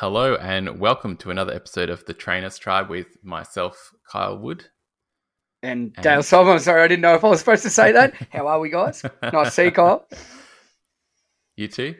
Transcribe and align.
Hello 0.00 0.36
and 0.36 0.78
welcome 0.78 1.16
to 1.16 1.32
another 1.32 1.52
episode 1.52 1.90
of 1.90 2.04
the 2.04 2.14
Trainers 2.14 2.56
Tribe 2.56 2.88
with 2.88 3.16
myself, 3.24 3.92
Kyle 4.08 4.38
Wood. 4.38 4.66
And, 5.60 5.92
and 5.96 6.04
Dale 6.04 6.20
Sidebottom. 6.20 6.52
I'm 6.52 6.58
sorry, 6.60 6.82
I 6.82 6.86
didn't 6.86 7.02
know 7.02 7.16
if 7.16 7.24
I 7.24 7.28
was 7.28 7.40
supposed 7.40 7.64
to 7.64 7.70
say 7.70 7.90
that. 7.90 8.14
How 8.30 8.46
are 8.46 8.60
we, 8.60 8.70
guys? 8.70 9.02
nice 9.20 9.48
to 9.48 9.50
see 9.50 9.64
you, 9.64 9.72
Kyle. 9.72 10.06
You 11.56 11.66
too. 11.66 11.96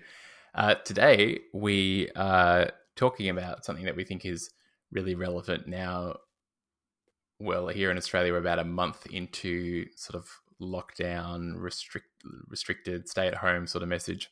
Uh, 0.54 0.76
today, 0.76 1.40
we 1.52 2.08
are 2.14 2.70
talking 2.94 3.30
about 3.30 3.64
something 3.64 3.86
that 3.86 3.96
we 3.96 4.04
think 4.04 4.24
is 4.24 4.48
really 4.92 5.16
relevant 5.16 5.66
now. 5.66 6.18
Well, 7.40 7.66
here 7.66 7.90
in 7.90 7.96
Australia, 7.96 8.32
we're 8.32 8.38
about 8.38 8.60
a 8.60 8.64
month 8.64 9.08
into 9.10 9.86
sort 9.96 10.22
of 10.22 10.30
lockdown, 10.62 11.54
restrict, 11.56 12.06
restricted, 12.46 13.08
stay 13.08 13.26
at 13.26 13.34
home 13.34 13.66
sort 13.66 13.82
of 13.82 13.88
message, 13.88 14.30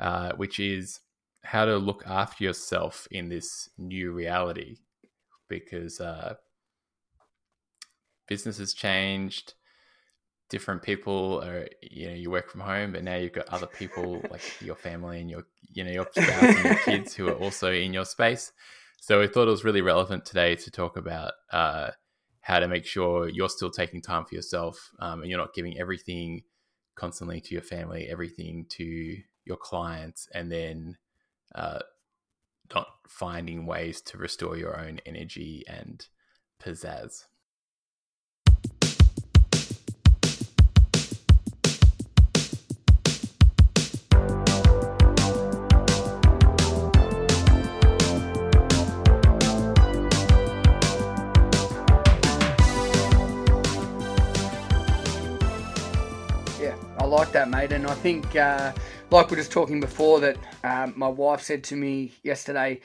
uh, 0.00 0.32
which 0.36 0.58
is 0.58 1.00
how 1.46 1.64
to 1.64 1.76
look 1.76 2.02
after 2.06 2.44
yourself 2.44 3.06
in 3.10 3.28
this 3.28 3.70
new 3.78 4.12
reality 4.12 4.78
because 5.48 6.00
uh, 6.00 6.34
business 8.26 8.58
has 8.58 8.74
changed 8.74 9.54
different 10.48 10.82
people 10.82 11.42
are 11.42 11.66
you 11.82 12.08
know 12.08 12.14
you 12.14 12.30
work 12.30 12.50
from 12.50 12.60
home 12.60 12.92
but 12.92 13.02
now 13.02 13.16
you've 13.16 13.32
got 13.32 13.48
other 13.48 13.66
people 13.66 14.22
like 14.30 14.42
your 14.60 14.76
family 14.76 15.20
and 15.20 15.30
your 15.30 15.42
you 15.72 15.84
know 15.84 15.90
your 15.90 16.06
spouse 16.10 16.42
and 16.42 16.64
your 16.64 16.76
kids 16.76 17.14
who 17.14 17.28
are 17.28 17.34
also 17.34 17.72
in 17.72 17.92
your 17.92 18.04
space. 18.04 18.52
So 19.00 19.20
we 19.20 19.28
thought 19.28 19.46
it 19.46 19.50
was 19.50 19.64
really 19.64 19.82
relevant 19.82 20.24
today 20.24 20.56
to 20.56 20.70
talk 20.70 20.96
about 20.96 21.32
uh, 21.52 21.90
how 22.40 22.58
to 22.58 22.66
make 22.66 22.86
sure 22.86 23.28
you're 23.28 23.48
still 23.48 23.70
taking 23.70 24.00
time 24.00 24.24
for 24.24 24.34
yourself 24.34 24.90
um, 25.00 25.20
and 25.20 25.30
you're 25.30 25.38
not 25.38 25.54
giving 25.54 25.78
everything 25.78 26.42
constantly 26.94 27.40
to 27.40 27.52
your 27.52 27.62
family 27.62 28.08
everything 28.10 28.64
to 28.70 29.16
your 29.44 29.56
clients 29.58 30.28
and 30.32 30.50
then 30.50 30.96
uh, 31.56 31.78
not 32.74 32.88
finding 33.08 33.64
ways 33.66 34.00
to 34.02 34.18
restore 34.18 34.56
your 34.56 34.78
own 34.78 35.00
energy 35.06 35.64
and 35.66 36.06
pizzazz. 36.62 37.24
Yeah, 56.60 56.74
I 56.98 57.04
like 57.04 57.32
that, 57.32 57.48
mate. 57.48 57.72
And 57.72 57.86
I 57.86 57.94
think 57.94 58.36
uh, 58.36 58.72
like 59.10 59.30
we 59.30 59.36
were 59.36 59.40
just 59.40 59.52
talking 59.52 59.80
before, 59.80 60.20
that 60.20 60.36
um, 60.64 60.94
my 60.96 61.08
wife 61.08 61.42
said 61.42 61.62
to 61.64 61.76
me 61.76 62.12
yesterday, 62.22 62.80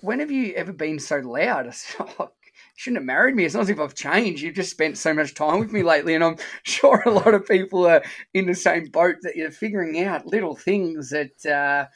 "When 0.00 0.20
have 0.20 0.30
you 0.30 0.52
ever 0.54 0.72
been 0.72 0.98
so 0.98 1.18
loud?" 1.18 1.66
I 1.68 1.70
said, 1.70 2.06
oh, 2.18 2.32
shouldn't 2.76 2.98
have 2.98 3.06
married 3.06 3.36
me. 3.36 3.44
It's 3.44 3.54
not 3.54 3.62
as 3.62 3.70
if 3.70 3.78
I've 3.78 3.94
changed. 3.94 4.42
You've 4.42 4.54
just 4.54 4.70
spent 4.70 4.98
so 4.98 5.14
much 5.14 5.34
time 5.34 5.60
with 5.60 5.72
me 5.72 5.82
lately, 5.82 6.14
and 6.14 6.24
I'm 6.24 6.36
sure 6.64 7.02
a 7.06 7.10
lot 7.10 7.34
of 7.34 7.46
people 7.46 7.86
are 7.86 8.02
in 8.34 8.46
the 8.46 8.54
same 8.54 8.86
boat 8.86 9.16
that 9.22 9.36
you're 9.36 9.50
figuring 9.50 10.02
out 10.04 10.26
little 10.26 10.56
things 10.56 11.10
that 11.10 11.46
uh, 11.46 11.86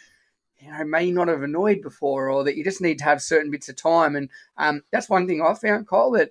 you 0.58 0.70
know 0.70 0.84
may 0.84 1.10
not 1.10 1.28
have 1.28 1.42
annoyed 1.42 1.82
before, 1.82 2.30
or 2.30 2.44
that 2.44 2.56
you 2.56 2.64
just 2.64 2.80
need 2.80 2.98
to 2.98 3.04
have 3.04 3.20
certain 3.22 3.50
bits 3.50 3.68
of 3.68 3.76
time. 3.76 4.14
And 4.16 4.30
um, 4.56 4.82
that's 4.92 5.10
one 5.10 5.26
thing 5.26 5.42
I 5.42 5.54
found, 5.54 5.88
Kyle, 5.88 6.12
that 6.12 6.30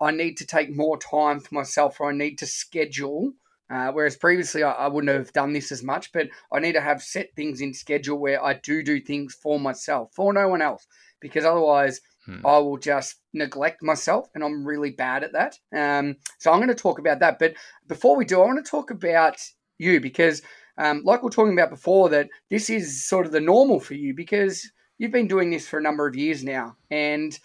I 0.00 0.10
need 0.10 0.36
to 0.38 0.46
take 0.46 0.74
more 0.74 0.98
time 0.98 1.40
for 1.40 1.54
myself, 1.54 2.00
or 2.00 2.10
I 2.10 2.14
need 2.14 2.38
to 2.38 2.46
schedule 2.46 3.34
uh, 3.70 3.92
whereas 3.92 4.16
previously 4.16 4.62
I, 4.62 4.72
I, 4.72 4.88
wouldn't 4.88 5.14
have 5.14 5.32
done 5.32 5.52
this 5.52 5.70
as 5.70 5.82
much, 5.82 6.12
but 6.12 6.28
I 6.52 6.58
need 6.58 6.72
to 6.72 6.80
have 6.80 7.02
set 7.02 7.34
things 7.34 7.60
in 7.60 7.74
schedule 7.74 8.18
where 8.18 8.42
I 8.42 8.54
do 8.54 8.82
do 8.82 9.00
things 9.00 9.34
for 9.34 9.60
myself, 9.60 10.10
for 10.14 10.32
no 10.32 10.48
one 10.48 10.62
else, 10.62 10.86
because 11.20 11.44
otherwise 11.44 12.00
hmm. 12.24 12.46
I 12.46 12.58
will 12.58 12.78
just 12.78 13.16
neglect 13.34 13.82
myself, 13.82 14.28
and 14.34 14.42
I'm 14.42 14.64
really 14.64 14.90
bad 14.90 15.22
at 15.22 15.32
that. 15.32 15.58
Um, 15.74 16.16
so 16.38 16.50
I'm 16.50 16.58
going 16.58 16.68
to 16.68 16.74
talk 16.74 16.98
about 16.98 17.20
that. 17.20 17.38
But 17.38 17.54
before 17.86 18.16
we 18.16 18.24
do, 18.24 18.40
I 18.40 18.46
want 18.46 18.64
to 18.64 18.70
talk 18.70 18.90
about 18.90 19.36
you 19.78 20.00
because, 20.00 20.40
um, 20.78 21.02
like 21.04 21.22
we 21.22 21.26
are 21.26 21.30
talking 21.30 21.52
about 21.52 21.70
before, 21.70 22.08
that 22.08 22.30
this 22.48 22.70
is 22.70 23.06
sort 23.06 23.26
of 23.26 23.32
the 23.32 23.40
normal 23.40 23.80
for 23.80 23.94
you 23.94 24.14
because 24.14 24.70
you've 24.96 25.12
been 25.12 25.28
doing 25.28 25.50
this 25.50 25.68
for 25.68 25.78
a 25.78 25.82
number 25.82 26.06
of 26.06 26.16
years 26.16 26.42
now, 26.42 26.76
and 26.90 27.38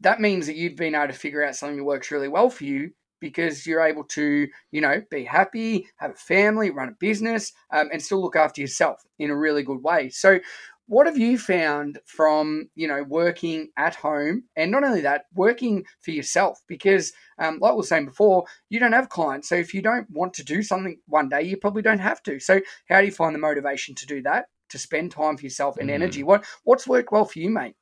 that 0.00 0.20
means 0.20 0.46
that 0.46 0.56
you've 0.56 0.76
been 0.76 0.94
able 0.94 1.08
to 1.08 1.12
figure 1.12 1.44
out 1.44 1.54
something 1.54 1.76
that 1.76 1.84
works 1.84 2.10
really 2.10 2.28
well 2.28 2.48
for 2.48 2.64
you 2.64 2.92
because 3.24 3.66
you're 3.66 3.80
able 3.80 4.04
to, 4.04 4.46
you 4.70 4.80
know, 4.82 5.02
be 5.10 5.24
happy, 5.24 5.88
have 5.96 6.10
a 6.10 6.14
family, 6.14 6.68
run 6.68 6.90
a 6.90 6.96
business, 7.00 7.54
um, 7.70 7.88
and 7.90 8.02
still 8.02 8.20
look 8.20 8.36
after 8.36 8.60
yourself 8.60 9.00
in 9.18 9.30
a 9.30 9.36
really 9.36 9.62
good 9.62 9.82
way. 9.82 10.10
So, 10.10 10.40
what 10.86 11.06
have 11.06 11.16
you 11.16 11.38
found 11.38 12.00
from 12.04 12.68
you 12.74 12.86
know 12.86 13.02
working 13.04 13.70
at 13.78 13.94
home? 13.94 14.44
And 14.56 14.70
not 14.70 14.84
only 14.84 15.00
that 15.00 15.24
working 15.34 15.86
for 16.00 16.10
yourself 16.10 16.60
because 16.66 17.14
um, 17.38 17.60
like 17.62 17.72
we 17.72 17.78
were 17.78 17.82
saying 17.82 18.04
before 18.04 18.44
you 18.68 18.78
don't 18.78 18.92
have 18.92 19.08
clients. 19.08 19.48
So 19.48 19.54
if 19.54 19.72
you 19.72 19.80
don't 19.80 20.06
want 20.10 20.34
to 20.34 20.44
do 20.44 20.62
something 20.62 20.98
one 21.06 21.30
day 21.30 21.44
you 21.44 21.56
probably 21.56 21.80
don't 21.80 21.98
have 22.00 22.22
to. 22.24 22.38
So 22.38 22.60
how 22.90 23.00
do 23.00 23.06
you 23.06 23.12
find 23.12 23.34
the 23.34 23.38
motivation 23.38 23.94
to 23.94 24.06
do 24.06 24.20
that? 24.24 24.48
To 24.68 24.78
spend 24.78 25.10
time 25.10 25.38
for 25.38 25.44
yourself 25.44 25.78
and 25.78 25.88
mm. 25.88 25.94
energy? 25.94 26.22
What 26.22 26.44
what's 26.64 26.86
worked 26.86 27.12
well 27.12 27.24
for 27.24 27.38
you 27.38 27.48
mate 27.48 27.76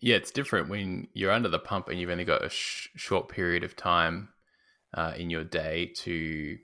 yeah, 0.00 0.16
it's 0.16 0.30
different 0.30 0.68
when 0.68 1.08
you're 1.12 1.30
under 1.30 1.48
the 1.48 1.58
pump 1.58 1.88
and 1.88 2.00
you've 2.00 2.10
only 2.10 2.24
got 2.24 2.44
a 2.44 2.48
sh- 2.48 2.88
short 2.96 3.28
period 3.28 3.64
of 3.64 3.76
time 3.76 4.30
uh, 4.94 5.12
in 5.16 5.30
your 5.30 5.44
day 5.44 5.92
to 5.96 6.58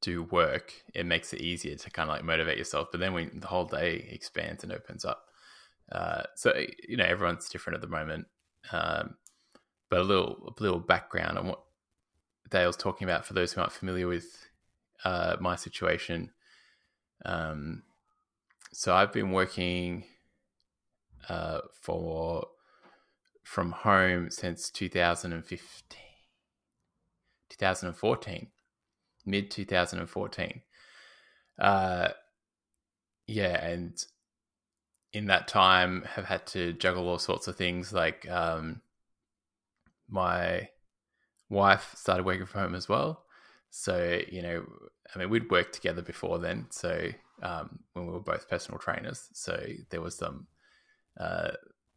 do 0.00 0.22
work. 0.24 0.72
It 0.94 1.04
makes 1.04 1.32
it 1.32 1.40
easier 1.40 1.76
to 1.76 1.90
kind 1.90 2.08
of 2.08 2.14
like 2.14 2.24
motivate 2.24 2.58
yourself. 2.58 2.88
But 2.92 3.00
then 3.00 3.12
when 3.12 3.40
the 3.40 3.48
whole 3.48 3.64
day 3.64 4.08
expands 4.10 4.62
and 4.62 4.72
opens 4.72 5.04
up, 5.04 5.24
uh, 5.90 6.22
so 6.36 6.54
you 6.88 6.96
know 6.96 7.04
everyone's 7.04 7.48
different 7.48 7.74
at 7.74 7.80
the 7.80 7.88
moment. 7.88 8.26
Um, 8.70 9.16
but 9.90 10.00
a 10.00 10.04
little 10.04 10.54
a 10.56 10.62
little 10.62 10.78
background 10.78 11.38
on 11.38 11.48
what 11.48 11.62
Dale's 12.50 12.76
talking 12.76 13.08
about 13.08 13.26
for 13.26 13.34
those 13.34 13.52
who 13.52 13.60
aren't 13.60 13.72
familiar 13.72 14.06
with 14.06 14.26
uh, 15.04 15.36
my 15.40 15.56
situation. 15.56 16.30
Um, 17.24 17.82
so 18.72 18.94
I've 18.94 19.12
been 19.12 19.32
working 19.32 20.04
uh, 21.28 21.60
for 21.80 22.46
from 23.42 23.72
home 23.72 24.30
since 24.30 24.70
2015, 24.70 26.00
2014, 27.48 28.46
mid 29.26 29.50
2014. 29.50 30.62
Uh, 31.58 32.08
yeah, 33.26 33.64
and 33.64 34.04
in 35.12 35.26
that 35.26 35.48
time 35.48 36.02
have 36.02 36.24
had 36.24 36.46
to 36.46 36.72
juggle 36.74 37.08
all 37.08 37.18
sorts 37.18 37.48
of 37.48 37.56
things 37.56 37.92
like 37.92 38.28
um, 38.30 38.80
my 40.08 40.68
wife 41.48 41.92
started 41.96 42.24
working 42.24 42.46
from 42.46 42.62
home 42.62 42.74
as 42.74 42.88
well. 42.88 43.24
So, 43.70 44.20
you 44.28 44.42
know, 44.42 44.64
I 45.14 45.18
mean, 45.18 45.30
we'd 45.30 45.50
worked 45.50 45.74
together 45.74 46.02
before 46.02 46.38
then. 46.38 46.66
So, 46.70 47.08
um, 47.42 47.80
when 47.92 48.06
we 48.06 48.12
were 48.12 48.20
both 48.20 48.48
personal 48.48 48.78
trainers. 48.78 49.28
So, 49.32 49.60
there 49.90 50.00
was 50.00 50.16
some 50.16 50.46
uh, 51.18 51.50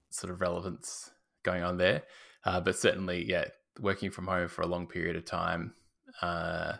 sort 0.09 0.31
of 0.31 0.41
relevance 0.41 1.11
going 1.43 1.63
on 1.63 1.77
there. 1.77 2.03
Uh, 2.45 2.59
but 2.59 2.75
certainly, 2.75 3.25
yeah, 3.29 3.45
working 3.79 4.11
from 4.11 4.27
home 4.27 4.47
for 4.47 4.61
a 4.61 4.67
long 4.67 4.87
period 4.87 5.15
of 5.15 5.25
time 5.25 5.73
uh, 6.21 6.73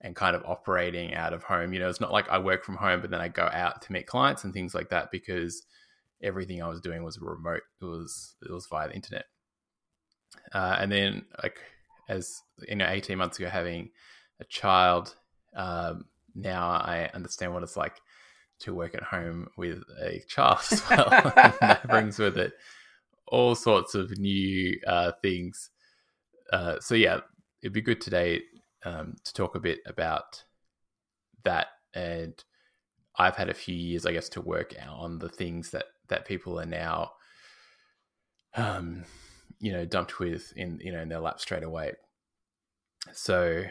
and 0.00 0.14
kind 0.14 0.36
of 0.36 0.44
operating 0.44 1.14
out 1.14 1.32
of 1.32 1.42
home. 1.42 1.72
You 1.72 1.80
know, 1.80 1.88
it's 1.88 2.00
not 2.00 2.12
like 2.12 2.28
I 2.28 2.38
work 2.38 2.64
from 2.64 2.76
home, 2.76 3.00
but 3.00 3.10
then 3.10 3.20
I 3.20 3.28
go 3.28 3.48
out 3.52 3.82
to 3.82 3.92
meet 3.92 4.06
clients 4.06 4.44
and 4.44 4.52
things 4.52 4.74
like 4.74 4.90
that 4.90 5.10
because 5.10 5.62
everything 6.22 6.62
I 6.62 6.68
was 6.68 6.80
doing 6.80 7.02
was 7.04 7.18
remote. 7.20 7.62
It 7.80 7.84
was 7.84 8.34
it 8.42 8.52
was 8.52 8.66
via 8.66 8.88
the 8.88 8.94
internet. 8.94 9.26
Uh, 10.52 10.76
and 10.78 10.90
then, 10.90 11.24
like 11.42 11.58
as 12.08 12.42
you 12.66 12.76
know, 12.76 12.88
eighteen 12.88 13.18
months 13.18 13.38
ago, 13.38 13.48
having 13.48 13.90
a 14.40 14.44
child, 14.44 15.14
um, 15.56 16.06
now 16.34 16.68
I 16.68 17.10
understand 17.14 17.54
what 17.54 17.62
it's 17.62 17.76
like 17.76 17.96
to 18.60 18.74
work 18.74 18.94
at 18.94 19.02
home 19.02 19.48
with 19.56 19.82
a 20.00 20.20
child 20.28 20.60
as 20.70 20.82
well. 20.88 21.08
that 21.60 21.86
brings 21.88 22.18
with 22.18 22.36
it 22.36 22.52
all 23.30 23.54
sorts 23.54 23.94
of 23.94 24.18
new 24.18 24.78
uh, 24.86 25.12
things. 25.22 25.70
Uh, 26.52 26.76
so 26.80 26.94
yeah, 26.94 27.20
it'd 27.62 27.72
be 27.72 27.80
good 27.80 28.00
today 28.00 28.42
um, 28.84 29.16
to 29.24 29.32
talk 29.32 29.54
a 29.54 29.60
bit 29.60 29.80
about 29.86 30.44
that. 31.44 31.68
And 31.94 32.42
I've 33.16 33.36
had 33.36 33.48
a 33.48 33.54
few 33.54 33.74
years, 33.74 34.06
I 34.06 34.12
guess, 34.12 34.28
to 34.30 34.40
work 34.40 34.74
out 34.80 34.98
on 34.98 35.18
the 35.18 35.28
things 35.28 35.70
that 35.70 35.86
that 36.08 36.24
people 36.24 36.58
are 36.58 36.66
now, 36.66 37.12
um, 38.54 39.04
you 39.58 39.72
know, 39.72 39.84
dumped 39.84 40.18
with 40.18 40.52
in 40.56 40.80
you 40.82 40.92
know 40.92 41.00
in 41.00 41.08
their 41.08 41.20
lap 41.20 41.40
straight 41.40 41.64
away. 41.64 41.92
So 43.12 43.64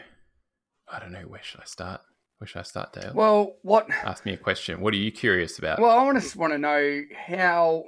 I 0.90 0.98
don't 1.00 1.12
know 1.12 1.26
where 1.26 1.42
should 1.42 1.60
I 1.60 1.64
start. 1.64 2.00
Where 2.38 2.46
should 2.46 2.60
I 2.60 2.62
start, 2.62 2.92
Dale? 2.92 3.12
Well, 3.14 3.56
what? 3.62 3.88
Ask 4.04 4.24
me 4.24 4.32
a 4.32 4.36
question. 4.36 4.80
What 4.80 4.94
are 4.94 4.98
you 4.98 5.10
curious 5.10 5.58
about? 5.58 5.80
Well, 5.80 5.90
I 5.90 6.04
want 6.04 6.22
to 6.22 6.38
want 6.38 6.52
to 6.52 6.58
know 6.58 7.02
how. 7.26 7.84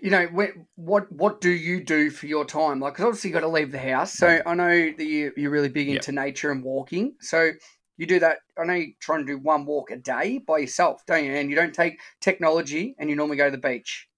You 0.00 0.10
know, 0.10 0.26
what 0.74 1.10
what 1.10 1.40
do 1.40 1.50
you 1.50 1.82
do 1.82 2.10
for 2.10 2.26
your 2.26 2.44
time? 2.44 2.80
Like, 2.80 2.94
because 2.94 3.06
obviously 3.06 3.30
you 3.30 3.34
got 3.34 3.40
to 3.40 3.48
leave 3.48 3.72
the 3.72 3.78
house. 3.78 4.12
So 4.12 4.40
I 4.44 4.54
know 4.54 4.90
that 4.90 5.04
you, 5.04 5.32
you're 5.36 5.50
really 5.50 5.70
big 5.70 5.88
into 5.88 6.12
yep. 6.12 6.26
nature 6.26 6.50
and 6.50 6.62
walking. 6.62 7.14
So 7.20 7.52
You 7.96 8.06
do 8.06 8.18
that. 8.18 8.38
I 8.58 8.64
know 8.64 8.74
you're 8.74 8.88
trying 9.00 9.20
to 9.20 9.32
do 9.32 9.38
one 9.38 9.66
walk 9.66 9.90
a 9.90 9.96
day 9.96 10.38
by 10.38 10.58
yourself, 10.58 11.02
don't 11.06 11.24
you? 11.24 11.32
And 11.32 11.48
you 11.48 11.56
don't 11.56 11.72
take 11.72 12.00
technology, 12.20 12.96
and 12.98 13.08
you 13.08 13.16
normally 13.16 13.36
go 13.36 13.46
to 13.46 13.50
the 13.52 13.58
beach. 13.58 14.08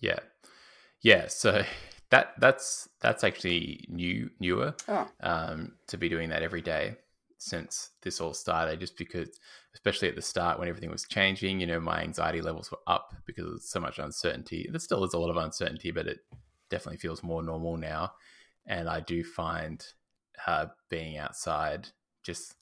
Yeah, 0.00 0.18
yeah. 1.00 1.28
So 1.28 1.62
that 2.10 2.34
that's 2.38 2.88
that's 3.00 3.22
actually 3.24 3.84
new 3.88 4.28
newer 4.40 4.74
Oh. 4.88 5.08
um, 5.22 5.72
to 5.86 5.96
be 5.96 6.08
doing 6.08 6.30
that 6.30 6.42
every 6.42 6.62
day 6.62 6.96
since 7.42 7.90
this 8.02 8.20
all 8.20 8.34
started. 8.34 8.80
Just 8.80 8.96
because, 8.96 9.28
especially 9.74 10.08
at 10.08 10.16
the 10.16 10.22
start 10.22 10.58
when 10.58 10.68
everything 10.68 10.90
was 10.90 11.04
changing, 11.04 11.60
you 11.60 11.66
know, 11.66 11.80
my 11.80 12.02
anxiety 12.02 12.40
levels 12.40 12.70
were 12.70 12.78
up 12.86 13.14
because 13.26 13.46
of 13.46 13.62
so 13.62 13.80
much 13.80 13.98
uncertainty. 13.98 14.68
There 14.70 14.80
still 14.80 15.04
is 15.04 15.14
a 15.14 15.18
lot 15.18 15.30
of 15.30 15.36
uncertainty, 15.36 15.90
but 15.90 16.06
it 16.06 16.20
definitely 16.70 16.98
feels 16.98 17.22
more 17.22 17.42
normal 17.42 17.76
now. 17.76 18.12
And 18.66 18.88
I 18.88 19.00
do 19.00 19.24
find 19.24 19.84
uh, 20.46 20.66
being 20.88 21.18
outside 21.18 21.88
just 22.22 22.54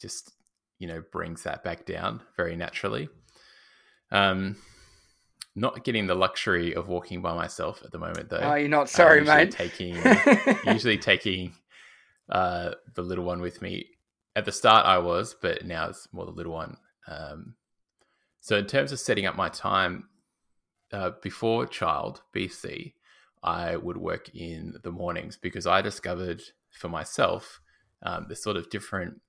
just 0.00 0.32
you 0.78 0.86
know 0.86 1.02
brings 1.10 1.42
that 1.42 1.64
back 1.64 1.86
down 1.86 2.22
very 2.36 2.56
naturally. 2.56 3.08
Um, 4.10 4.56
not 5.54 5.84
getting 5.84 6.06
the 6.06 6.14
luxury 6.14 6.74
of 6.74 6.88
walking 6.88 7.20
by 7.20 7.34
myself 7.34 7.82
at 7.84 7.90
the 7.90 7.98
moment, 7.98 8.28
though. 8.28 8.38
Oh, 8.38 8.54
you're 8.54 8.68
not 8.68 8.82
I'm 8.82 8.86
sorry, 8.86 9.18
usually 9.20 9.36
mate. 9.36 9.50
Taking 9.50 9.96
usually 10.72 10.98
taking 10.98 11.52
uh, 12.28 12.72
the 12.94 13.02
little 13.02 13.24
one 13.24 13.40
with 13.40 13.60
me. 13.62 13.86
At 14.38 14.44
the 14.44 14.52
start, 14.52 14.86
I 14.86 14.98
was, 14.98 15.34
but 15.34 15.66
now 15.66 15.88
it's 15.88 16.06
more 16.12 16.24
the 16.24 16.30
little 16.30 16.52
one. 16.52 16.76
Um, 17.08 17.56
so, 18.38 18.56
in 18.56 18.66
terms 18.66 18.92
of 18.92 19.00
setting 19.00 19.26
up 19.26 19.34
my 19.34 19.48
time 19.48 20.04
uh, 20.92 21.10
before 21.20 21.66
child 21.66 22.22
BC, 22.32 22.92
I 23.42 23.76
would 23.76 23.96
work 23.96 24.28
in 24.36 24.76
the 24.84 24.92
mornings 24.92 25.36
because 25.36 25.66
I 25.66 25.82
discovered 25.82 26.40
for 26.70 26.88
myself 26.88 27.60
um, 28.04 28.26
the 28.28 28.36
sort 28.36 28.56
of 28.56 28.70
different. 28.70 29.20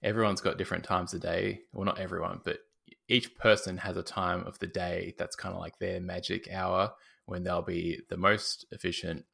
Everyone's 0.00 0.40
got 0.40 0.58
different 0.58 0.84
times 0.84 1.12
of 1.12 1.22
day. 1.22 1.62
Well, 1.72 1.84
not 1.84 1.98
everyone, 1.98 2.40
but 2.44 2.60
each 3.08 3.34
person 3.34 3.78
has 3.78 3.96
a 3.96 4.02
time 4.04 4.46
of 4.46 4.60
the 4.60 4.68
day 4.68 5.12
that's 5.18 5.34
kind 5.34 5.56
of 5.56 5.60
like 5.60 5.80
their 5.80 6.00
magic 6.00 6.48
hour 6.52 6.92
when 7.26 7.42
they'll 7.42 7.62
be 7.62 7.98
the 8.08 8.16
most 8.16 8.64
efficient. 8.70 9.24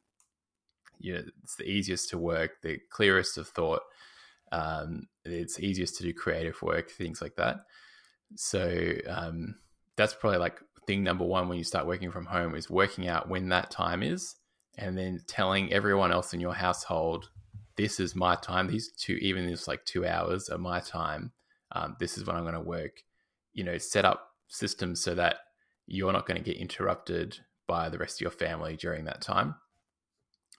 You 0.98 1.16
know, 1.16 1.22
it's 1.42 1.56
the 1.56 1.68
easiest 1.68 2.08
to 2.10 2.18
work, 2.18 2.62
the 2.62 2.78
clearest 2.88 3.36
of 3.36 3.48
thought. 3.48 3.82
Um, 4.52 5.08
it's 5.24 5.60
easiest 5.60 5.96
to 5.96 6.02
do 6.02 6.12
creative 6.12 6.60
work, 6.62 6.90
things 6.90 7.20
like 7.20 7.36
that. 7.36 7.66
So 8.36 8.92
um, 9.08 9.56
that's 9.96 10.14
probably 10.14 10.38
like 10.38 10.60
thing 10.86 11.02
number 11.02 11.24
one 11.24 11.48
when 11.48 11.58
you 11.58 11.64
start 11.64 11.86
working 11.86 12.10
from 12.10 12.26
home 12.26 12.54
is 12.54 12.70
working 12.70 13.08
out 13.08 13.28
when 13.28 13.48
that 13.48 13.70
time 13.70 14.02
is, 14.02 14.36
and 14.78 14.96
then 14.96 15.22
telling 15.26 15.72
everyone 15.72 16.12
else 16.12 16.32
in 16.32 16.40
your 16.40 16.54
household, 16.54 17.30
"This 17.76 17.98
is 18.00 18.14
my 18.14 18.36
time. 18.36 18.68
These 18.68 18.92
two, 18.92 19.14
even 19.14 19.46
this 19.46 19.68
like 19.68 19.84
two 19.84 20.06
hours, 20.06 20.48
are 20.48 20.58
my 20.58 20.80
time. 20.80 21.32
Um, 21.72 21.96
this 21.98 22.16
is 22.16 22.24
when 22.24 22.36
I'm 22.36 22.44
going 22.44 22.54
to 22.54 22.60
work." 22.60 23.02
You 23.52 23.64
know, 23.64 23.78
set 23.78 24.04
up 24.04 24.34
systems 24.48 25.02
so 25.02 25.14
that 25.14 25.36
you're 25.86 26.12
not 26.12 26.26
going 26.26 26.36
to 26.36 26.44
get 26.44 26.60
interrupted 26.60 27.38
by 27.66 27.88
the 27.88 27.98
rest 27.98 28.16
of 28.16 28.20
your 28.20 28.30
family 28.30 28.76
during 28.76 29.04
that 29.04 29.20
time. 29.20 29.54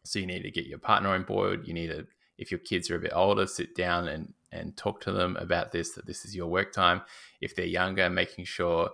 So 0.03 0.19
you 0.19 0.25
need 0.25 0.43
to 0.43 0.51
get 0.51 0.65
your 0.65 0.79
partner 0.79 1.09
on 1.09 1.23
board. 1.23 1.67
You 1.67 1.73
need 1.73 1.87
to, 1.87 2.07
if 2.37 2.51
your 2.51 2.59
kids 2.59 2.89
are 2.89 2.95
a 2.95 2.99
bit 2.99 3.13
older, 3.13 3.47
sit 3.47 3.75
down 3.75 4.07
and 4.07 4.33
and 4.51 4.77
talk 4.77 5.01
to 5.01 5.11
them 5.11 5.35
about 5.37 5.71
this. 5.71 5.91
That 5.91 6.05
this 6.05 6.25
is 6.25 6.35
your 6.35 6.47
work 6.47 6.71
time. 6.71 7.01
If 7.41 7.55
they're 7.55 7.65
younger, 7.65 8.09
making 8.09 8.45
sure, 8.45 8.91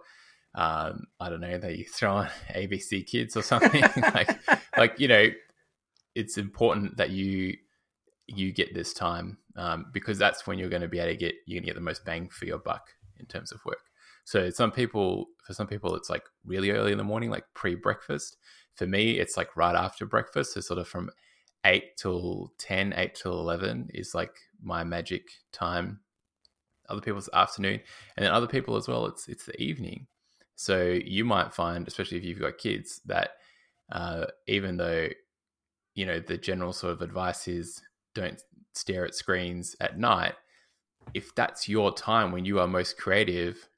um, 0.56 1.08
I 1.20 1.30
don't 1.30 1.42
know, 1.42 1.58
that 1.58 1.78
you 1.78 1.86
throw 1.94 2.16
on 2.16 2.30
ABC 2.54 3.06
Kids 3.06 3.38
or 3.38 3.42
something 3.42 3.82
like 4.14 4.38
like 4.78 5.00
you 5.00 5.08
know, 5.08 5.30
it's 6.16 6.38
important 6.38 6.98
that 6.98 7.12
you 7.12 7.58
you 8.28 8.54
get 8.54 8.74
this 8.74 8.94
time 8.94 9.38
um, 9.58 9.88
because 9.94 10.18
that's 10.18 10.48
when 10.48 10.58
you're 10.58 10.70
going 10.70 10.82
to 10.82 10.88
be 10.88 11.00
able 11.00 11.12
to 11.12 11.18
get 11.18 11.36
you're 11.46 11.58
going 11.58 11.64
to 11.64 11.68
get 11.68 11.76
the 11.76 11.82
most 11.82 12.06
bang 12.06 12.30
for 12.30 12.46
your 12.46 12.60
buck 12.60 12.88
in 13.20 13.26
terms 13.26 13.52
of 13.52 13.60
work. 13.66 13.80
So 14.26 14.50
some 14.50 14.72
people, 14.72 15.28
for 15.46 15.54
some 15.54 15.68
people, 15.68 15.96
it's 15.96 16.10
like 16.10 16.24
really 16.46 16.72
early 16.72 16.92
in 16.92 16.98
the 16.98 17.04
morning, 17.04 17.30
like 17.30 17.46
pre-breakfast. 17.54 18.38
For 18.76 18.88
me, 18.88 19.20
it's 19.20 19.38
like 19.38 19.56
right 19.56 19.76
after 19.76 20.06
breakfast. 20.06 20.54
So 20.54 20.62
sort 20.62 20.80
of 20.80 20.88
from 20.88 21.10
eight 21.66 21.98
till 21.98 22.54
10, 22.58 22.94
8 22.96 23.16
till 23.16 23.40
11 23.40 23.90
is 23.94 24.14
like 24.14 24.36
my 24.62 24.84
magic 24.84 25.30
time. 25.52 26.00
Other 26.90 27.02
people's 27.02 27.30
afternoon. 27.34 27.80
And 28.16 28.26
then 28.26 28.34
other 28.34 28.48
people 28.48 28.76
as 28.76 28.88
well, 28.88 29.06
it's, 29.06 29.28
it's 29.28 29.46
the 29.46 29.60
evening. 29.62 30.08
So 30.56 30.84
you 30.84 31.26
might 31.26 31.54
find, 31.54 31.88
especially 31.88 32.18
if 32.18 32.24
you've 32.24 32.40
got 32.40 32.58
kids, 32.58 33.02
that 33.06 33.32
uh, 33.92 34.26
even 34.48 34.78
though, 34.78 35.08
you 35.96 36.06
know, 36.06 36.20
the 36.20 36.38
general 36.38 36.74
sort 36.74 36.94
of 36.94 37.02
advice 37.02 37.48
is 37.48 37.82
don't 38.14 38.42
stare 38.74 39.06
at 39.06 39.16
screens 39.16 39.76
at 39.80 39.98
night, 39.98 40.34
if 41.14 41.34
that's 41.36 41.68
your 41.68 41.94
time 41.94 42.32
when 42.32 42.46
you 42.46 42.60
are 42.60 42.68
most 42.68 42.98
creative, 42.98 43.70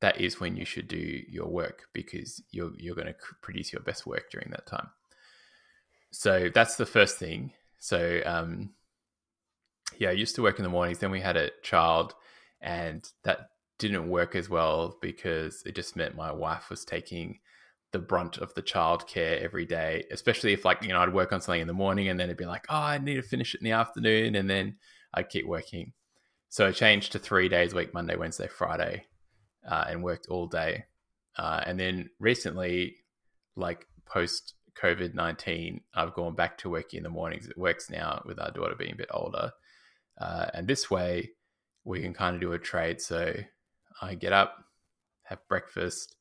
that 0.00 0.20
is 0.20 0.40
when 0.40 0.56
you 0.56 0.64
should 0.64 0.88
do 0.88 1.22
your 1.28 1.48
work 1.48 1.88
because 1.92 2.42
you're 2.50 2.70
you're 2.78 2.94
going 2.94 3.08
to 3.08 3.14
produce 3.42 3.72
your 3.72 3.82
best 3.82 4.06
work 4.06 4.30
during 4.30 4.50
that 4.50 4.66
time. 4.66 4.88
So 6.10 6.50
that's 6.52 6.76
the 6.76 6.86
first 6.86 7.18
thing. 7.18 7.52
So 7.78 8.20
um, 8.24 8.70
yeah, 9.98 10.10
I 10.10 10.12
used 10.12 10.36
to 10.36 10.42
work 10.42 10.58
in 10.58 10.62
the 10.62 10.68
mornings. 10.68 10.98
Then 10.98 11.10
we 11.10 11.20
had 11.20 11.36
a 11.36 11.50
child, 11.62 12.14
and 12.60 13.08
that 13.24 13.50
didn't 13.78 14.08
work 14.08 14.34
as 14.34 14.48
well 14.48 14.96
because 15.00 15.62
it 15.64 15.74
just 15.74 15.96
meant 15.96 16.16
my 16.16 16.32
wife 16.32 16.70
was 16.70 16.84
taking 16.84 17.38
the 17.92 17.98
brunt 17.98 18.36
of 18.38 18.52
the 18.54 18.62
childcare 18.62 19.40
every 19.40 19.64
day, 19.64 20.04
especially 20.10 20.52
if 20.52 20.64
like, 20.64 20.82
you 20.82 20.88
know, 20.88 21.00
I'd 21.00 21.14
work 21.14 21.32
on 21.32 21.40
something 21.40 21.60
in 21.60 21.68
the 21.68 21.72
morning 21.72 22.08
and 22.08 22.18
then 22.18 22.26
it'd 22.26 22.36
be 22.36 22.44
like, 22.44 22.66
oh, 22.68 22.76
I 22.76 22.98
need 22.98 23.14
to 23.14 23.22
finish 23.22 23.54
it 23.54 23.60
in 23.60 23.64
the 23.64 23.72
afternoon. 23.72 24.34
And 24.34 24.50
then 24.50 24.76
I'd 25.14 25.30
keep 25.30 25.46
working. 25.46 25.92
So 26.50 26.66
I 26.66 26.72
changed 26.72 27.12
to 27.12 27.18
three 27.18 27.48
days 27.48 27.72
a 27.72 27.76
week, 27.76 27.94
Monday, 27.94 28.16
Wednesday, 28.16 28.48
Friday, 28.48 29.04
uh, 29.66 29.84
and 29.88 30.02
worked 30.02 30.26
all 30.28 30.46
day. 30.46 30.84
Uh, 31.36 31.62
and 31.64 31.78
then 31.78 32.10
recently, 32.18 32.96
like 33.56 33.86
post 34.04 34.54
COVID 34.80 35.14
19, 35.14 35.80
I've 35.94 36.14
gone 36.14 36.34
back 36.34 36.58
to 36.58 36.70
working 36.70 36.98
in 36.98 37.04
the 37.04 37.10
mornings. 37.10 37.48
It 37.48 37.58
works 37.58 37.90
now 37.90 38.22
with 38.24 38.40
our 38.40 38.50
daughter 38.50 38.74
being 38.76 38.92
a 38.92 38.96
bit 38.96 39.10
older. 39.12 39.52
Uh, 40.20 40.46
and 40.54 40.66
this 40.66 40.90
way, 40.90 41.30
we 41.84 42.00
can 42.00 42.14
kind 42.14 42.34
of 42.34 42.40
do 42.40 42.52
a 42.52 42.58
trade. 42.58 43.00
So 43.00 43.34
I 44.02 44.14
get 44.14 44.32
up, 44.32 44.64
have 45.24 45.46
breakfast, 45.48 46.16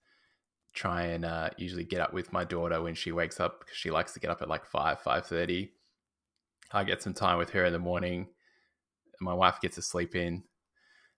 try 0.78 1.08
and 1.08 1.26
uh, 1.26 1.50
usually 1.58 1.84
get 1.84 2.02
up 2.02 2.14
with 2.14 2.32
my 2.32 2.44
daughter 2.44 2.82
when 2.82 2.94
she 2.94 3.12
wakes 3.12 3.40
up 3.40 3.60
because 3.60 3.76
she 3.76 3.90
likes 3.90 4.14
to 4.14 4.20
get 4.20 4.30
up 4.30 4.44
at 4.44 4.48
like 4.48 4.66
5 4.66 5.02
5.30 5.02 5.70
i 6.72 6.84
get 6.84 7.02
some 7.02 7.16
time 7.16 7.40
with 7.40 7.50
her 7.50 7.66
in 7.66 7.74
the 7.74 7.80
morning 7.80 8.28
my 9.20 9.34
wife 9.34 9.60
gets 9.60 9.76
to 9.76 9.82
sleep 9.82 10.16
in 10.16 10.44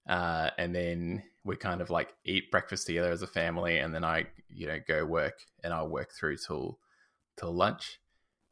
uh, 0.07 0.49
and 0.57 0.73
then 0.73 1.21
we 1.43 1.55
kind 1.57 1.81
of 1.81 1.89
like 1.89 2.15
eat 2.23 2.49
breakfast 2.49 2.87
together 2.87 3.11
as 3.11 3.21
a 3.21 3.27
family 3.27 3.79
and 3.79 3.93
then 3.93 4.05
i 4.05 4.25
you 4.49 4.65
know 4.65 4.79
go 4.87 5.05
work 5.05 5.39
and 5.63 5.73
i'll 5.73 5.89
work 5.89 6.11
through 6.17 6.37
till 6.37 6.79
till 7.39 7.53
lunch 7.53 7.99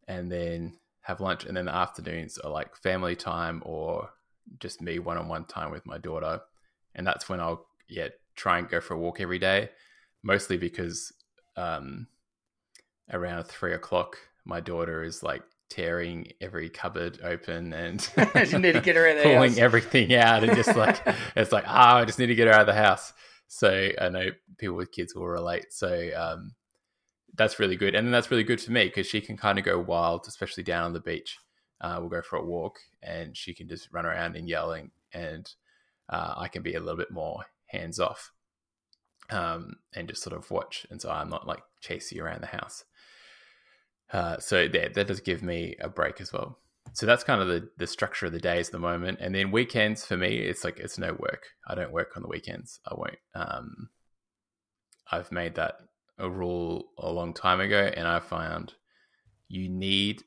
and 0.07 0.31
then 0.31 0.77
have 1.01 1.19
lunch 1.19 1.45
and 1.45 1.55
then 1.55 1.65
the 1.65 1.75
afternoons 1.75 2.37
are 2.37 2.51
like 2.51 2.75
family 2.75 3.15
time 3.15 3.61
or 3.65 4.09
just 4.59 4.81
me 4.81 4.99
one-on-one 4.99 5.45
time 5.45 5.71
with 5.71 5.85
my 5.85 5.97
daughter 5.97 6.39
and 6.95 7.05
that's 7.05 7.27
when 7.27 7.39
i'll 7.39 7.65
yeah 7.89 8.07
try 8.35 8.57
and 8.57 8.69
go 8.69 8.79
for 8.79 8.93
a 8.93 8.97
walk 8.97 9.19
every 9.19 9.39
day 9.39 9.69
mostly 10.23 10.57
because 10.57 11.11
um, 11.55 12.07
around 13.11 13.45
three 13.45 13.73
o'clock, 13.73 14.17
my 14.45 14.59
daughter 14.59 15.03
is 15.03 15.23
like 15.23 15.43
tearing 15.69 16.31
every 16.39 16.69
cupboard 16.69 17.19
open 17.23 17.73
and 17.73 18.09
you 18.51 18.59
need 18.59 18.73
to 18.73 18.81
get 18.81 18.95
her 18.95 19.07
out 19.07 19.17
pulling 19.23 19.49
house. 19.51 19.57
everything 19.57 20.13
out 20.15 20.43
and 20.43 20.55
just 20.55 20.75
like 20.77 21.01
it's 21.35 21.51
like 21.51 21.65
ah, 21.67 21.97
I 21.97 22.05
just 22.05 22.19
need 22.19 22.27
to 22.27 22.35
get 22.35 22.47
her 22.47 22.53
out 22.53 22.61
of 22.61 22.67
the 22.67 22.73
house. 22.73 23.13
So 23.47 23.89
I 23.99 24.09
know 24.09 24.29
people 24.57 24.75
with 24.75 24.91
kids 24.91 25.15
will 25.15 25.27
relate. 25.27 25.67
So 25.71 26.09
um, 26.15 26.51
that's 27.37 27.59
really 27.59 27.75
good, 27.75 27.95
and 27.95 28.05
then 28.05 28.11
that's 28.11 28.31
really 28.31 28.43
good 28.43 28.61
for 28.61 28.71
me 28.71 28.85
because 28.85 29.07
she 29.07 29.21
can 29.21 29.37
kind 29.37 29.59
of 29.59 29.65
go 29.65 29.79
wild, 29.79 30.25
especially 30.27 30.63
down 30.63 30.85
on 30.85 30.93
the 30.93 30.99
beach. 30.99 31.37
Uh, 31.79 31.97
we'll 31.99 32.09
go 32.09 32.21
for 32.21 32.37
a 32.37 32.45
walk, 32.45 32.79
and 33.01 33.37
she 33.37 33.53
can 33.53 33.67
just 33.67 33.89
run 33.91 34.05
around 34.05 34.35
and 34.35 34.49
yelling, 34.49 34.91
and 35.13 35.49
uh, 36.09 36.33
I 36.37 36.47
can 36.47 36.63
be 36.63 36.73
a 36.73 36.79
little 36.79 36.97
bit 36.97 37.11
more 37.11 37.45
hands 37.67 37.99
off 37.99 38.31
um, 39.29 39.75
and 39.93 40.07
just 40.07 40.23
sort 40.23 40.35
of 40.35 40.49
watch. 40.51 40.85
And 40.89 41.01
so 41.01 41.09
I'm 41.09 41.29
not 41.29 41.47
like 41.47 41.61
chasing 41.81 42.19
around 42.19 42.41
the 42.41 42.47
house. 42.47 42.85
Uh, 44.11 44.37
so 44.39 44.61
yeah, 44.61 44.87
that 44.89 45.07
does 45.07 45.19
give 45.19 45.43
me 45.43 45.75
a 45.79 45.89
break 45.89 46.21
as 46.21 46.31
well. 46.31 46.59
So 46.93 47.05
that's 47.05 47.23
kind 47.23 47.41
of 47.41 47.47
the, 47.47 47.69
the 47.77 47.87
structure 47.87 48.27
of 48.27 48.31
the 48.31 48.39
days 48.39 48.69
at 48.69 48.71
the 48.71 48.79
moment. 48.79 49.19
And 49.21 49.35
then 49.35 49.51
weekends 49.51 50.05
for 50.05 50.15
me, 50.15 50.37
it's 50.37 50.63
like 50.63 50.79
it's 50.79 50.97
no 50.97 51.13
work. 51.13 51.47
I 51.67 51.75
don't 51.75 51.91
work 51.91 52.13
on 52.15 52.23
the 52.23 52.29
weekends. 52.29 52.79
I 52.85 52.93
won't. 52.95 53.17
Um, 53.35 53.89
I've 55.11 55.31
made 55.31 55.55
that 55.55 55.79
a 56.17 56.29
rule 56.29 56.89
a 56.97 57.11
long 57.11 57.33
time 57.33 57.59
ago, 57.59 57.91
and 57.95 58.07
I 58.07 58.19
found 58.19 58.73
you 59.47 59.69
need. 59.69 60.23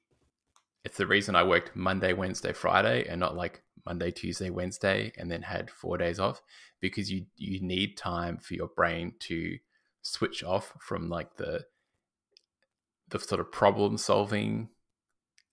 It's 0.85 0.97
the 0.97 1.07
reason 1.07 1.35
I 1.37 1.43
worked 1.43 1.77
Monday, 1.77 2.13
Wednesday, 2.15 2.53
Friday, 2.53 3.07
and 3.07 3.21
not 3.21 3.37
like 3.37 3.63
Monday, 3.85 4.11
Tuesday, 4.11 4.51
Wednesday, 4.51 5.13
and 5.19 5.31
then 5.31 5.43
had 5.43 5.71
four 5.71 5.99
days 5.99 6.19
off 6.19 6.41
because 6.81 7.11
you 7.11 7.27
you 7.37 7.61
need 7.61 7.97
time 7.97 8.39
for 8.39 8.55
your 8.55 8.69
brain 8.69 9.15
to 9.21 9.59
switch 10.03 10.43
off 10.43 10.73
from 10.81 11.09
like 11.09 11.37
the 11.37 11.65
the 13.11 13.19
sort 13.19 13.41
of 13.41 13.53
problem 13.53 13.99
solving 13.99 14.69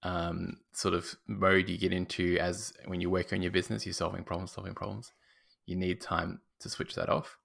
um, 0.03 0.57
sort 0.73 0.93
of 0.93 1.15
mode 1.27 1.69
you 1.69 1.77
get 1.77 1.91
into 1.91 2.37
as 2.39 2.71
when 2.85 3.01
you 3.01 3.09
work 3.09 3.33
on 3.33 3.41
your 3.41 3.51
business, 3.51 3.85
you're 3.85 3.93
solving 3.93 4.23
problems, 4.23 4.51
solving 4.51 4.75
problems. 4.75 5.11
You 5.65 5.75
need 5.75 6.01
time 6.01 6.41
to 6.59 6.69
switch 6.69 6.95
that 6.95 7.09
off. 7.09 7.37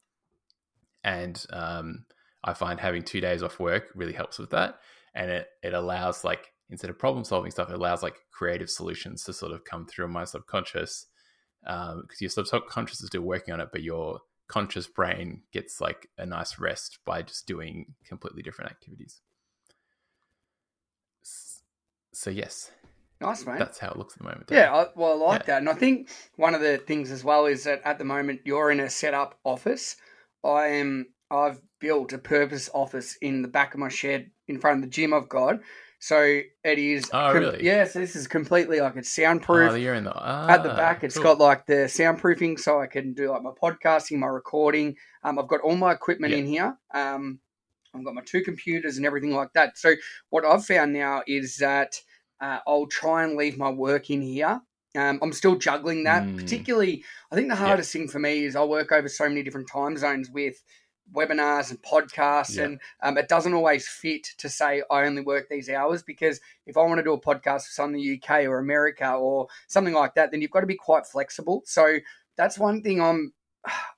And 1.03 1.45
um, 1.51 2.05
I 2.45 2.55
find 2.55 2.81
having 2.81 3.03
two 3.03 3.21
days 3.21 3.43
off 3.43 3.61
work 3.61 3.89
really 3.95 4.13
helps 4.13 4.39
with 4.39 4.51
that. 4.51 4.79
And 5.15 5.31
it, 5.31 5.49
it 5.63 5.75
allows, 5.75 6.25
like, 6.25 6.53
instead 6.71 6.91
of 6.91 6.99
problem 6.99 7.25
solving 7.25 7.51
stuff, 7.51 7.71
it 7.71 7.75
allows 7.75 8.03
like 8.03 8.17
creative 8.31 8.71
solutions 8.71 9.25
to 9.25 9.33
sort 9.33 9.53
of 9.53 9.65
come 9.65 9.87
through 9.87 10.09
my 10.09 10.25
subconscious 10.25 11.07
because 11.63 11.95
um, 11.95 12.07
your 12.19 12.31
subconscious 12.31 13.01
is 13.01 13.07
still 13.07 13.23
working 13.23 13.53
on 13.55 13.61
it, 13.61 13.69
but 13.71 13.83
your 13.83 14.21
conscious 14.49 14.87
brain 14.87 15.43
gets 15.53 15.81
like 15.81 16.09
a 16.19 16.27
nice 16.27 16.59
rest 16.59 16.99
by 17.05 17.23
just 17.23 17.47
doing 17.47 17.95
completely 18.07 18.43
different 18.43 18.71
activities. 18.71 19.21
So 22.13 22.31
yes, 22.31 22.71
nice 23.21 23.47
mate. 23.47 23.59
That's 23.59 23.79
how 23.79 23.91
it 23.91 23.97
looks 23.97 24.15
at 24.15 24.19
the 24.19 24.25
moment. 24.25 24.49
Yeah, 24.51 24.75
I, 24.75 24.87
well, 24.95 25.13
I 25.13 25.27
like 25.27 25.41
yeah. 25.43 25.47
that, 25.47 25.59
and 25.59 25.69
I 25.69 25.75
think 25.75 26.11
one 26.37 26.55
of 26.55 26.61
the 26.61 26.79
things 26.79 27.11
as 27.11 27.25
well 27.25 27.47
is 27.47 27.65
that 27.65 27.81
at 27.85 27.99
the 27.99 28.05
moment 28.05 28.41
you're 28.45 28.71
in 28.71 28.81
a 28.81 28.91
set 28.91 29.15
up 29.15 29.39
office. 29.45 29.97
I 30.45 30.67
am. 30.67 31.07
I've 31.31 31.61
built 31.83 32.13
a 32.13 32.19
purpose 32.19 32.71
office 32.73 33.17
in 33.21 33.43
the 33.43 33.49
back 33.49 33.75
of 33.75 33.81
my 33.81 33.89
shed 33.89 34.31
in 34.49 34.59
front 34.59 34.79
of 34.79 34.83
the 34.83 34.89
gym 34.89 35.13
I've 35.13 35.29
got. 35.29 35.61
So 35.99 36.21
it 36.21 36.79
is. 36.79 37.05
Oh, 37.13 37.33
com- 37.33 37.37
really? 37.37 37.65
Yeah, 37.65 37.85
so 37.85 37.99
this 37.99 38.17
is 38.17 38.27
completely 38.27 38.81
like 38.81 38.97
it's 38.97 39.15
soundproof. 39.15 39.73
Oh, 39.73 39.75
you're 39.75 39.95
in 39.95 40.05
the 40.05 40.15
ah, 40.15 40.49
at 40.49 40.63
the 40.63 40.71
back. 40.71 41.05
It's 41.05 41.17
cool. 41.17 41.25
got 41.25 41.39
like 41.39 41.67
the 41.67 41.85
soundproofing, 41.85 42.59
so 42.59 42.81
I 42.81 42.87
can 42.87 43.13
do 43.13 43.31
like 43.31 43.43
my 43.43 43.51
podcasting, 43.51 44.19
my 44.19 44.27
recording. 44.27 44.97
Um, 45.23 45.39
I've 45.39 45.49
got 45.49 45.61
all 45.61 45.77
my 45.77 45.93
equipment 45.93 46.33
yeah. 46.33 46.39
in 46.39 46.47
here. 46.47 46.79
Um, 46.95 47.41
I've 47.95 48.05
got 48.05 48.15
my 48.15 48.23
two 48.25 48.43
computers 48.43 48.97
and 48.97 49.05
everything 49.05 49.33
like 49.33 49.53
that. 49.55 49.77
So 49.77 49.95
what 50.31 50.45
I've 50.45 50.65
found 50.65 50.93
now 50.93 51.23
is 51.27 51.59
that 51.59 52.01
uh, 52.41 52.59
I'll 52.67 52.87
try 52.87 53.25
and 53.25 53.37
leave 53.37 53.59
my 53.59 53.71
work 53.71 54.11
in 54.11 54.23
here. 54.23 54.61
Um, 54.97 55.21
I'm 55.23 55.33
still 55.33 55.57
juggling 55.57 56.05
that. 56.05 56.25
Mm. 56.25 56.37
Particularly, 56.37 57.05
I 57.31 57.37
think 57.37 57.49
the 57.49 57.55
hardest 57.55 57.93
thing 57.93 58.09
for 58.09 58.19
me 58.19 58.45
is 58.45 58.57
I 58.57 58.65
work 58.65 58.93
over 58.93 59.09
so 59.09 59.29
many 59.29 59.43
different 59.43 59.69
time 59.69 59.97
zones 59.97 60.31
with 60.31 60.63
webinars 61.15 61.71
and 61.71 61.83
podcasts, 61.83 62.57
yeah. 62.57 62.65
and 62.65 62.81
um, 63.03 63.19
it 63.19 63.29
doesn't 63.29 63.55
always 63.55 63.89
fit 63.89 64.27
to 64.39 64.49
say 64.49 64.83
I 64.91 65.05
only 65.05 65.23
work 65.23 65.49
these 65.49 65.69
hours 65.69 66.03
because 66.03 66.41
if 66.67 66.77
I 66.77 66.83
want 66.83 66.99
to 66.99 67.05
do 67.05 67.13
a 67.13 67.21
podcast 67.21 67.65
for 67.65 67.73
some 67.73 67.95
in 67.95 68.01
the 68.01 68.21
UK 68.21 68.45
or 68.45 68.59
America 68.59 69.13
or 69.13 69.49
something 69.69 69.95
like 69.95 70.15
that, 70.15 70.31
then 70.31 70.41
you've 70.41 70.51
got 70.51 70.61
to 70.61 70.67
be 70.67 70.77
quite 70.77 71.07
flexible. 71.07 71.63
So 71.67 71.99
that's 72.37 72.59
one 72.59 72.83
thing 72.83 73.01
I'm 73.03 73.33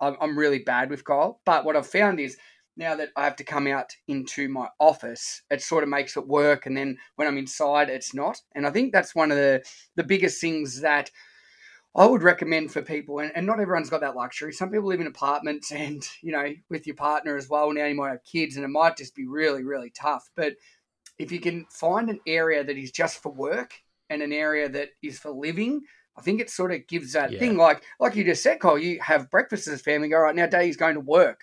I'm 0.00 0.38
really 0.38 0.60
bad 0.60 0.90
with, 0.90 1.04
Kyle. 1.04 1.40
But 1.44 1.64
what 1.64 1.76
I've 1.76 1.86
found 1.86 2.20
is 2.20 2.36
now 2.76 2.96
that 2.96 3.10
I 3.16 3.24
have 3.24 3.36
to 3.36 3.44
come 3.44 3.66
out 3.66 3.92
into 4.08 4.48
my 4.48 4.68
office, 4.80 5.42
it 5.50 5.62
sort 5.62 5.84
of 5.84 5.88
makes 5.88 6.16
it 6.16 6.26
work, 6.26 6.66
and 6.66 6.76
then 6.76 6.98
when 7.16 7.28
I'm 7.28 7.38
inside, 7.38 7.88
it's 7.88 8.14
not. 8.14 8.40
And 8.54 8.66
I 8.66 8.70
think 8.70 8.92
that's 8.92 9.14
one 9.14 9.30
of 9.30 9.36
the 9.36 9.62
the 9.96 10.04
biggest 10.04 10.40
things 10.40 10.80
that 10.80 11.10
I 11.96 12.06
would 12.06 12.22
recommend 12.22 12.72
for 12.72 12.82
people, 12.82 13.20
and, 13.20 13.30
and 13.36 13.46
not 13.46 13.60
everyone's 13.60 13.90
got 13.90 14.00
that 14.00 14.16
luxury. 14.16 14.52
Some 14.52 14.70
people 14.70 14.88
live 14.88 15.00
in 15.00 15.06
apartments 15.06 15.70
and, 15.70 16.02
you 16.22 16.32
know, 16.32 16.52
with 16.68 16.86
your 16.86 16.96
partner 16.96 17.36
as 17.36 17.48
well. 17.48 17.72
Now 17.72 17.86
you 17.86 17.94
might 17.94 18.10
have 18.10 18.24
kids 18.24 18.56
and 18.56 18.64
it 18.64 18.68
might 18.68 18.96
just 18.96 19.14
be 19.14 19.26
really, 19.28 19.62
really 19.62 19.92
tough. 19.96 20.28
But 20.34 20.54
if 21.18 21.30
you 21.30 21.38
can 21.38 21.66
find 21.70 22.10
an 22.10 22.18
area 22.26 22.64
that 22.64 22.76
is 22.76 22.90
just 22.90 23.22
for 23.22 23.32
work 23.32 23.74
and 24.10 24.22
an 24.22 24.32
area 24.32 24.68
that 24.68 24.88
is 25.02 25.20
for 25.20 25.30
living, 25.30 25.82
I 26.16 26.22
think 26.22 26.40
it 26.40 26.50
sort 26.50 26.72
of 26.72 26.86
gives 26.88 27.12
that 27.12 27.32
yeah. 27.32 27.38
thing 27.38 27.56
like 27.56 27.82
like 28.00 28.16
you 28.16 28.24
just 28.24 28.42
said, 28.42 28.60
Cole, 28.60 28.78
you 28.78 29.00
have 29.00 29.30
breakfast 29.30 29.68
as 29.68 29.80
a 29.80 29.82
family, 29.82 30.08
go, 30.08 30.18
right, 30.18 30.34
now 30.34 30.46
Daddy's 30.46 30.76
going 30.76 30.94
to 30.94 31.00
work. 31.00 31.42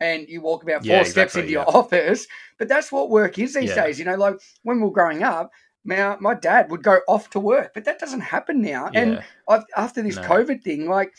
And 0.00 0.28
you 0.28 0.40
walk 0.40 0.64
about 0.64 0.80
four 0.84 0.94
yeah, 0.94 1.00
exactly, 1.00 1.12
steps 1.12 1.34
into 1.36 1.48
yeah. 1.52 1.60
your 1.60 1.76
office. 1.76 2.26
But 2.58 2.66
that's 2.66 2.90
what 2.90 3.08
work 3.08 3.38
is 3.38 3.54
these 3.54 3.72
days. 3.72 4.00
You 4.00 4.04
know, 4.04 4.16
like 4.16 4.34
when 4.64 4.78
we 4.78 4.82
were 4.82 4.90
growing 4.90 5.22
up, 5.22 5.52
my, 5.84 6.16
my 6.20 6.34
dad 6.34 6.70
would 6.70 6.82
go 6.82 7.00
off 7.08 7.30
to 7.30 7.40
work, 7.40 7.72
but 7.74 7.84
that 7.84 7.98
doesn't 7.98 8.20
happen 8.20 8.60
now. 8.60 8.90
Yeah. 8.92 9.00
And 9.00 9.24
I've, 9.48 9.64
after 9.76 10.02
this 10.02 10.16
no. 10.16 10.22
COVID 10.22 10.62
thing, 10.62 10.88
like 10.88 11.14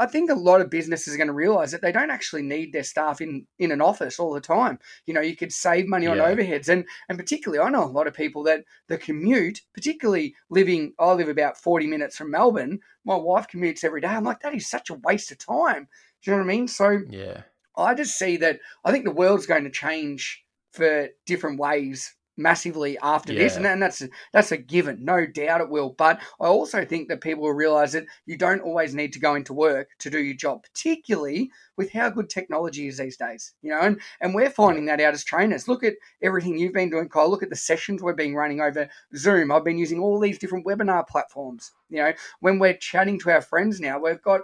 I 0.00 0.06
think 0.06 0.30
a 0.30 0.34
lot 0.34 0.62
of 0.62 0.70
businesses 0.70 1.12
are 1.12 1.18
going 1.18 1.26
to 1.26 1.34
realize 1.34 1.72
that 1.72 1.82
they 1.82 1.92
don't 1.92 2.10
actually 2.10 2.40
need 2.40 2.72
their 2.72 2.82
staff 2.82 3.20
in 3.20 3.46
in 3.58 3.70
an 3.70 3.82
office 3.82 4.18
all 4.18 4.32
the 4.32 4.40
time. 4.40 4.78
You 5.04 5.12
know, 5.12 5.20
you 5.20 5.36
could 5.36 5.52
save 5.52 5.86
money 5.86 6.06
on 6.06 6.16
yeah. 6.16 6.24
overheads, 6.24 6.70
and 6.70 6.86
and 7.10 7.18
particularly, 7.18 7.62
I 7.62 7.68
know 7.68 7.84
a 7.84 7.86
lot 7.86 8.06
of 8.06 8.14
people 8.14 8.42
that 8.44 8.64
the 8.88 8.96
commute, 8.96 9.60
particularly 9.74 10.34
living, 10.48 10.94
I 10.98 11.12
live 11.12 11.28
about 11.28 11.58
forty 11.58 11.86
minutes 11.86 12.16
from 12.16 12.30
Melbourne. 12.30 12.80
My 13.04 13.16
wife 13.16 13.46
commutes 13.46 13.84
every 13.84 14.00
day. 14.00 14.08
I'm 14.08 14.24
like, 14.24 14.40
that 14.40 14.54
is 14.54 14.68
such 14.68 14.88
a 14.88 14.94
waste 15.04 15.32
of 15.32 15.38
time. 15.38 15.86
Do 16.22 16.30
you 16.30 16.36
know 16.36 16.44
what 16.44 16.50
I 16.50 16.56
mean? 16.56 16.66
So 16.66 17.00
yeah, 17.10 17.42
I 17.76 17.94
just 17.94 18.18
see 18.18 18.38
that. 18.38 18.60
I 18.84 18.92
think 18.92 19.04
the 19.04 19.10
world's 19.10 19.46
going 19.46 19.64
to 19.64 19.70
change 19.70 20.42
for 20.72 21.08
different 21.26 21.60
ways 21.60 22.14
massively 22.40 22.98
after 23.02 23.32
yeah. 23.32 23.40
this, 23.40 23.56
and, 23.56 23.66
and 23.66 23.82
that's 23.82 24.02
a, 24.02 24.08
that's 24.32 24.52
a 24.52 24.56
given, 24.56 25.04
no 25.04 25.26
doubt 25.26 25.60
it 25.60 25.68
will. 25.68 25.90
But 25.90 26.20
I 26.40 26.46
also 26.46 26.84
think 26.84 27.08
that 27.08 27.20
people 27.20 27.44
will 27.44 27.52
realize 27.52 27.92
that 27.92 28.06
you 28.26 28.36
don't 28.36 28.62
always 28.62 28.94
need 28.94 29.12
to 29.12 29.20
go 29.20 29.34
into 29.34 29.52
work 29.52 29.90
to 30.00 30.10
do 30.10 30.18
your 30.18 30.36
job, 30.36 30.62
particularly 30.62 31.50
with 31.76 31.92
how 31.92 32.10
good 32.10 32.28
technology 32.28 32.88
is 32.88 32.98
these 32.98 33.16
days. 33.16 33.52
You 33.62 33.70
know, 33.70 33.80
and 33.80 34.00
and 34.20 34.34
we're 34.34 34.50
finding 34.50 34.86
that 34.86 35.00
out 35.00 35.14
as 35.14 35.24
trainers. 35.24 35.68
Look 35.68 35.84
at 35.84 35.94
everything 36.22 36.58
you've 36.58 36.72
been 36.72 36.90
doing, 36.90 37.08
Kyle. 37.08 37.30
Look 37.30 37.42
at 37.42 37.50
the 37.50 37.56
sessions 37.56 38.02
we've 38.02 38.16
been 38.16 38.34
running 38.34 38.60
over 38.60 38.88
Zoom. 39.16 39.52
I've 39.52 39.64
been 39.64 39.78
using 39.78 40.00
all 40.00 40.18
these 40.18 40.38
different 40.38 40.66
webinar 40.66 41.06
platforms. 41.06 41.72
You 41.88 41.98
know, 41.98 42.12
when 42.40 42.58
we're 42.58 42.74
chatting 42.74 43.18
to 43.20 43.30
our 43.30 43.42
friends 43.42 43.80
now, 43.80 43.98
we've 43.98 44.22
got 44.22 44.40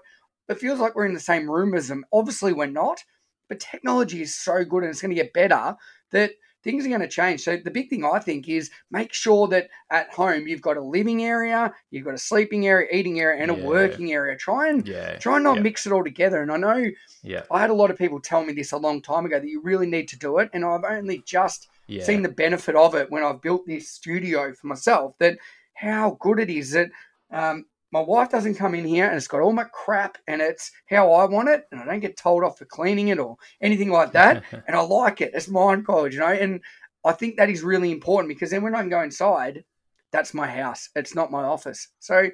it 0.49 0.59
feels 0.59 0.79
like 0.79 0.95
we're 0.95 1.07
in 1.07 1.15
the 1.15 1.21
same 1.21 1.51
room 1.51 1.75
as 1.75 1.89
them. 1.89 2.05
Obviously, 2.13 2.53
we're 2.53 2.67
not, 2.67 3.03
but 3.49 3.61
technology 3.61 4.23
is 4.23 4.35
so 4.35 4.65
good 4.65 4.83
and 4.83 4.91
it's 4.91 5.01
going 5.01 5.15
to 5.15 5.23
get 5.23 5.33
better 5.33 5.77
that 6.13 6.33
things 6.67 6.85
are 6.85 6.89
going 6.89 7.01
to 7.01 7.09
change. 7.09 7.43
So 7.43 7.57
the 7.57 7.71
big 7.71 7.89
thing 7.89 8.05
I 8.05 8.19
think 8.19 8.49
is 8.49 8.71
make 8.91 9.13
sure 9.13 9.47
that 9.49 9.69
at 9.91 10.13
home 10.13 10.49
you've 10.49 10.61
got 10.61 10.77
a 10.77 10.83
living 10.83 11.23
area, 11.23 11.73
you've 11.93 12.05
got 12.05 12.15
a 12.15 12.19
sleeping 12.19 12.67
area, 12.67 12.89
eating 12.93 13.21
area, 13.21 13.41
and 13.41 13.57
yeah. 13.57 13.63
a 13.63 13.67
working 13.67 14.13
area. 14.13 14.37
Try 14.37 14.69
and 14.69 14.87
yeah. 14.87 15.17
try 15.17 15.37
and 15.37 15.45
not 15.45 15.59
yeah. 15.59 15.63
mix 15.63 15.87
it 15.87 15.93
all 15.93 16.03
together. 16.03 16.43
And 16.43 16.51
I 16.51 16.57
know 16.57 16.91
yeah. 17.23 17.43
I 17.53 17.61
had 17.61 17.71
a 17.71 17.75
lot 17.75 17.93
of 17.93 17.97
people 17.97 18.21
tell 18.21 18.45
me 18.45 18.53
this 18.53 18.73
a 18.73 18.79
long 18.79 19.01
time 19.01 19.25
ago 19.25 19.39
that 19.39 19.49
you 19.49 19.63
really 19.63 19.87
need 19.87 20.09
to 20.09 20.19
do 20.19 20.39
it, 20.39 20.51
and 20.53 20.65
I've 20.65 20.85
only 20.85 21.23
just 21.25 21.69
seen 22.01 22.23
the 22.23 22.29
benefit 22.29 22.75
of 22.75 22.97
it 22.97 23.13
when 23.13 23.23
I've 23.23 23.41
built 23.41 23.65
this 23.65 23.89
studio 23.89 24.53
for 24.53 24.67
myself. 24.67 25.15
That 25.21 25.39
how 25.75 26.19
good 26.21 26.41
it 26.41 26.51
is 26.51 26.73
that 26.73 26.89
um, 27.31 27.67
my 27.93 28.01
wife 28.01 28.31
doesn't 28.31 28.57
come 28.57 28.75
in 28.75 28.85
here 28.85 29.07
and 29.07 29.17
it's 29.17 29.29
got 29.29 29.41
all 29.41 29.53
my 29.53 29.65
crap 29.65 30.19
and 30.27 30.43
it's 30.43 30.71
how 30.89 31.13
I 31.13 31.25
want 31.25 31.49
it 31.49 31.65
and 31.71 31.81
I 31.81 31.85
don't 31.85 32.01
get 32.01 32.17
told 32.17 32.43
off 32.43 32.59
for 32.59 32.65
cleaning 32.65 33.09
it 33.09 33.19
or 33.19 33.37
anything 33.61 33.91
like 33.91 34.13
that. 34.13 34.43
and 34.67 34.77
I 34.77 34.81
like 34.81 35.21
it. 35.21 35.33
It's 35.35 35.49
mine 35.49 35.85
college, 35.85 36.15
you 36.15 36.21
know. 36.21 36.27
And 36.27 36.61
I 37.05 37.13
think 37.13 37.37
that 37.37 37.51
is 37.51 37.63
really 37.63 37.93
important 37.93 38.29
because 38.29 38.51
then 38.51 38.63
when 38.63 38.75
I 38.75 38.81
can 38.81 38.91
go 38.91 39.03
inside, 39.03 39.65
that's 40.13 40.35
my 40.35 40.47
house. 40.47 40.89
It's 40.97 41.15
not 41.15 41.31
my 41.31 41.45
office. 41.45 41.89
So 42.01 42.31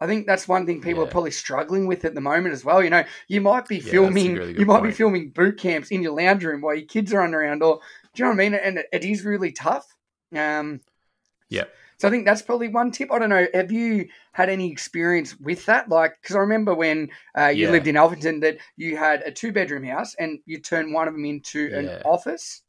I 0.00 0.06
think 0.06 0.26
that's 0.26 0.48
one 0.48 0.66
thing 0.66 0.80
people 0.80 1.02
yeah. 1.02 1.08
are 1.08 1.12
probably 1.12 1.30
struggling 1.30 1.86
with 1.86 2.04
at 2.04 2.14
the 2.14 2.20
moment 2.20 2.52
as 2.52 2.64
well. 2.64 2.82
You 2.82 2.90
know, 2.90 3.04
you 3.28 3.40
might 3.40 3.68
be 3.68 3.80
filming, 3.80 4.34
really 4.34 4.58
you 4.58 4.66
might 4.66 4.80
point. 4.80 4.90
be 4.90 4.96
filming 4.96 5.30
boot 5.30 5.58
camps 5.58 5.90
in 5.90 6.02
your 6.02 6.12
lounge 6.12 6.44
room 6.44 6.60
while 6.60 6.74
your 6.74 6.86
kids 6.86 7.12
are 7.12 7.18
running 7.18 7.34
around, 7.34 7.62
or 7.62 7.80
do 8.12 8.22
you 8.22 8.24
know 8.24 8.30
what 8.30 8.40
I 8.40 8.50
mean? 8.50 8.54
And 8.54 8.78
it, 8.78 8.86
it 8.92 9.04
is 9.04 9.24
really 9.24 9.52
tough. 9.52 9.86
Um, 10.36 10.80
yeah. 11.48 11.64
So 12.02 12.08
I 12.08 12.10
think 12.10 12.24
that's 12.24 12.42
probably 12.42 12.66
one 12.66 12.90
tip. 12.90 13.12
I 13.12 13.20
don't 13.20 13.28
know. 13.28 13.46
Have 13.54 13.70
you 13.70 14.08
had 14.32 14.48
any 14.48 14.72
experience 14.72 15.38
with 15.38 15.66
that? 15.66 15.88
Like, 15.88 16.20
because 16.20 16.34
I 16.34 16.40
remember 16.40 16.74
when 16.74 17.10
uh, 17.38 17.46
you 17.46 17.66
yeah. 17.66 17.70
lived 17.70 17.86
in 17.86 17.94
Alphington 17.94 18.40
that 18.40 18.58
you 18.76 18.96
had 18.96 19.22
a 19.22 19.30
two 19.30 19.52
bedroom 19.52 19.84
house 19.84 20.16
and 20.16 20.40
you 20.44 20.58
turned 20.58 20.92
one 20.92 21.06
of 21.06 21.14
them 21.14 21.24
into 21.24 21.68
yeah. 21.68 21.78
an 21.78 22.02
office. 22.04 22.62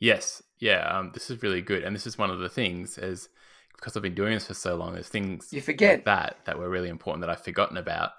Yes. 0.00 0.42
Yeah. 0.60 0.80
Um, 0.88 1.10
this 1.12 1.28
is 1.28 1.42
really 1.42 1.60
good. 1.60 1.84
And 1.84 1.94
this 1.94 2.06
is 2.06 2.16
one 2.16 2.30
of 2.30 2.38
the 2.38 2.48
things 2.48 2.96
is 2.96 3.28
because 3.76 3.94
I've 3.94 4.02
been 4.02 4.14
doing 4.14 4.32
this 4.32 4.46
for 4.46 4.54
so 4.54 4.76
long, 4.76 4.94
there's 4.94 5.10
things 5.10 5.48
you 5.52 5.60
forget 5.60 5.96
like 5.96 6.04
that 6.06 6.36
that 6.46 6.58
were 6.58 6.70
really 6.70 6.88
important 6.88 7.20
that 7.20 7.28
I've 7.28 7.44
forgotten 7.44 7.76
about. 7.76 8.12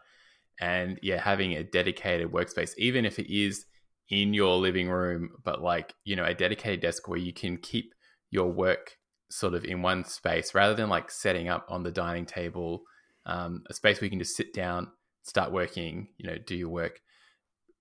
And 0.61 0.99
yeah, 1.01 1.19
having 1.19 1.53
a 1.53 1.63
dedicated 1.63 2.31
workspace, 2.31 2.75
even 2.77 3.03
if 3.03 3.17
it 3.17 3.35
is 3.35 3.65
in 4.09 4.35
your 4.35 4.57
living 4.57 4.89
room, 4.89 5.31
but 5.43 5.63
like, 5.63 5.95
you 6.03 6.15
know, 6.15 6.23
a 6.23 6.35
dedicated 6.35 6.81
desk 6.81 7.07
where 7.07 7.17
you 7.17 7.33
can 7.33 7.57
keep 7.57 7.95
your 8.29 8.51
work 8.51 8.99
sort 9.29 9.53
of 9.53 9.65
in 9.65 9.81
one 9.81 10.03
space 10.03 10.53
rather 10.53 10.73
than 10.73 10.89
like 10.89 11.09
setting 11.09 11.47
up 11.47 11.65
on 11.69 11.83
the 11.83 11.91
dining 11.91 12.25
table 12.25 12.83
um, 13.25 13.63
a 13.69 13.73
space 13.73 13.99
where 13.99 14.05
you 14.05 14.09
can 14.09 14.19
just 14.19 14.35
sit 14.35 14.53
down 14.53 14.87
start 15.25 15.51
working 15.51 16.07
you 16.17 16.27
know 16.27 16.37
do 16.37 16.55
your 16.55 16.69
work. 16.69 17.01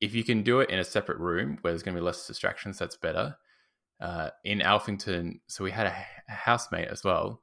If 0.00 0.14
you 0.14 0.24
can 0.24 0.42
do 0.42 0.60
it 0.60 0.70
in 0.70 0.78
a 0.78 0.84
separate 0.84 1.18
room 1.18 1.58
where 1.60 1.72
there's 1.72 1.82
going 1.82 1.94
to 1.94 2.00
be 2.00 2.04
less 2.04 2.26
distractions 2.26 2.78
that's 2.78 2.96
better. 2.96 3.36
Uh, 4.00 4.28
in 4.42 4.58
alphington 4.58 5.38
so 5.46 5.62
we 5.62 5.70
had 5.70 5.86
a, 5.86 5.94
a 6.28 6.32
housemate 6.32 6.88
as 6.88 7.04
well 7.04 7.40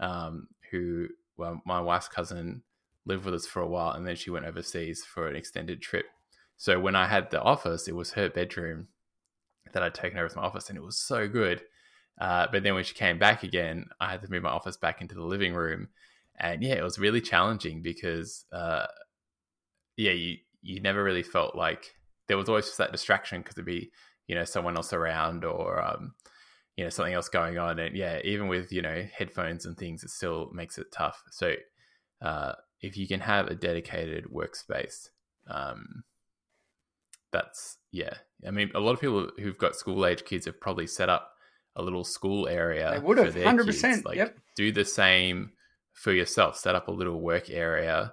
um, 0.00 0.48
who 0.70 1.06
well 1.36 1.62
my 1.64 1.80
wife's 1.80 2.08
cousin 2.08 2.60
lived 3.06 3.24
with 3.24 3.34
us 3.34 3.46
for 3.46 3.62
a 3.62 3.68
while 3.68 3.92
and 3.92 4.06
then 4.06 4.16
she 4.16 4.28
went 4.28 4.44
overseas 4.44 5.04
for 5.04 5.28
an 5.28 5.36
extended 5.36 5.80
trip. 5.80 6.06
So 6.56 6.80
when 6.80 6.96
i 6.96 7.06
had 7.06 7.30
the 7.30 7.40
office 7.40 7.86
it 7.86 7.94
was 7.94 8.12
her 8.12 8.28
bedroom 8.28 8.88
that 9.72 9.82
i'd 9.82 9.94
taken 9.94 10.18
over 10.18 10.26
as 10.26 10.36
my 10.36 10.42
office 10.42 10.68
and 10.68 10.76
it 10.76 10.82
was 10.82 10.98
so 10.98 11.28
good 11.28 11.62
uh, 12.20 12.46
but 12.52 12.62
then 12.62 12.74
when 12.74 12.84
she 12.84 12.94
came 12.94 13.18
back 13.18 13.42
again, 13.42 13.86
I 14.00 14.10
had 14.10 14.22
to 14.22 14.30
move 14.30 14.42
my 14.42 14.50
office 14.50 14.76
back 14.76 15.00
into 15.00 15.14
the 15.14 15.22
living 15.22 15.54
room, 15.54 15.88
and 16.38 16.62
yeah, 16.62 16.74
it 16.74 16.82
was 16.84 16.98
really 16.98 17.20
challenging 17.20 17.82
because 17.82 18.44
uh, 18.52 18.86
yeah, 19.96 20.12
you 20.12 20.36
you 20.62 20.80
never 20.80 21.02
really 21.02 21.22
felt 21.22 21.56
like 21.56 21.94
there 22.28 22.36
was 22.36 22.48
always 22.48 22.66
just 22.66 22.78
that 22.78 22.92
distraction 22.92 23.40
because 23.40 23.54
it'd 23.54 23.64
be 23.64 23.90
you 24.26 24.34
know 24.34 24.44
someone 24.44 24.76
else 24.76 24.92
around 24.92 25.44
or 25.44 25.82
um, 25.82 26.14
you 26.76 26.84
know 26.84 26.90
something 26.90 27.14
else 27.14 27.28
going 27.28 27.58
on. 27.58 27.78
And 27.78 27.96
yeah 27.96 28.20
even 28.24 28.48
with 28.48 28.72
you 28.72 28.82
know 28.82 29.04
headphones 29.12 29.66
and 29.66 29.76
things 29.76 30.04
it 30.04 30.10
still 30.10 30.50
makes 30.52 30.78
it 30.78 30.92
tough. 30.92 31.22
So 31.30 31.54
uh, 32.20 32.52
if 32.80 32.96
you 32.96 33.08
can 33.08 33.20
have 33.20 33.48
a 33.48 33.54
dedicated 33.54 34.26
workspace 34.26 35.08
um, 35.48 36.04
that's 37.32 37.78
yeah. 37.90 38.14
I 38.46 38.50
mean 38.50 38.70
a 38.74 38.80
lot 38.80 38.92
of 38.92 39.00
people 39.00 39.28
who've 39.38 39.58
got 39.58 39.76
school 39.76 40.06
age 40.06 40.24
kids 40.24 40.46
have 40.46 40.60
probably 40.60 40.86
set 40.86 41.08
up 41.08 41.31
a 41.76 41.82
little 41.82 42.04
school 42.04 42.48
area 42.48 42.90
they 42.92 42.98
would 42.98 43.18
have 43.18 43.34
100% 43.34 43.66
kids. 43.66 44.04
like 44.04 44.16
yep. 44.16 44.36
do 44.56 44.70
the 44.72 44.84
same 44.84 45.52
for 45.92 46.12
yourself 46.12 46.56
set 46.56 46.74
up 46.74 46.88
a 46.88 46.92
little 46.92 47.20
work 47.20 47.50
area 47.50 48.12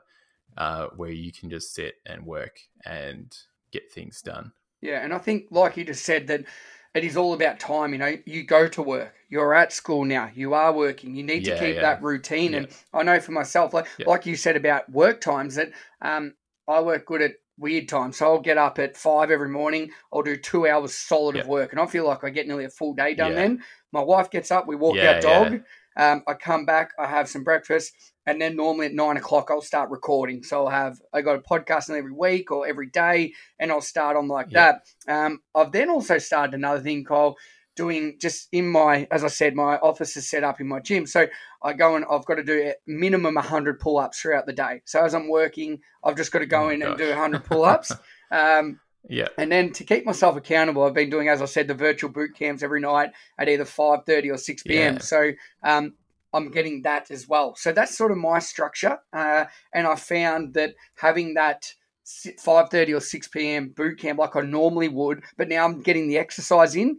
uh, 0.57 0.87
where 0.95 1.11
you 1.11 1.31
can 1.31 1.49
just 1.49 1.73
sit 1.73 1.95
and 2.05 2.25
work 2.25 2.59
and 2.85 3.35
get 3.71 3.91
things 3.91 4.21
done 4.21 4.51
yeah 4.81 5.03
and 5.03 5.13
i 5.13 5.17
think 5.17 5.45
like 5.51 5.77
you 5.77 5.83
just 5.83 6.05
said 6.05 6.27
that 6.27 6.45
it 6.93 7.03
is 7.03 7.17
all 7.17 7.33
about 7.33 7.59
time. 7.59 7.93
You 7.93 7.99
know, 7.99 8.17
you 8.25 8.43
go 8.43 8.67
to 8.67 8.81
work, 8.81 9.13
you're 9.29 9.53
at 9.53 9.71
school 9.71 10.05
now, 10.05 10.31
you 10.33 10.53
are 10.53 10.73
working. 10.73 11.15
You 11.15 11.23
need 11.23 11.45
to 11.45 11.51
yeah, 11.51 11.59
keep 11.59 11.75
yeah. 11.75 11.81
that 11.81 12.01
routine. 12.01 12.53
Yeah. 12.53 12.57
And 12.57 12.67
I 12.93 13.03
know 13.03 13.19
for 13.19 13.31
myself, 13.31 13.73
like 13.73 13.87
like 14.05 14.25
you 14.25 14.35
said 14.35 14.55
about 14.55 14.91
work 14.91 15.21
times, 15.21 15.55
that 15.55 15.71
um, 16.01 16.33
I 16.67 16.81
work 16.81 17.05
good 17.05 17.21
at 17.21 17.33
weird 17.59 17.89
time. 17.89 18.11
So 18.11 18.25
I'll 18.25 18.41
get 18.41 18.57
up 18.57 18.79
at 18.79 18.97
five 18.97 19.29
every 19.29 19.49
morning. 19.49 19.91
I'll 20.11 20.23
do 20.23 20.37
two 20.37 20.67
hours 20.67 20.95
solid 20.95 21.35
of 21.35 21.47
work, 21.47 21.71
and 21.71 21.79
I 21.79 21.85
feel 21.85 22.07
like 22.07 22.23
I 22.23 22.29
get 22.29 22.47
nearly 22.47 22.65
a 22.65 22.69
full 22.69 22.93
day 22.93 23.13
done. 23.13 23.35
Then 23.35 23.63
my 23.91 24.01
wife 24.01 24.31
gets 24.31 24.51
up, 24.51 24.67
we 24.67 24.75
walk 24.75 24.97
our 24.97 25.19
dog. 25.19 25.61
Um, 25.97 26.23
I 26.27 26.33
come 26.33 26.65
back, 26.65 26.91
I 26.97 27.07
have 27.07 27.27
some 27.27 27.43
breakfast, 27.43 27.93
and 28.25 28.41
then 28.41 28.55
normally 28.55 28.85
at 28.85 28.93
nine 28.93 29.17
o'clock 29.17 29.49
I'll 29.51 29.61
start 29.61 29.89
recording. 29.89 30.43
So 30.43 30.65
I'll 30.65 30.71
have 30.71 31.01
I 31.13 31.21
got 31.21 31.35
a 31.35 31.39
podcast 31.39 31.89
every 31.89 32.13
week 32.13 32.51
or 32.51 32.65
every 32.65 32.87
day, 32.87 33.33
and 33.59 33.71
I'll 33.71 33.81
start 33.81 34.15
on 34.15 34.27
like 34.27 34.47
yeah. 34.49 34.73
that. 35.07 35.13
Um, 35.13 35.41
I've 35.53 35.71
then 35.71 35.89
also 35.89 36.17
started 36.17 36.53
another 36.53 36.81
thing 36.81 37.03
called 37.03 37.37
doing 37.79 38.17
just 38.19 38.49
in 38.51 38.69
my 38.69 39.07
as 39.09 39.23
I 39.23 39.29
said, 39.29 39.55
my 39.55 39.77
office 39.77 40.17
is 40.17 40.29
set 40.29 40.43
up 40.43 40.59
in 40.59 40.67
my 40.67 40.81
gym. 40.81 41.05
So 41.05 41.27
I 41.63 41.71
go 41.71 41.95
and 41.95 42.03
I've 42.11 42.25
got 42.25 42.35
to 42.35 42.43
do 42.43 42.73
minimum 42.85 43.37
hundred 43.37 43.79
pull 43.79 43.97
ups 43.97 44.19
throughout 44.19 44.45
the 44.45 44.53
day. 44.53 44.81
So 44.83 45.01
as 45.01 45.15
I'm 45.15 45.29
working, 45.29 45.79
I've 46.03 46.17
just 46.17 46.33
got 46.33 46.39
to 46.39 46.45
go 46.45 46.65
oh 46.65 46.69
in 46.69 46.81
gosh. 46.81 46.89
and 46.89 46.97
do 46.97 47.13
hundred 47.13 47.45
pull 47.45 47.63
ups. 47.63 47.93
um, 48.31 48.81
yeah. 49.07 49.29
And 49.37 49.49
then 49.49 49.71
to 49.71 49.85
keep 49.85 50.05
myself 50.05 50.35
accountable, 50.35 50.83
I've 50.83 50.93
been 50.93 51.09
doing, 51.09 51.29
as 51.29 51.41
I 51.41 51.45
said, 51.45 51.69
the 51.69 51.73
virtual 51.73 52.09
boot 52.09 52.35
camps 52.35 52.63
every 52.63 52.81
night 52.81 53.11
at 53.37 53.47
either 53.47 53.63
five 53.63 53.99
thirty 54.05 54.29
or 54.29 54.37
six 54.37 54.61
p.m. 54.61 54.95
Yeah. 54.95 54.99
So 54.99 55.31
um, 55.63 55.93
I'm 56.33 56.51
getting 56.51 56.81
that 56.81 57.09
as 57.11 57.29
well. 57.29 57.55
So 57.55 57.71
that's 57.71 57.97
sort 57.97 58.11
of 58.11 58.17
my 58.17 58.39
structure, 58.39 58.99
uh, 59.13 59.45
and 59.73 59.87
I 59.87 59.95
found 59.95 60.53
that 60.55 60.75
having 60.95 61.35
that 61.35 61.73
5:30 62.05 62.97
or 62.97 62.99
6 62.99 63.27
p.m. 63.27 63.69
boot 63.69 63.99
camp 63.99 64.19
like 64.19 64.35
I 64.35 64.41
normally 64.41 64.87
would, 64.87 65.23
but 65.37 65.47
now 65.47 65.63
I'm 65.63 65.81
getting 65.81 66.07
the 66.07 66.17
exercise 66.17 66.75
in. 66.75 66.97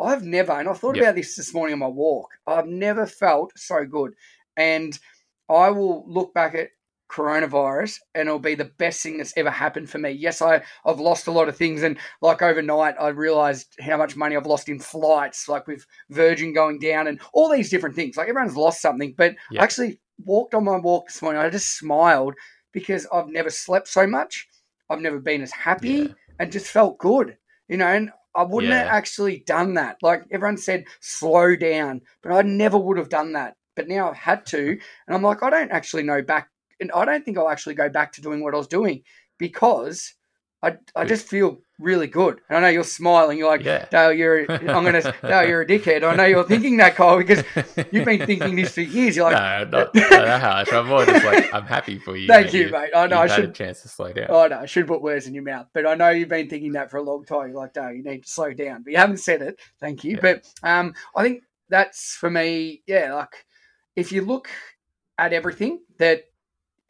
I've 0.00 0.22
never, 0.22 0.52
and 0.52 0.68
I 0.68 0.72
thought 0.72 0.96
yep. 0.96 1.04
about 1.04 1.14
this 1.16 1.36
this 1.36 1.54
morning 1.54 1.74
on 1.74 1.78
my 1.80 1.86
walk. 1.86 2.30
I've 2.46 2.66
never 2.66 3.06
felt 3.06 3.52
so 3.56 3.84
good, 3.84 4.14
and 4.56 4.98
I 5.48 5.70
will 5.70 6.04
look 6.06 6.32
back 6.34 6.54
at 6.54 6.70
coronavirus 7.12 7.98
and 8.14 8.26
it'll 8.26 8.38
be 8.38 8.54
the 8.54 8.72
best 8.78 9.02
thing 9.02 9.18
that's 9.18 9.34
ever 9.36 9.50
happened 9.50 9.88
for 9.88 9.98
me. 9.98 10.10
Yes, 10.10 10.40
I, 10.40 10.62
I've 10.84 11.00
lost 11.00 11.26
a 11.26 11.30
lot 11.32 11.48
of 11.48 11.56
things. 11.56 11.82
And 11.82 11.98
like 12.22 12.40
overnight, 12.40 12.94
I 12.98 13.08
realized 13.08 13.76
how 13.80 13.98
much 13.98 14.16
money 14.16 14.36
I've 14.36 14.46
lost 14.46 14.68
in 14.68 14.78
flights, 14.78 15.48
like 15.48 15.66
with 15.66 15.84
Virgin 16.10 16.54
going 16.54 16.78
down 16.78 17.06
and 17.06 17.20
all 17.34 17.50
these 17.50 17.70
different 17.70 17.94
things. 17.94 18.16
Like 18.16 18.28
everyone's 18.28 18.56
lost 18.56 18.80
something. 18.80 19.14
But 19.16 19.34
yeah. 19.50 19.60
I 19.60 19.64
actually 19.64 20.00
walked 20.24 20.54
on 20.54 20.64
my 20.64 20.78
walk 20.78 21.08
this 21.08 21.20
morning. 21.20 21.42
I 21.42 21.50
just 21.50 21.76
smiled 21.76 22.34
because 22.72 23.06
I've 23.12 23.28
never 23.28 23.50
slept 23.50 23.88
so 23.88 24.06
much. 24.06 24.48
I've 24.88 25.00
never 25.00 25.20
been 25.20 25.42
as 25.42 25.52
happy 25.52 25.88
yeah. 25.90 26.08
and 26.38 26.52
just 26.52 26.66
felt 26.66 26.98
good, 26.98 27.36
you 27.68 27.76
know. 27.76 27.86
And 27.86 28.10
I 28.34 28.44
wouldn't 28.44 28.72
yeah. 28.72 28.84
have 28.84 28.88
actually 28.88 29.40
done 29.46 29.74
that. 29.74 29.96
Like 30.02 30.24
everyone 30.30 30.56
said, 30.56 30.84
slow 31.00 31.56
down, 31.56 32.00
but 32.22 32.32
I 32.32 32.42
never 32.42 32.78
would 32.78 32.98
have 32.98 33.08
done 33.08 33.32
that. 33.32 33.56
But 33.74 33.88
now 33.88 34.10
I've 34.10 34.16
had 34.16 34.46
to, 34.46 34.70
and 35.06 35.16
I'm 35.16 35.22
like, 35.22 35.42
I 35.42 35.50
don't 35.50 35.70
actually 35.70 36.02
know 36.02 36.22
back 36.22 36.48
and 36.82 36.90
I 36.92 37.04
don't 37.04 37.24
think 37.24 37.38
I'll 37.38 37.48
actually 37.48 37.76
go 37.76 37.88
back 37.88 38.12
to 38.12 38.20
doing 38.20 38.42
what 38.42 38.54
I 38.54 38.58
was 38.58 38.66
doing 38.66 39.02
because 39.38 40.14
I, 40.62 40.76
I 40.94 41.04
just 41.04 41.28
feel 41.28 41.60
really 41.82 42.06
good. 42.06 42.40
And 42.48 42.58
I 42.58 42.60
know 42.60 42.68
you're 42.68 42.84
smiling. 42.84 43.38
You're 43.38 43.48
like, 43.48 43.64
yeah. 43.64 43.86
Dale, 43.90 44.12
you're, 44.12 44.50
I'm 44.50 44.84
to, 44.84 45.14
Dale, 45.22 45.48
you're 45.48 45.62
a 45.62 45.66
dickhead. 45.66 46.04
I 46.04 46.14
know 46.14 46.24
you're 46.24 46.44
thinking 46.44 46.76
that, 46.78 46.94
Kyle, 46.94 47.18
because 47.18 47.44
you've 47.90 48.04
been 48.04 48.24
thinking 48.24 48.56
this 48.56 48.72
for 48.72 48.80
years. 48.80 49.16
You're 49.16 49.30
like, 49.30 49.70
no, 49.70 49.78
not, 49.78 49.94
not 49.94 50.40
harsh. 50.40 50.72
I'm 50.72 50.88
more 50.88 51.04
just 51.04 51.24
like, 51.24 51.52
I'm 51.52 51.66
happy 51.66 51.98
for 51.98 52.16
you. 52.16 52.28
Thank 52.28 52.52
you, 52.54 52.70
mate. 52.70 52.90
I 52.94 53.06
know 53.06 53.18
I 53.18 53.26
should. 53.26 53.50
a 53.50 53.52
chance 53.52 53.82
to 53.82 53.88
slow 53.88 54.12
down. 54.12 54.26
Oh, 54.28 54.46
no, 54.46 54.60
I 54.60 54.66
should 54.66 54.86
put 54.86 55.02
words 55.02 55.26
in 55.26 55.34
your 55.34 55.44
mouth. 55.44 55.66
But 55.74 55.86
I 55.86 55.94
know 55.94 56.10
you've 56.10 56.28
been 56.28 56.48
thinking 56.48 56.72
that 56.72 56.90
for 56.90 56.98
a 56.98 57.02
long 57.02 57.24
time. 57.24 57.48
You're 57.48 57.58
like, 57.58 57.74
Dale, 57.74 57.92
you 57.92 58.02
need 58.02 58.24
to 58.24 58.30
slow 58.30 58.52
down. 58.52 58.82
But 58.82 58.92
you 58.92 58.98
haven't 58.98 59.18
said 59.18 59.42
it. 59.42 59.60
Thank 59.80 60.04
you. 60.04 60.12
Yeah. 60.12 60.20
But 60.22 60.52
um, 60.62 60.94
I 61.16 61.22
think 61.22 61.42
that's 61.68 62.14
for 62.14 62.30
me, 62.30 62.82
yeah, 62.86 63.14
like 63.14 63.46
if 63.96 64.12
you 64.12 64.22
look 64.22 64.48
at 65.18 65.32
everything 65.32 65.80
that 65.98 66.24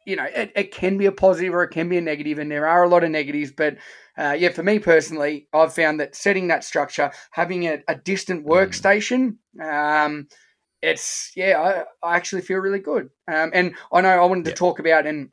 you 0.05 0.15
know, 0.15 0.25
it, 0.25 0.51
it 0.55 0.71
can 0.71 0.97
be 0.97 1.05
a 1.05 1.11
positive 1.11 1.53
or 1.53 1.63
it 1.63 1.71
can 1.71 1.89
be 1.89 1.97
a 1.97 2.01
negative, 2.01 2.39
and 2.39 2.51
there 2.51 2.67
are 2.67 2.83
a 2.83 2.89
lot 2.89 3.03
of 3.03 3.11
negatives. 3.11 3.51
But 3.51 3.77
uh, 4.17 4.35
yeah, 4.37 4.49
for 4.49 4.63
me 4.63 4.79
personally, 4.79 5.47
I've 5.53 5.73
found 5.73 5.99
that 5.99 6.15
setting 6.15 6.47
that 6.47 6.63
structure, 6.63 7.11
having 7.31 7.67
a, 7.67 7.83
a 7.87 7.95
distant 7.95 8.45
mm. 8.45 8.49
workstation, 8.49 9.37
um, 9.63 10.27
it's 10.81 11.31
yeah, 11.35 11.85
I, 12.03 12.07
I, 12.07 12.15
actually 12.15 12.41
feel 12.41 12.59
really 12.59 12.79
good. 12.79 13.09
Um, 13.27 13.51
and 13.53 13.73
I 13.91 14.01
know 14.01 14.09
I 14.09 14.25
wanted 14.25 14.45
to 14.45 14.51
yeah. 14.51 14.55
talk 14.55 14.79
about 14.79 15.07
and 15.07 15.29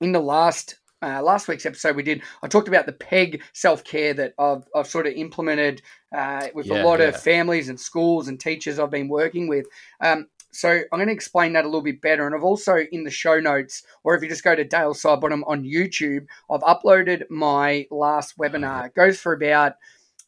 in 0.00 0.12
the 0.12 0.20
last 0.20 0.76
uh, 1.02 1.22
last 1.22 1.48
week's 1.48 1.64
episode 1.64 1.96
we 1.96 2.02
did, 2.02 2.22
I 2.42 2.48
talked 2.48 2.68
about 2.68 2.86
the 2.86 2.92
PEG 2.92 3.42
self 3.54 3.84
care 3.84 4.12
that 4.14 4.34
I've, 4.38 4.64
I've 4.74 4.86
sort 4.86 5.06
of 5.06 5.14
implemented 5.14 5.80
uh, 6.14 6.48
with 6.54 6.66
yeah, 6.66 6.82
a 6.82 6.84
lot 6.84 7.00
yeah. 7.00 7.06
of 7.06 7.20
families 7.20 7.68
and 7.68 7.80
schools 7.80 8.28
and 8.28 8.38
teachers 8.38 8.78
I've 8.78 8.90
been 8.90 9.08
working 9.08 9.48
with. 9.48 9.66
Um, 10.00 10.26
so 10.52 10.68
I'm 10.70 10.98
going 10.98 11.06
to 11.06 11.12
explain 11.12 11.52
that 11.52 11.64
a 11.64 11.68
little 11.68 11.82
bit 11.82 12.00
better. 12.00 12.26
And 12.26 12.34
I've 12.34 12.42
also 12.42 12.76
in 12.92 13.04
the 13.04 13.10
show 13.10 13.38
notes, 13.40 13.82
or 14.04 14.14
if 14.14 14.22
you 14.22 14.28
just 14.28 14.44
go 14.44 14.54
to 14.54 14.64
Dale 14.64 14.94
Sidebottom 14.94 15.42
on 15.46 15.64
YouTube, 15.64 16.26
I've 16.50 16.60
uploaded 16.62 17.28
my 17.30 17.86
last 17.90 18.36
webinar. 18.38 18.86
It 18.86 18.94
goes 18.94 19.20
for 19.20 19.32
about 19.32 19.74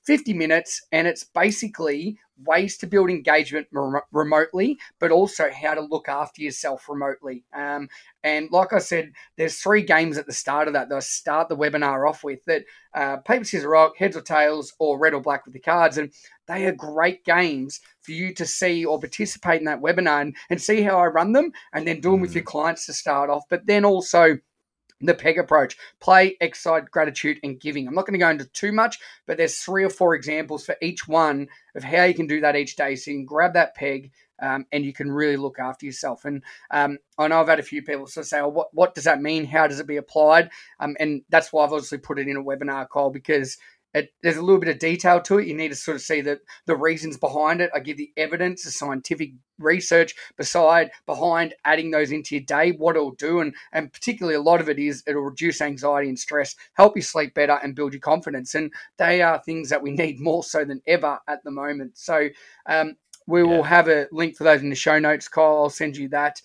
50 0.04 0.32
minutes, 0.32 0.82
and 0.90 1.06
it's 1.06 1.24
basically 1.24 2.18
ways 2.44 2.76
to 2.78 2.87
build 2.87 3.11
engagement 3.11 3.68
remotely, 4.11 4.78
but 4.98 5.11
also 5.11 5.50
how 5.50 5.74
to 5.74 5.80
look 5.80 6.08
after 6.08 6.42
yourself 6.42 6.88
remotely. 6.88 7.44
Um, 7.52 7.88
and 8.24 8.50
like 8.50 8.72
I 8.72 8.78
said, 8.78 9.12
there's 9.37 9.61
three 9.61 9.82
games 9.82 10.18
at 10.18 10.26
the 10.26 10.32
start 10.32 10.66
of 10.66 10.74
that 10.74 10.88
that 10.88 10.96
I 10.96 11.00
start 11.00 11.48
the 11.48 11.56
webinar 11.56 12.08
off 12.08 12.24
with 12.24 12.44
that 12.46 12.64
uh, 12.94 13.18
paper, 13.18 13.44
scissors, 13.44 13.66
rock, 13.66 13.96
heads 13.96 14.16
or 14.16 14.22
tails, 14.22 14.72
or 14.78 14.98
red 14.98 15.14
or 15.14 15.20
black 15.20 15.44
with 15.44 15.54
the 15.54 15.61
cards. 15.61 15.98
And 15.98 16.12
they 16.52 16.66
are 16.66 16.72
great 16.72 17.24
games 17.24 17.80
for 18.00 18.12
you 18.12 18.34
to 18.34 18.44
see 18.44 18.84
or 18.84 18.98
participate 18.98 19.60
in 19.60 19.64
that 19.66 19.80
webinar 19.80 20.20
and, 20.20 20.36
and 20.50 20.60
see 20.60 20.82
how 20.82 20.98
I 20.98 21.06
run 21.06 21.32
them 21.32 21.52
and 21.72 21.86
then 21.86 22.00
do 22.00 22.12
them 22.12 22.20
with 22.20 22.34
your 22.34 22.44
mm. 22.44 22.46
clients 22.46 22.86
to 22.86 22.92
start 22.92 23.30
off. 23.30 23.44
But 23.48 23.66
then 23.66 23.84
also, 23.84 24.38
the 25.02 25.14
PEG 25.14 25.38
approach 25.38 25.76
play, 26.00 26.36
excite, 26.40 26.90
gratitude, 26.90 27.38
and 27.42 27.60
giving. 27.60 27.86
I'm 27.88 27.94
not 27.94 28.06
going 28.06 28.14
to 28.14 28.24
go 28.24 28.30
into 28.30 28.46
too 28.46 28.72
much, 28.72 28.98
but 29.26 29.36
there's 29.36 29.58
three 29.58 29.84
or 29.84 29.90
four 29.90 30.14
examples 30.14 30.64
for 30.64 30.76
each 30.80 31.08
one 31.08 31.48
of 31.74 31.82
how 31.82 32.04
you 32.04 32.14
can 32.14 32.26
do 32.26 32.40
that 32.40 32.56
each 32.56 32.76
day. 32.76 32.94
So 32.94 33.10
you 33.10 33.18
can 33.18 33.24
grab 33.24 33.54
that 33.54 33.74
PEG 33.74 34.12
um, 34.40 34.66
and 34.72 34.84
you 34.84 34.92
can 34.92 35.10
really 35.10 35.36
look 35.36 35.58
after 35.58 35.86
yourself. 35.86 36.24
And 36.24 36.42
um, 36.70 36.98
I 37.18 37.28
know 37.28 37.40
I've 37.40 37.48
had 37.48 37.60
a 37.60 37.64
few 37.64 37.82
people 37.82 38.06
sort 38.06 38.24
of 38.24 38.28
say, 38.28 38.40
oh, 38.40 38.48
what, 38.48 38.68
what 38.72 38.94
does 38.94 39.04
that 39.04 39.20
mean? 39.20 39.44
How 39.44 39.66
does 39.66 39.80
it 39.80 39.86
be 39.86 39.96
applied? 39.96 40.50
Um, 40.80 40.96
and 41.00 41.22
that's 41.28 41.52
why 41.52 41.64
I've 41.64 41.72
obviously 41.72 41.98
put 41.98 42.18
it 42.18 42.28
in 42.28 42.36
a 42.36 42.42
webinar 42.42 42.88
call 42.88 43.10
because 43.10 43.58
it, 43.94 44.11
there's 44.22 44.37
a 44.37 44.42
little 44.42 44.61
bit 44.61 44.70
of 44.70 44.78
detail 44.78 45.20
to 45.22 45.38
it. 45.38 45.46
You 45.46 45.55
need 45.55 45.68
to 45.68 45.76
sort 45.76 45.96
of 45.96 46.02
see 46.02 46.20
the, 46.20 46.40
the 46.66 46.76
reasons 46.76 47.16
behind 47.16 47.61
it. 47.61 47.70
I 47.74 47.81
give 47.81 47.96
the 47.96 48.12
evidence, 48.16 48.64
the 48.64 48.70
scientific 48.70 49.33
research 49.59 50.14
beside 50.37 50.90
behind 51.07 51.55
adding 51.64 51.90
those 51.90 52.11
into 52.11 52.35
your 52.35 52.44
day, 52.44 52.72
what 52.72 52.96
it'll 52.96 53.12
do, 53.12 53.40
and 53.40 53.55
and 53.72 53.92
particularly 53.92 54.37
a 54.37 54.40
lot 54.40 54.61
of 54.61 54.68
it 54.68 54.78
is 54.78 55.02
it'll 55.07 55.22
reduce 55.22 55.61
anxiety 55.61 56.09
and 56.09 56.18
stress, 56.18 56.57
help 56.74 56.96
you 56.96 57.02
sleep 57.02 57.35
better, 57.35 57.59
and 57.62 57.74
build 57.74 57.92
your 57.92 58.00
confidence. 58.00 58.55
And 58.55 58.72
they 58.98 59.22
are 59.22 59.38
things 59.38 59.68
that 59.68 59.83
we 59.83 59.92
need 59.92 60.20
more 60.20 60.42
so 60.42 60.64
than 60.64 60.83
ever 60.87 61.18
at 61.28 61.44
the 61.44 61.50
moment. 61.50 61.98
So 61.98 62.28
um, 62.66 62.96
we 63.26 63.42
will 63.42 63.62
have 63.62 63.88
a 63.88 64.09
link 64.11 64.37
for 64.37 64.44
those 64.44 64.62
in 64.62 64.70
the 64.70 64.76
show 64.76 64.98
notes, 64.98 65.28
Kyle. 65.28 65.59
I'll 65.62 65.70
send 65.70 65.96
you 65.96 66.09
that. 66.09 66.40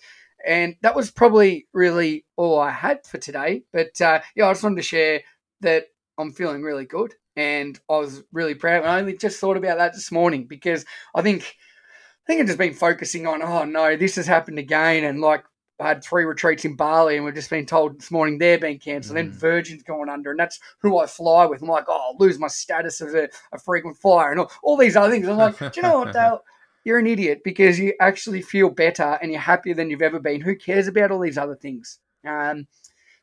And 0.46 0.76
that 0.82 0.94
was 0.94 1.10
probably 1.10 1.66
really 1.72 2.24
all 2.36 2.60
I 2.60 2.70
had 2.70 3.04
for 3.04 3.18
today. 3.18 3.64
But 3.72 4.00
uh, 4.00 4.20
yeah, 4.36 4.46
I 4.46 4.52
just 4.52 4.62
wanted 4.62 4.76
to 4.76 4.82
share 4.82 5.22
that 5.62 5.86
I'm 6.16 6.32
feeling 6.32 6.62
really 6.62 6.84
good 6.84 7.14
and 7.38 7.78
I 7.88 7.98
was 7.98 8.24
really 8.32 8.56
proud. 8.56 8.84
I 8.84 8.98
only 8.98 9.16
just 9.16 9.38
thought 9.38 9.56
about 9.56 9.78
that 9.78 9.94
this 9.94 10.10
morning 10.10 10.44
because 10.44 10.84
I 11.14 11.22
think 11.22 11.42
I 11.42 12.26
think 12.26 12.40
I've 12.40 12.46
just 12.48 12.58
been 12.58 12.74
focusing 12.74 13.28
on 13.28 13.42
oh 13.42 13.64
no, 13.64 13.96
this 13.96 14.16
has 14.16 14.26
happened 14.26 14.58
again, 14.58 15.04
and 15.04 15.20
like 15.20 15.44
I 15.78 15.86
had 15.86 16.02
three 16.02 16.24
retreats 16.24 16.64
in 16.64 16.74
Bali, 16.74 17.14
and 17.14 17.24
we've 17.24 17.34
just 17.34 17.48
been 17.48 17.64
told 17.64 18.00
this 18.00 18.10
morning 18.10 18.38
they're 18.38 18.58
being 18.58 18.80
cancelled. 18.80 19.16
Mm. 19.16 19.30
Then 19.30 19.30
Virgin's 19.30 19.84
going 19.84 20.08
under, 20.08 20.32
and 20.32 20.40
that's 20.40 20.58
who 20.80 20.98
I 20.98 21.06
fly 21.06 21.46
with. 21.46 21.62
I'm 21.62 21.68
like, 21.68 21.84
oh, 21.86 22.10
I'll 22.10 22.16
lose 22.18 22.40
my 22.40 22.48
status 22.48 23.00
as 23.00 23.14
a, 23.14 23.28
a 23.52 23.58
frequent 23.58 23.96
flyer, 23.96 24.32
and 24.32 24.40
all, 24.40 24.50
all 24.64 24.76
these 24.76 24.96
other 24.96 25.12
things. 25.12 25.28
I'm 25.28 25.36
like, 25.36 25.58
do 25.58 25.70
you 25.76 25.82
know 25.82 26.00
what, 26.00 26.12
Dale? 26.12 26.42
You're 26.84 26.98
an 26.98 27.06
idiot 27.06 27.42
because 27.44 27.78
you 27.78 27.92
actually 28.00 28.42
feel 28.42 28.70
better 28.70 29.18
and 29.20 29.30
you're 29.30 29.40
happier 29.40 29.74
than 29.74 29.90
you've 29.90 30.02
ever 30.02 30.18
been. 30.18 30.40
Who 30.40 30.56
cares 30.56 30.88
about 30.88 31.10
all 31.10 31.20
these 31.20 31.36
other 31.36 31.56
things? 31.56 31.98
Um, 32.26 32.66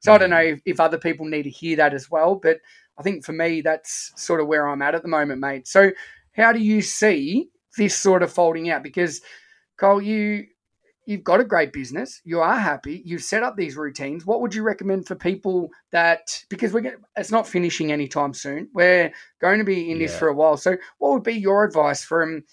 so 0.02 0.12
mm. 0.12 0.16
I 0.16 0.18
don't 0.20 0.30
know 0.30 0.38
if, 0.38 0.62
if 0.66 0.80
other 0.80 1.00
people 1.00 1.26
need 1.26 1.44
to 1.44 1.50
hear 1.50 1.76
that 1.78 1.94
as 1.94 2.12
well, 2.12 2.36
but 2.36 2.60
I 2.98 3.04
think 3.04 3.26
for 3.26 3.34
me, 3.34 3.62
that's 3.62 4.12
sort 4.16 4.40
of 4.42 4.48
where 4.48 4.68
I'm 4.68 4.82
at 4.82 4.96
at 4.96 5.02
the 5.02 5.08
moment, 5.08 5.42
mate. 5.42 5.68
So, 5.68 5.92
how 6.34 6.52
do 6.52 6.60
you 6.60 6.82
see 6.82 7.50
this 7.78 7.98
sort 7.98 8.24
of 8.24 8.32
folding 8.32 8.70
out? 8.70 8.84
Because 8.84 9.22
Cole, 9.78 10.02
you 10.02 10.46
you've 11.08 11.24
got 11.24 11.40
a 11.40 11.46
great 11.46 11.72
business, 11.72 12.20
you 12.24 12.42
are 12.42 12.58
happy, 12.58 13.02
you've 13.06 13.22
set 13.22 13.44
up 13.44 13.56
these 13.56 13.78
routines. 13.78 14.26
What 14.26 14.42
would 14.42 14.56
you 14.56 14.64
recommend 14.64 15.06
for 15.08 15.14
people 15.16 15.70
that 15.92 16.44
because 16.50 16.74
we're 16.74 16.82
going 16.82 16.96
it's 17.16 17.32
not 17.32 17.48
finishing 17.48 17.92
anytime 17.92 18.34
soon. 18.34 18.70
We're 18.74 19.12
going 19.40 19.60
to 19.60 19.66
be 19.66 19.92
in 19.92 20.00
this 20.00 20.14
Yeah. 20.14 20.18
for 20.20 20.28
a 20.30 20.34
while. 20.34 20.58
So 20.58 20.78
what 20.98 21.14
would 21.14 21.24
be 21.24 21.34
your 21.34 21.64
advice 21.64 22.04
from 22.04 22.44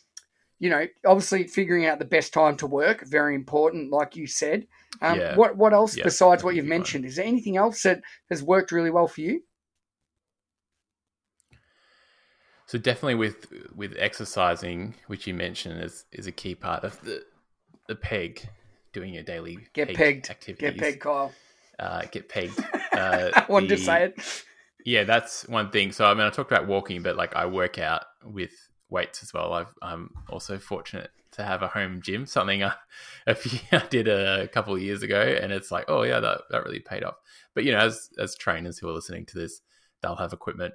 you 0.59 0.71
know, 0.71 0.87
obviously 1.05 1.49
figuring 1.49 1.87
out 1.87 1.99
the 1.99 2.05
best 2.05 2.33
time 2.33 2.57
to 2.57 2.69
work, 2.69 3.05
very 3.05 3.35
important, 3.35 3.91
like 3.91 4.15
you 4.15 4.29
said. 4.29 4.69
Um, 5.01 5.19
Yeah. 5.19 5.35
What 5.35 5.57
what 5.57 5.73
else 5.73 5.97
Yeah, 5.97 6.05
besides 6.05 6.45
what 6.45 6.55
you've 6.55 6.67
mentioned? 6.67 7.05
Is 7.05 7.17
there 7.17 7.25
anything 7.25 7.57
else 7.57 7.83
that 7.83 8.01
has 8.31 8.43
worked 8.45 8.71
really 8.71 8.91
well 8.91 9.09
for 9.09 9.23
you? 9.23 9.43
So 12.73 12.79
definitely 12.79 13.17
with 13.17 13.53
with 13.77 13.95
exercising, 13.99 14.95
which 15.07 15.27
you 15.27 15.35
mentioned 15.35 15.85
is 15.85 16.07
is 16.11 16.27
a 16.27 16.33
key 16.33 16.55
part 16.55 16.85
of 16.85 16.99
the 17.03 17.23
the 17.87 17.95
peg, 17.95 18.49
doing 18.95 19.13
your 19.13 19.25
daily 19.25 19.59
Get 19.75 19.89
peg 19.89 19.97
pegged. 19.97 20.31
activities. 20.31 20.71
Get 20.71 20.79
pegged, 20.79 21.01
Kyle. 21.01 21.35
Uh, 21.79 22.05
get 22.11 22.31
pegged. 22.31 22.59
Uh, 22.93 23.31
I 23.35 23.47
wanted 23.49 23.69
to 23.71 23.79
say 23.79 24.05
it. 24.05 24.45
Yeah, 24.85 25.05
that's 25.05 25.49
one 25.49 25.71
thing. 25.71 25.93
So 25.93 26.05
I 26.05 26.13
mean, 26.13 26.27
I 26.27 26.31
talked 26.31 26.53
about 26.53 26.67
walking, 26.67 27.03
but 27.03 27.17
like 27.17 27.35
I 27.35 27.47
work 27.47 27.79
out 27.79 28.05
with 28.23 28.53
weights 28.91 29.23
as 29.23 29.33
well. 29.33 29.55
I've, 29.55 29.75
I'm 29.81 30.11
also 30.29 30.59
fortunate 30.59 31.11
to 31.33 31.43
have 31.43 31.63
a 31.63 31.69
home 31.69 32.03
gym, 32.03 32.27
something 32.27 32.63
I, 32.63 32.75
a 33.27 33.35
few, 33.35 33.59
I 33.73 33.87
did 33.89 34.09
a 34.09 34.49
couple 34.49 34.75
of 34.75 34.83
years 34.83 35.03
ago, 35.03 35.21
and 35.21 35.53
it's 35.53 35.71
like, 35.71 35.87
oh 35.89 36.03
yeah, 36.03 36.21
that 36.21 36.43
that 36.51 36.65
really 36.65 36.81
paid 36.81 37.03
off. 37.03 37.17
But 37.55 37.65
you 37.65 37.73
know, 37.73 37.81
as 37.81 38.11
as 38.19 38.35
trainers 38.35 38.79
who 38.79 38.89
are 38.89 38.93
listening 38.93 39.27
to 39.27 39.39
this, 39.39 39.61
they'll 40.03 40.17
have 40.17 40.33
equipment 40.35 40.75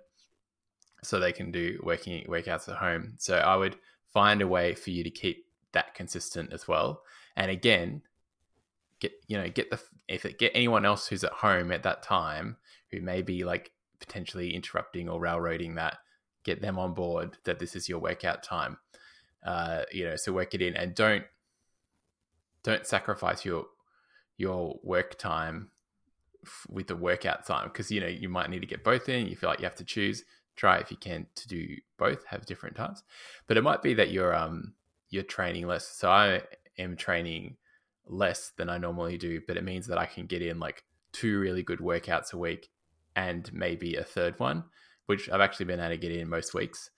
so 1.04 1.20
they 1.20 1.32
can 1.32 1.52
do 1.52 1.80
working 1.84 2.26
workouts 2.28 2.68
at 2.70 2.78
home. 2.78 3.14
So 3.18 3.38
I 3.38 3.56
would 3.56 3.78
find 4.14 4.42
a 4.42 4.48
way 4.48 4.74
for 4.74 4.90
you 4.90 5.04
to 5.04 5.10
keep 5.10 5.46
that 5.74 5.94
consistent 5.94 6.52
as 6.54 6.68
well. 6.68 7.04
And 7.36 7.52
again, 7.52 8.02
get 9.00 9.12
you 9.28 9.38
know 9.38 9.50
get 9.50 9.70
the 9.70 9.80
if 10.08 10.26
it, 10.26 10.40
get 10.40 10.52
anyone 10.56 10.86
else 10.86 11.08
who's 11.08 11.24
at 11.24 11.34
home 11.34 11.72
at 11.72 11.84
that 11.84 12.02
time 12.02 12.58
who 12.92 13.02
may 13.02 13.22
be 13.22 13.44
like 13.44 13.72
potentially 14.00 14.54
interrupting 14.54 15.10
or 15.10 15.20
railroading 15.20 15.76
that, 15.76 15.98
get 16.44 16.62
them 16.62 16.80
on 16.80 16.94
board 16.94 17.38
that 17.44 17.60
this 17.60 17.76
is 17.76 17.90
your 17.90 18.00
workout 18.00 18.44
time. 18.44 18.78
Uh, 19.46 19.84
you 19.92 20.04
know, 20.06 20.16
so 20.16 20.32
work 20.34 20.54
it 20.54 20.62
in 20.62 20.76
and 20.76 20.96
don't 20.96 21.24
don't 22.64 22.86
sacrifice 22.86 23.46
your 23.46 23.66
your 24.38 24.80
work 24.84 25.18
time 25.18 25.70
with 26.70 26.88
the 26.88 26.96
workout 26.96 27.46
time 27.46 27.68
because 27.68 27.92
you 27.92 28.00
know 28.00 28.08
you 28.08 28.30
might 28.30 28.50
need 28.50 28.62
to 28.62 28.68
get 28.68 28.84
both 28.84 29.10
in. 29.10 29.28
You 29.28 29.36
feel 29.36 29.50
like 29.50 29.60
you 29.60 29.66
have 29.66 29.76
to 29.76 29.86
choose. 29.86 30.24
Try 30.58 30.80
if 30.80 30.91
you 30.91 30.98
can 30.98 31.28
to 31.36 31.48
do 31.48 31.78
both. 31.98 32.26
Have 32.26 32.46
different 32.46 32.76
times, 32.76 33.04
but 33.48 33.56
it 33.56 33.63
might 33.63 33.82
be 33.82 33.93
that 33.93 34.12
you're 34.12 34.36
um 34.36 34.74
you're 35.10 35.24
training 35.24 35.67
less. 35.67 35.88
So 35.88 36.10
I 36.10 36.41
am 36.78 36.98
training 36.98 37.56
less 38.06 38.52
than 38.58 38.70
I 38.70 38.78
normally 38.78 39.17
do, 39.17 39.41
but 39.48 39.58
it 39.58 39.63
means 39.63 39.88
that 39.88 39.98
I 39.98 40.06
can 40.06 40.26
get 40.26 40.41
in 40.41 40.60
like 40.60 40.84
two 41.13 41.39
really 41.39 41.63
good 41.63 41.80
workouts 41.80 42.34
a 42.34 42.38
week 42.38 42.70
and 43.15 43.52
maybe 43.54 43.96
a 43.96 44.04
third 44.04 44.39
one, 44.39 44.63
which 45.06 45.30
I've 45.30 45.41
actually 45.41 45.65
been 45.67 45.80
able 45.80 45.89
to 45.89 45.98
get 45.98 46.12
in 46.12 46.30
most 46.30 46.54
weeks. 46.54 46.89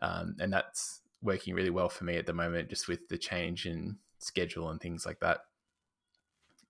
Um, 0.00 0.36
and 0.40 0.52
that's 0.52 1.00
working 1.22 1.54
really 1.54 1.70
well 1.70 1.88
for 1.88 2.04
me 2.04 2.16
at 2.16 2.26
the 2.26 2.32
moment, 2.32 2.70
just 2.70 2.88
with 2.88 3.08
the 3.08 3.18
change 3.18 3.66
in 3.66 3.96
schedule 4.18 4.70
and 4.70 4.80
things 4.80 5.06
like 5.06 5.20
that. 5.20 5.38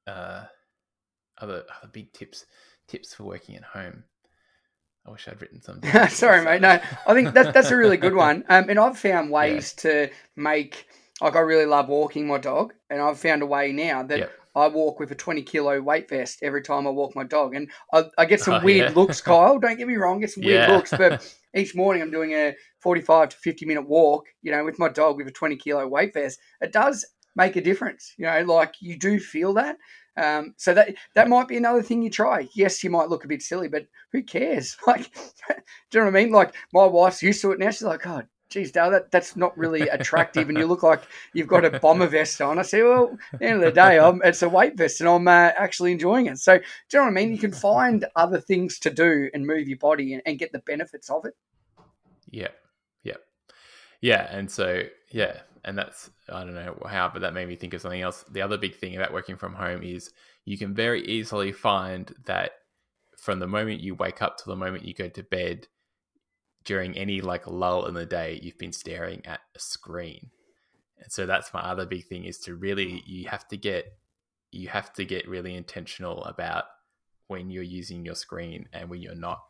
Uh, 0.06 0.44
other 1.38 1.64
other 1.82 1.90
big 1.92 2.12
tips 2.12 2.46
tips 2.88 3.14
for 3.14 3.24
working 3.24 3.56
at 3.56 3.64
home. 3.64 4.04
I 5.06 5.10
wish 5.10 5.28
I'd 5.28 5.40
written 5.40 5.62
something. 5.62 6.08
Sorry, 6.08 6.44
mate. 6.44 6.60
No, 6.60 6.80
I 7.06 7.14
think 7.14 7.32
that, 7.34 7.54
that's 7.54 7.70
a 7.70 7.76
really 7.76 7.96
good 7.96 8.14
one. 8.14 8.44
Um, 8.48 8.68
and 8.68 8.78
I've 8.78 8.98
found 8.98 9.30
ways 9.40 9.72
to 9.74 10.10
make 10.34 10.86
like 11.20 11.36
I 11.36 11.40
really 11.40 11.64
love 11.66 11.88
walking 11.88 12.26
my 12.26 12.38
dog, 12.38 12.74
and 12.90 13.00
I've 13.00 13.18
found 13.18 13.42
a 13.42 13.46
way 13.46 13.72
now 13.72 14.02
that 14.02 14.18
Yep. 14.18 14.32
I 14.54 14.68
walk 14.68 14.98
with 15.00 15.10
a 15.12 15.14
twenty 15.14 15.42
kilo 15.42 15.80
weight 15.80 16.08
vest 16.08 16.40
every 16.42 16.62
time 16.62 16.86
I 16.86 16.90
walk 16.90 17.14
my 17.14 17.24
dog, 17.24 17.54
and 17.54 17.70
I, 17.92 18.04
I 18.18 18.24
get 18.24 18.40
some 18.40 18.54
Oh, 18.62 18.64
weird 18.64 18.90
yeah. 18.90 18.94
looks. 18.96 19.20
Kyle, 19.20 19.58
don't 19.58 19.76
get 19.78 19.86
me 19.86 19.96
wrong, 19.96 20.20
get 20.20 20.30
some 20.30 20.44
weird 20.44 20.68
Yeah. 20.68 20.74
looks, 20.74 20.90
but 20.96 21.34
each 21.54 21.74
morning 21.74 22.02
I'm 22.02 22.10
doing 22.10 22.32
a 22.32 22.54
forty-five 22.80 23.28
to 23.30 23.36
fifty 23.36 23.64
minute 23.64 23.86
walk, 23.88 24.26
you 24.42 24.50
know, 24.50 24.64
with 24.64 24.78
my 24.78 24.88
dog 24.88 25.16
with 25.18 25.28
a 25.28 25.32
twenty 25.32 25.56
kilo 25.56 25.86
weight 25.86 26.12
vest. 26.14 26.38
It 26.60 26.72
does 26.72 27.06
make 27.36 27.56
a 27.56 27.60
difference, 27.60 28.14
you 28.16 28.26
know, 28.26 28.42
like 28.42 28.74
you 28.80 28.98
do 28.98 29.20
feel 29.20 29.54
that. 29.54 29.76
Um, 30.16 30.54
so 30.56 30.72
that 30.72 30.94
that 31.14 31.28
might 31.28 31.46
be 31.46 31.58
another 31.58 31.82
thing 31.82 32.02
you 32.02 32.10
try. 32.10 32.48
Yes, 32.54 32.82
you 32.82 32.90
might 32.90 33.10
look 33.10 33.24
a 33.24 33.28
bit 33.28 33.42
silly, 33.42 33.68
but 33.68 33.86
who 34.12 34.22
cares? 34.22 34.76
Like, 34.86 35.12
do 35.14 35.98
you 35.98 36.00
know 36.00 36.10
what 36.10 36.18
I 36.18 36.24
mean? 36.24 36.32
Like 36.32 36.54
my 36.72 36.86
wife's 36.86 37.22
used 37.22 37.42
to 37.42 37.52
it 37.52 37.58
now. 37.58 37.70
She's 37.70 37.82
like, 37.82 38.06
oh, 38.06 38.22
geez, 38.48 38.72
Dale, 38.72 38.90
that, 38.90 39.10
that's 39.10 39.36
not 39.36 39.56
really 39.58 39.82
attractive, 39.88 40.48
and 40.48 40.56
you 40.56 40.66
look 40.66 40.82
like 40.82 41.02
you've 41.34 41.48
got 41.48 41.64
a 41.64 41.78
bomber 41.80 42.06
vest 42.06 42.40
on. 42.40 42.58
I 42.58 42.62
say, 42.62 42.82
well, 42.82 43.18
at 43.32 43.40
the 43.40 43.46
end 43.46 43.56
of 43.56 43.62
the 43.62 43.72
day, 43.72 43.98
I'm, 43.98 44.22
it's 44.24 44.42
a 44.42 44.48
weight 44.48 44.76
vest, 44.76 45.00
and 45.00 45.08
I'm 45.08 45.28
uh, 45.28 45.50
actually 45.56 45.92
enjoying 45.92 46.26
it. 46.26 46.38
So, 46.38 46.56
do 46.56 46.64
you 46.92 46.98
know 46.98 47.04
what 47.04 47.10
I 47.10 47.14
mean? 47.14 47.32
You 47.32 47.38
can 47.38 47.52
find 47.68 48.04
other 48.14 48.40
things 48.40 48.78
to 48.80 48.90
do 48.90 49.28
and 49.34 49.46
move 49.46 49.68
your 49.68 49.78
body 49.78 50.14
and, 50.14 50.22
and 50.24 50.38
get 50.38 50.52
the 50.52 50.60
benefits 50.60 51.10
of 51.10 51.24
it. 51.24 51.34
Yeah, 52.30 52.48
yeah, 53.02 53.16
yeah. 54.00 54.28
And 54.30 54.50
so, 54.50 54.82
yeah, 55.10 55.40
and 55.66 55.76
that's 55.76 56.10
I 56.28 56.44
don't 56.44 56.54
know 56.54 56.78
how, 56.88 57.10
but 57.12 57.20
that 57.22 57.34
made 57.34 57.48
me 57.48 57.56
think 57.56 57.74
of 57.74 57.82
something 57.82 58.00
else. 58.00 58.24
The 58.30 58.42
other 58.42 58.56
big 58.56 58.76
thing 58.76 58.96
about 58.96 59.12
working 59.12 59.36
from 59.36 59.54
home 59.54 59.82
is 59.82 60.10
you 60.44 60.56
can 60.56 60.74
very 60.74 61.04
easily 61.04 61.52
find 61.52 62.14
that 62.24 62.52
from 63.18 63.40
the 63.40 63.46
moment 63.46 63.80
you 63.80 63.94
wake 63.94 64.22
up 64.22 64.38
to 64.38 64.44
the 64.46 64.56
moment 64.56 64.84
you 64.84 64.94
go 64.94 65.08
to 65.08 65.22
bed, 65.22 65.66
during 66.64 66.96
any 66.96 67.20
like 67.20 67.46
lull 67.46 67.86
in 67.86 67.94
the 67.94 68.04
day, 68.06 68.38
you've 68.42 68.58
been 68.58 68.72
staring 68.72 69.24
at 69.24 69.40
a 69.54 69.58
screen. 69.58 70.30
And 70.98 71.10
so 71.10 71.24
that's 71.26 71.54
my 71.54 71.60
other 71.60 71.86
big 71.86 72.06
thing 72.06 72.24
is 72.24 72.38
to 72.40 72.54
really 72.54 73.02
you 73.06 73.28
have 73.28 73.46
to 73.48 73.56
get 73.56 73.86
you 74.50 74.68
have 74.68 74.92
to 74.94 75.04
get 75.04 75.28
really 75.28 75.54
intentional 75.54 76.24
about 76.24 76.64
when 77.26 77.50
you're 77.50 77.62
using 77.62 78.04
your 78.04 78.14
screen 78.14 78.68
and 78.72 78.88
when 78.88 79.02
you're 79.02 79.14
not. 79.14 79.42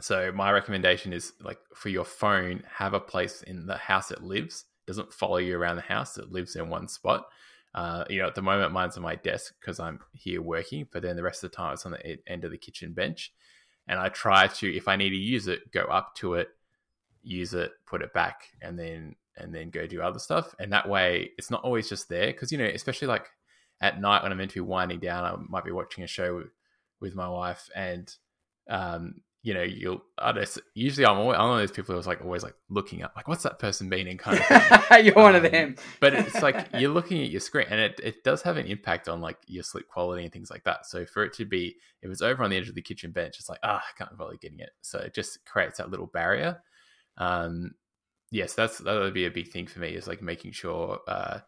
So 0.00 0.32
my 0.32 0.50
recommendation 0.50 1.12
is 1.12 1.32
like 1.40 1.58
for 1.74 1.88
your 1.88 2.04
phone, 2.04 2.64
have 2.76 2.92
a 2.92 3.00
place 3.00 3.42
in 3.42 3.66
the 3.66 3.76
house 3.76 4.10
it 4.10 4.22
lives. 4.22 4.64
Doesn't 4.86 5.12
follow 5.12 5.36
you 5.36 5.56
around 5.56 5.76
the 5.76 5.82
house. 5.82 6.18
It 6.18 6.32
lives 6.32 6.56
in 6.56 6.68
one 6.68 6.88
spot. 6.88 7.26
Uh, 7.74 8.04
you 8.10 8.20
know, 8.20 8.26
at 8.26 8.34
the 8.34 8.42
moment, 8.42 8.72
mine's 8.72 8.96
on 8.96 9.02
my 9.02 9.16
desk 9.16 9.54
because 9.60 9.80
I'm 9.80 10.00
here 10.12 10.42
working, 10.42 10.86
but 10.92 11.02
then 11.02 11.16
the 11.16 11.22
rest 11.22 11.42
of 11.42 11.50
the 11.50 11.56
time 11.56 11.72
it's 11.72 11.86
on 11.86 11.92
the 11.92 12.18
end 12.26 12.44
of 12.44 12.50
the 12.50 12.58
kitchen 12.58 12.92
bench. 12.92 13.32
And 13.88 13.98
I 13.98 14.10
try 14.10 14.46
to, 14.46 14.76
if 14.76 14.88
I 14.88 14.96
need 14.96 15.10
to 15.10 15.16
use 15.16 15.48
it, 15.48 15.72
go 15.72 15.82
up 15.84 16.14
to 16.16 16.34
it, 16.34 16.48
use 17.22 17.54
it, 17.54 17.72
put 17.86 18.02
it 18.02 18.12
back, 18.12 18.48
and 18.60 18.78
then 18.78 19.16
and 19.38 19.54
then 19.54 19.70
go 19.70 19.86
do 19.86 20.02
other 20.02 20.18
stuff. 20.18 20.54
And 20.58 20.72
that 20.72 20.88
way, 20.88 21.30
it's 21.38 21.50
not 21.50 21.64
always 21.64 21.88
just 21.88 22.08
there 22.08 22.26
because 22.26 22.52
you 22.52 22.58
know, 22.58 22.64
especially 22.64 23.08
like 23.08 23.30
at 23.80 24.00
night 24.00 24.22
when 24.22 24.32
I'm 24.32 24.38
meant 24.38 24.50
to 24.50 24.62
be 24.62 24.68
winding 24.68 25.00
down, 25.00 25.24
I 25.24 25.34
might 25.48 25.64
be 25.64 25.72
watching 25.72 26.04
a 26.04 26.06
show 26.08 26.36
with, 26.36 26.50
with 27.00 27.14
my 27.14 27.28
wife, 27.28 27.70
and 27.74 28.14
um, 28.68 29.22
you 29.42 29.54
know, 29.54 29.62
you'll 29.62 30.02
I 30.18 30.32
don't, 30.32 30.58
usually 30.74 31.06
I'm 31.06 31.18
always, 31.18 31.38
I'm 31.38 31.48
one 31.48 31.60
of 31.60 31.68
those 31.68 31.74
people 31.74 31.94
who's 31.94 32.06
like 32.06 32.22
always 32.22 32.42
like 32.44 32.54
looking 32.68 33.02
up, 33.02 33.12
like 33.16 33.28
what's 33.28 33.42
that 33.42 33.58
person 33.58 33.88
meaning, 33.88 34.16
kind 34.18 34.38
of 34.38 34.46
thing. 34.46 34.66
You're 35.04 35.14
one 35.14 35.34
of 35.34 35.44
Um, 35.44 35.50
them. 35.50 35.76
but 36.00 36.14
it's 36.14 36.42
like 36.42 36.68
you're 36.72 36.90
looking 36.92 37.22
at 37.22 37.30
your 37.30 37.40
screen 37.40 37.66
and 37.70 37.80
it, 37.80 38.00
it 38.02 38.24
does 38.24 38.42
have 38.42 38.56
an 38.56 38.66
impact 38.66 39.08
on 39.08 39.20
like 39.20 39.38
your 39.46 39.62
sleep 39.62 39.88
quality 39.88 40.24
and 40.24 40.32
things 40.32 40.50
like 40.50 40.64
that 40.64 40.86
so 40.86 41.04
for 41.06 41.24
it 41.24 41.32
to 41.34 41.44
be 41.44 41.76
if 42.02 42.10
it's 42.10 42.22
over 42.22 42.42
on 42.44 42.50
the 42.50 42.56
edge 42.56 42.68
of 42.68 42.74
the 42.74 42.82
kitchen 42.82 43.10
bench 43.12 43.36
it's 43.38 43.48
like 43.48 43.58
ah 43.62 43.78
i 43.82 43.98
can't 43.98 44.16
bother 44.16 44.36
getting 44.40 44.60
it 44.60 44.70
so 44.82 44.98
it 44.98 45.14
just 45.14 45.44
creates 45.44 45.78
that 45.78 45.90
little 45.90 46.06
barrier 46.06 46.60
um 47.18 47.72
yes 48.30 48.54
that's 48.54 48.78
that 48.78 48.98
would 48.98 49.14
be 49.14 49.26
a 49.26 49.30
big 49.30 49.48
thing 49.50 49.66
for 49.66 49.80
me 49.80 49.90
is 49.90 50.06
like 50.06 50.22
making 50.22 50.52
sure 50.52 51.00
uh 51.08 51.38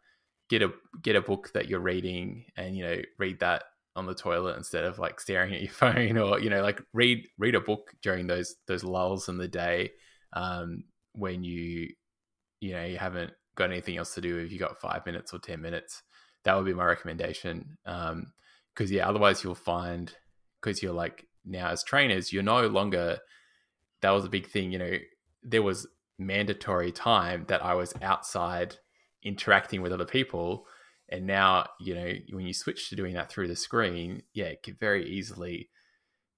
get 0.49 0.63
a 0.63 0.73
get 1.03 1.17
a 1.17 1.21
book 1.23 1.51
that 1.55 1.69
you're 1.69 1.81
reading 1.81 2.45
and 2.57 2.77
you 2.77 2.85
know 2.85 3.01
read 3.19 3.41
that 3.41 3.65
on 3.97 4.07
the 4.07 4.15
toilet 4.15 4.57
instead 4.57 4.85
of 4.85 4.99
like 4.99 5.21
staring 5.21 5.55
at 5.55 5.61
your 5.61 5.71
phone 5.73 6.19
or 6.19 6.41
you 6.41 6.51
know 6.51 6.63
like 6.63 6.83
read 6.93 7.27
read 7.39 7.55
a 7.55 7.61
book 7.61 7.93
during 8.03 8.27
those 8.27 8.57
those 8.67 8.85
lulls 8.85 9.29
in 9.29 9.39
the 9.39 9.49
day 9.49 9.91
um 10.33 10.85
when 11.13 11.45
you 11.45 11.89
you 12.61 12.73
know 12.73 12.85
you 12.85 12.99
haven't 12.99 13.33
got 13.55 13.71
anything 13.71 13.97
else 13.97 14.15
to 14.15 14.21
do 14.21 14.39
if 14.39 14.51
you 14.51 14.59
got 14.59 14.81
five 14.81 15.07
minutes 15.07 15.33
or 15.33 15.39
ten 15.39 15.61
minutes. 15.61 16.03
That 16.45 16.57
would 16.57 16.67
be 16.67 16.75
my 16.75 16.85
recommendation 16.85 17.79
um 17.87 18.33
because 18.75 18.91
yeah 18.91 19.09
otherwise 19.09 19.43
you'll 19.43 19.55
find 19.55 20.13
because 20.61 20.83
you're 20.83 20.93
like 20.93 21.27
now 21.45 21.69
as 21.69 21.85
trainers 21.85 22.33
you're 22.33 22.43
no 22.43 22.67
longer 22.67 23.19
that 24.03 24.11
was 24.11 24.25
a 24.25 24.31
big 24.31 24.47
thing 24.47 24.73
you 24.73 24.79
know 24.79 24.93
there 25.43 25.63
was 25.63 25.87
mandatory 26.19 26.93
time 26.93 27.45
that 27.49 27.65
i 27.65 27.75
was 27.75 27.95
outside 28.03 28.77
interacting 29.23 29.83
with 29.83 29.93
other 29.93 30.05
people 30.05 30.67
and 31.09 31.27
now 31.27 31.67
you 31.81 31.95
know 31.95 32.13
when 32.33 32.47
you 32.47 32.55
switch 32.55 32.89
to 32.89 32.97
doing 32.97 33.15
that 33.15 33.31
through 33.31 33.49
the 33.49 33.57
screen 33.57 34.23
yeah 34.33 34.47
it 34.47 34.63
could 34.63 34.79
very 34.79 35.09
easily 35.09 35.69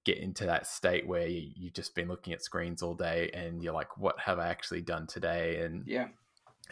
get 0.05 0.17
into 0.17 0.45
that 0.45 0.65
state 0.67 1.05
where 1.07 1.27
you, 1.27 1.49
you've 1.55 1.73
just 1.73 1.95
been 1.95 2.07
looking 2.07 2.33
at 2.33 2.41
screens 2.41 2.81
all 2.81 2.93
day 2.95 3.29
and 3.33 3.63
you're 3.63 3.73
like 3.73 3.97
what 3.97 4.19
have 4.19 4.39
i 4.39 4.47
actually 4.47 4.81
done 4.81 5.07
today 5.07 5.61
and 5.63 5.83
Yeah. 5.87 6.07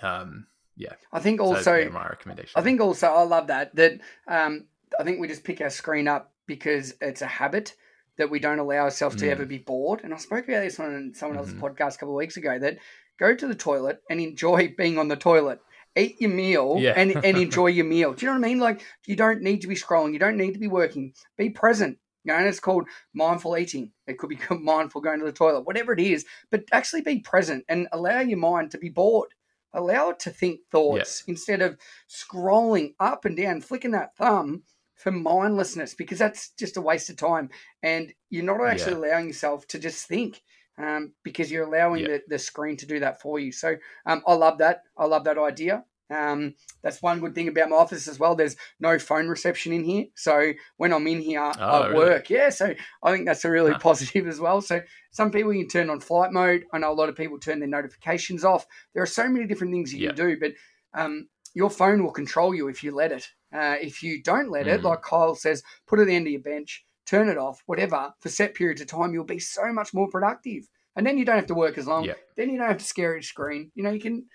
um 0.01 0.47
yeah 0.75 0.93
I 1.13 1.19
think 1.19 1.39
so 1.39 1.45
also 1.47 1.75
yeah, 1.77 1.89
my 1.89 2.08
recommendation 2.08 2.51
I 2.60 2.62
think 2.63 2.81
also 2.81 3.08
I 3.08 3.23
love 3.23 3.47
that 3.47 3.75
that 3.75 3.99
um, 4.27 4.67
I 4.99 5.03
think 5.03 5.19
we 5.19 5.27
just 5.27 5.43
pick 5.43 5.62
our 5.62 5.69
screen 5.69 6.08
up 6.08 6.34
because 6.47 6.93
it's 7.01 7.21
a 7.21 7.27
habit 7.27 7.75
that 8.17 8.29
we 8.29 8.39
don't 8.39 8.60
allow 8.60 8.77
ourselves 8.77 9.15
to 9.17 9.25
Mm. 9.25 9.29
ever 9.31 9.45
be 9.45 9.58
bored. 9.58 10.01
And 10.03 10.13
I 10.13 10.17
spoke 10.17 10.47
about 10.47 10.62
this 10.62 10.79
on 10.79 11.13
someone 11.15 11.38
else's 11.38 11.53
Mhm. 11.55 11.60
podcast 11.62 11.95
a 11.95 11.97
couple 11.97 12.15
of 12.15 12.17
weeks 12.17 12.38
ago 12.38 12.58
that 12.60 12.77
go 13.19 13.36
to 13.36 13.47
the 13.47 13.55
toilet 13.55 14.01
and 14.10 14.19
enjoy 14.21 14.73
being 14.77 14.97
on 14.97 15.08
the 15.10 15.15
toilet. 15.17 15.60
Eat 15.97 16.19
your 16.19 16.29
meal 16.31 16.77
Yeah. 16.79 16.93
and, 16.95 17.15
and 17.23 17.38
enjoy 17.38 17.67
your 17.67 17.86
meal. 17.86 18.13
Do 18.13 18.25
you 18.25 18.31
know 18.34 18.39
what 18.39 18.45
I 18.45 18.49
mean? 18.49 18.60
Like 18.60 18.84
you 19.05 19.15
don't 19.15 19.41
need 19.41 19.62
to 19.62 19.67
be 19.67 19.75
scrolling. 19.75 20.13
You 20.13 20.19
don't 20.19 20.38
need 20.38 20.53
to 20.53 20.60
be 20.60 20.67
working. 20.67 21.13
Be 21.38 21.49
present. 21.49 21.97
You 22.23 22.34
know, 22.34 22.39
and 22.39 22.47
it's 22.47 22.60
called 22.60 22.88
mindful 23.13 23.55
eating. 23.58 23.91
It 24.08 24.17
could 24.17 24.29
be 24.29 24.39
mindful 24.60 25.01
going 25.01 25.19
to 25.19 25.25
the 25.25 25.31
toilet, 25.31 25.62
whatever 25.67 25.93
it 25.93 25.99
is. 25.99 26.25
But 26.51 26.63
actually 26.71 27.01
be 27.01 27.19
present 27.19 27.65
and 27.69 27.88
allow 27.91 28.19
your 28.21 28.39
mind 28.39 28.71
to 28.71 28.77
be 28.77 28.89
bored. 28.89 29.29
Allow 29.73 30.10
it 30.12 30.19
to 30.19 30.29
think 30.29 30.62
thoughts 30.71 31.23
instead 31.27 31.62
of 31.62 31.77
scrolling 32.10 32.93
up 32.99 33.25
and 33.25 33.36
down, 33.38 33.62
flicking 33.62 33.91
that 33.91 34.15
thumb 34.17 34.63
for 34.95 35.12
mindlessness 35.12 35.93
because 35.93 36.17
that's 36.17 36.51
just 36.51 36.77
a 36.77 36.81
waste 36.81 37.10
of 37.10 37.17
time. 37.17 37.49
And 37.84 38.13
you're 38.29 38.43
not 38.45 38.65
actually 38.65 38.93
Yeah. 38.93 38.97
allowing 38.99 39.27
yourself 39.27 39.67
to 39.67 39.79
just 39.79 40.08
think 40.08 40.41
um, 40.77 41.13
because 41.23 41.51
you're 41.51 41.65
allowing 41.67 42.01
Yeah. 42.01 42.07
the, 42.07 42.21
the 42.29 42.39
screen 42.39 42.77
to 42.77 42.85
do 42.85 42.99
that 42.99 43.21
for 43.21 43.39
you. 43.39 43.51
So 43.51 43.75
um, 44.05 44.23
I 44.27 44.33
love 44.33 44.57
that. 44.59 44.83
I 44.97 45.05
love 45.05 45.23
that 45.25 45.38
idea. 45.38 45.85
Um, 46.11 46.53
that's 46.83 47.01
one 47.01 47.19
good 47.19 47.33
thing 47.33 47.47
about 47.47 47.69
my 47.69 47.77
office 47.77 48.07
as 48.07 48.19
well. 48.19 48.35
There's 48.35 48.55
no 48.79 48.99
phone 48.99 49.27
reception 49.27 49.73
in 49.73 49.83
here. 49.83 50.05
So 50.15 50.53
when 50.77 50.93
I'm 50.93 51.07
in 51.07 51.19
here 51.19 51.41
Oh, 51.59 51.83
at 51.83 51.89
really? 51.89 51.95
work, 51.95 52.29
yeah. 52.29 52.49
So 52.49 52.75
I 53.01 53.11
think 53.11 53.25
that's 53.25 53.43
a 53.43 53.49
really 53.49 53.71
Huh. 53.71 53.79
positive 53.79 54.27
as 54.27 54.39
well. 54.39 54.61
So 54.61 54.81
some 55.11 55.31
people 55.31 55.51
you 55.53 55.63
can 55.63 55.69
turn 55.69 55.89
on 55.89 55.99
flight 55.99 56.31
mode. 56.31 56.65
I 56.71 56.77
know 56.77 56.91
a 56.91 56.93
lot 56.93 57.09
of 57.09 57.15
people 57.15 57.39
turn 57.39 57.59
their 57.59 57.67
notifications 57.67 58.43
off. 58.45 58.67
There 58.93 59.01
are 59.01 59.07
so 59.07 59.27
many 59.27 59.47
different 59.47 59.73
things 59.73 59.93
you 59.93 59.99
Yeah. 59.99 60.09
can 60.09 60.15
do, 60.15 60.38
but 60.39 60.51
um, 60.93 61.27
your 61.55 61.71
phone 61.71 62.03
will 62.03 62.11
control 62.11 62.53
you 62.53 62.67
if 62.67 62.83
you 62.83 62.93
let 62.93 63.11
it. 63.11 63.27
Uh, 63.51 63.77
if 63.81 64.03
you 64.03 64.21
don't 64.21 64.51
let 64.51 64.67
it, 64.67 64.81
Mm. 64.81 64.83
like 64.83 65.01
Kyle 65.01 65.33
says, 65.35 65.63
put 65.88 65.99
it 65.99 66.03
at 66.03 66.07
the 66.09 66.15
end 66.15 66.27
of 66.27 66.33
your 66.33 66.41
bench, 66.41 66.85
turn 67.05 67.29
it 67.29 67.37
off, 67.37 67.61
whatever, 67.65 68.13
for 68.19 68.29
set 68.29 68.53
periods 68.55 68.81
of 68.81 68.87
time, 68.87 69.13
you'll 69.13 69.23
be 69.23 69.39
so 69.39 69.71
much 69.71 69.93
more 69.93 70.09
productive. 70.09 70.67
And 70.95 71.05
then 71.05 71.17
you 71.17 71.25
don't 71.25 71.35
have 71.35 71.47
to 71.47 71.53
work 71.55 71.77
as 71.77 71.87
long. 71.87 72.05
Yeah. 72.05 72.13
Then 72.37 72.49
you 72.49 72.57
don't 72.57 72.69
have 72.69 72.77
to 72.77 72.85
stare 72.85 73.11
at 73.11 73.15
your 73.17 73.21
screen. 73.23 73.71
You 73.75 73.83
know, 73.83 73.91
you 73.91 73.99
can, 73.99 74.25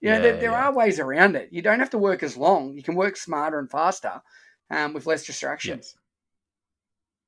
you 0.00 0.10
know, 0.10 0.16
Yeah, 0.16 0.18
there, 0.18 0.36
there 0.36 0.50
yeah. 0.50 0.66
are 0.66 0.74
ways 0.74 0.98
around 0.98 1.36
it. 1.36 1.48
You 1.52 1.62
don't 1.62 1.78
have 1.78 1.90
to 1.90 1.98
work 1.98 2.22
as 2.22 2.36
long. 2.36 2.76
You 2.76 2.82
can 2.82 2.94
work 2.96 3.16
smarter 3.16 3.58
and 3.58 3.70
faster 3.70 4.20
um, 4.70 4.94
with 4.94 5.06
less 5.06 5.24
distractions. 5.24 5.94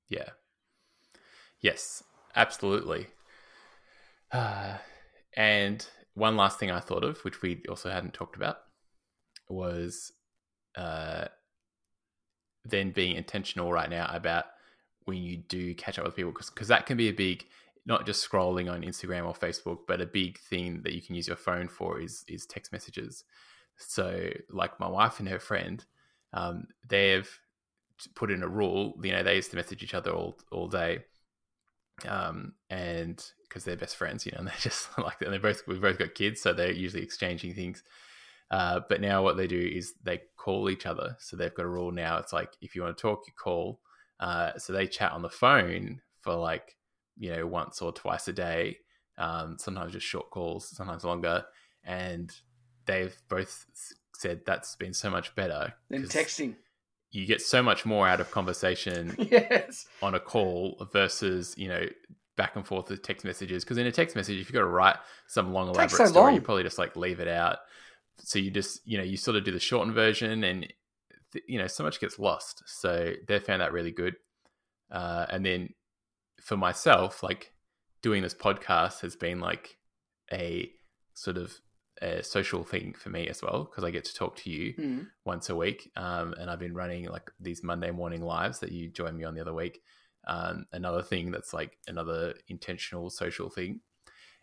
Yeah. 0.09 0.31
Yes, 1.61 2.03
absolutely. 2.35 3.07
Uh, 4.33 4.79
and 5.37 5.87
one 6.14 6.37
last 6.37 6.59
thing 6.59 6.70
I 6.70 6.81
thought 6.81 7.05
of, 7.05 7.18
which 7.25 7.42
we 7.42 7.62
also 7.68 7.90
hadn't 7.90 8.14
talked 8.14 8.37
about, 8.37 8.59
was 9.49 10.12
uh, 10.77 11.27
then 12.64 12.90
being 12.90 13.16
intentional 13.16 13.73
right 13.73 13.90
now 13.90 14.11
about 14.12 14.47
when 15.05 15.19
you 15.19 15.37
do 15.37 15.75
catch 15.75 15.99
up 15.99 16.05
with 16.05 16.17
people, 16.17 16.33
because 16.33 16.69
that 16.69 16.87
can 16.87 16.97
be 16.97 17.09
a 17.09 17.12
big, 17.12 17.45
not 17.87 18.07
just 18.07 18.29
scrolling 18.29 18.71
on 18.71 18.83
Instagram 18.83 19.27
or 19.27 19.35
Facebook, 19.35 19.81
but 19.87 20.01
a 20.01 20.07
big 20.07 20.38
thing 20.38 20.83
that 20.83 20.95
you 20.95 21.03
can 21.03 21.14
use 21.14 21.27
your 21.27 21.37
phone 21.37 21.69
for 21.69 22.01
is 22.01 22.25
is 22.29 22.47
text 22.47 22.73
messages. 22.73 23.25
So, 23.77 24.31
like 24.51 24.79
my 24.81 24.88
wife 24.88 25.19
and 25.19 25.29
her 25.29 25.38
friend, 25.38 25.85
um, 26.33 26.69
they've 26.88 27.29
put 28.14 28.31
in 28.31 28.43
a 28.43 28.49
rule. 28.49 28.99
You 29.03 29.12
know, 29.12 29.23
they 29.23 29.37
used 29.37 29.51
to 29.51 29.57
message 29.57 29.83
each 29.83 29.95
other 29.95 30.12
all 30.12 30.38
all 30.51 30.69
day, 30.69 31.05
um, 32.09 32.55
and 32.71 33.25
because 33.49 33.64
they're 33.64 33.77
best 33.77 33.97
friends, 33.97 34.27
you 34.27 34.33
know, 34.33 34.38
and 34.40 34.49
they're 34.49 34.55
just 34.59 34.88
like 34.99 35.21
and 35.21 35.33
they 35.33 35.38
both 35.38 35.62
we've 35.67 35.81
both 35.81 35.99
got 35.99 36.14
kids, 36.14 36.40
so 36.40 36.53
they're 36.53 36.73
usually 36.73 37.03
exchanging 37.03 37.55
things. 37.55 37.83
Uh, 38.51 38.81
but 38.88 39.01
now 39.01 39.23
what 39.23 39.37
they 39.37 39.47
do 39.47 39.59
is 39.59 39.95
they 40.03 40.21
call 40.37 40.71
each 40.71 40.87
other. 40.87 41.17
So 41.19 41.37
they've 41.37 41.55
got 41.55 41.64
a 41.64 41.69
rule 41.69 41.90
now. 41.90 42.19
It's 42.19 42.33
like 42.33 42.53
if 42.61 42.75
you 42.75 42.83
want 42.83 42.97
to 42.97 43.03
talk, 43.03 43.25
you 43.27 43.33
call. 43.33 43.81
Uh, 44.20 44.57
so 44.59 44.72
they 44.72 44.87
chat 44.87 45.12
on 45.12 45.22
the 45.22 45.29
phone 45.31 46.00
for 46.20 46.35
like 46.35 46.77
you 47.16 47.33
know 47.35 47.46
once 47.46 47.83
or 47.83 47.92
twice 47.92 48.29
a 48.29 48.33
day. 48.33 48.79
Um, 49.18 49.57
sometimes 49.59 49.92
just 49.92 50.07
short 50.07 50.31
calls, 50.31 50.68
sometimes 50.68 51.05
longer, 51.05 51.44
and 51.85 52.33
they've 52.87 53.16
both 53.29 53.64
said 54.16 54.40
that's 54.44 54.77
been 54.77 54.92
so 54.94 55.11
much 55.11 55.35
better 55.35 55.74
'cause 55.90 56.09
texting. 56.09 56.55
you 57.11 57.27
get 57.27 57.40
so 57.40 57.62
much 57.62 57.85
more 57.87 58.07
out 58.09 58.20
of 58.20 58.31
conversation 58.31 59.14
yes. 59.31 59.87
on 60.03 60.14
a 60.14 60.20
call 60.20 60.87
versus 60.92 61.55
you 61.57 61.68
know 61.68 61.87
back 62.37 62.57
and 62.57 62.66
forth 62.66 62.90
with 62.90 63.03
text 63.03 63.24
messages 63.24 63.62
because 63.64 63.79
in 63.79 63.87
a 63.87 63.92
text 63.92 64.16
message 64.16 64.40
if 64.40 64.46
you've 64.48 64.53
got 64.55 64.61
to 64.61 64.66
write 64.66 64.96
some 65.29 65.53
long 65.53 65.68
elaborate 65.68 65.90
so 65.90 66.07
story 66.07 66.27
long. 66.27 66.35
you 66.35 66.40
probably 66.40 66.62
just 66.64 66.79
like 66.79 66.96
leave 66.96 67.20
it 67.20 67.29
out 67.29 67.59
so 68.18 68.38
you 68.40 68.50
just 68.50 68.81
you 68.87 68.98
know 68.98 69.05
you 69.05 69.16
sort 69.16 69.37
of 69.37 69.44
do 69.44 69.53
the 69.53 69.61
shortened 69.61 69.94
version 69.94 70.42
and 70.44 70.72
th- 71.35 71.44
you 71.47 71.59
know 71.59 71.66
so 71.66 71.85
much 71.85 72.01
gets 72.01 72.18
lost 72.18 72.62
so 72.66 73.12
they 73.29 73.38
found 73.38 73.61
that 73.61 73.73
really 73.73 73.90
good 73.90 74.16
uh, 74.90 75.27
and 75.29 75.44
then 75.44 75.68
for 76.40 76.57
myself 76.57 77.23
like 77.23 77.53
doing 78.03 78.23
this 78.23 78.35
podcast 78.35 79.01
has 79.01 79.14
been 79.16 79.40
like 79.40 79.77
a 80.33 80.70
sort 81.14 81.37
of 81.37 81.53
a 82.03 82.23
social 82.25 82.64
thing 82.64 82.92
for 82.92 83.09
me 83.11 83.29
as 83.29 83.40
well 83.40 83.64
because 83.64 83.85
i 83.85 83.90
get 83.90 84.05
to 84.05 84.12
talk 84.14 84.35
to 84.37 84.51
you 84.51 84.75
Mm. 84.79 85.07
once 85.25 85.49
a 85.49 85.55
week. 85.57 85.90
Um, 85.97 86.35
and 86.38 86.51
I've 86.51 86.59
been 86.59 86.75
running 86.75 87.05
like 87.07 87.31
these 87.38 87.62
Monday 87.62 87.92
morning 87.92 88.20
lives 88.20 88.59
that 88.59 88.73
you 88.73 88.88
joined 88.90 89.16
me 89.16 89.23
on 89.25 89.35
the 89.35 89.40
other 89.40 89.55
week. 89.55 89.81
Um, 90.27 90.66
another 90.73 91.03
thing 91.03 91.31
that's 91.31 91.55
like 91.55 91.79
another 91.87 92.35
intentional 92.49 93.11
social 93.11 93.49
thing. 93.49 93.81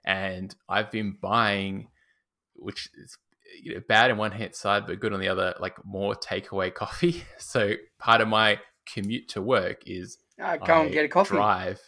And 0.05 0.55
I've 0.69 0.89
been 0.91 1.17
buying, 1.21 1.89
which 2.55 2.89
is 2.95 3.17
you 3.61 3.73
know, 3.73 3.81
bad 3.87 4.11
in 4.11 4.17
one 4.17 4.31
hand 4.31 4.55
side, 4.55 4.85
but 4.85 4.99
good 4.99 5.13
on 5.13 5.19
the 5.19 5.27
other, 5.27 5.53
like 5.59 5.83
more 5.85 6.15
takeaway 6.15 6.73
coffee. 6.73 7.23
So 7.37 7.73
part 7.99 8.21
of 8.21 8.27
my 8.27 8.59
commute 8.91 9.29
to 9.29 9.41
work 9.41 9.83
is 9.85 10.17
Uh, 10.41 10.57
go 10.57 10.73
I 10.73 10.83
and 10.83 10.91
get 10.91 11.05
a 11.05 11.07
coffee. 11.07 11.35
Drive, 11.35 11.79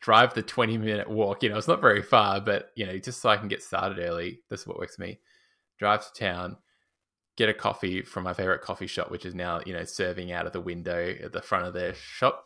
drive 0.00 0.34
the 0.34 0.42
twenty 0.42 0.78
minute 0.78 1.08
walk. 1.08 1.42
You 1.42 1.48
know, 1.48 1.58
it's 1.58 1.68
not 1.68 1.80
very 1.80 2.02
far, 2.02 2.40
but 2.40 2.70
you 2.76 2.86
know, 2.86 2.98
just 2.98 3.20
so 3.20 3.28
I 3.28 3.36
can 3.36 3.48
get 3.48 3.62
started 3.62 3.98
early. 3.98 4.40
This 4.48 4.60
is 4.62 4.66
what 4.66 4.78
works 4.78 4.96
for 4.96 5.02
me. 5.02 5.20
Drive 5.78 6.04
to 6.12 6.18
town, 6.18 6.56
get 7.36 7.48
a 7.48 7.54
coffee 7.54 8.02
from 8.02 8.24
my 8.24 8.34
favorite 8.34 8.62
coffee 8.62 8.86
shop, 8.86 9.10
which 9.10 9.24
is 9.24 9.34
now 9.34 9.60
you 9.64 9.72
know 9.72 9.84
serving 9.84 10.32
out 10.32 10.46
of 10.46 10.52
the 10.52 10.60
window 10.60 11.14
at 11.22 11.32
the 11.32 11.42
front 11.42 11.66
of 11.66 11.74
their 11.74 11.94
shop. 11.94 12.44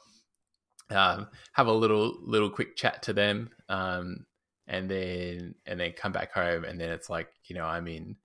Um, 0.91 1.29
have 1.55 1.67
a 1.67 1.73
little 1.73 2.19
little 2.23 2.51
quick 2.51 2.77
chat 2.77 3.03
to 3.05 3.13
them, 3.15 3.51
um, 3.69 4.27
and 4.67 4.91
then 4.91 5.55
and 5.65 5.81
then 5.81 5.93
come 5.93 6.13
back 6.13 6.33
home, 6.33 6.65
and 6.65 6.79
then 6.81 6.91
it's 6.91 7.09
like 7.09 7.29
you 7.45 7.57
know 7.57 7.65
I'm 7.65 7.89
in 7.89 8.17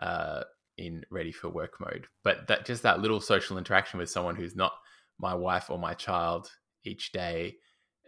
uh, 0.00 0.42
in 0.76 1.02
ready 1.10 1.32
for 1.32 1.48
work 1.48 1.74
mode. 1.80 2.06
But 2.22 2.48
that 2.48 2.66
just 2.66 2.82
that 2.82 3.00
little 3.00 3.20
social 3.20 3.58
interaction 3.58 3.98
with 3.98 4.10
someone 4.10 4.36
who's 4.36 4.56
not 4.56 4.72
my 5.18 5.34
wife 5.34 5.70
or 5.70 5.78
my 5.78 5.94
child 5.94 6.48
each 6.84 7.12
day 7.12 7.56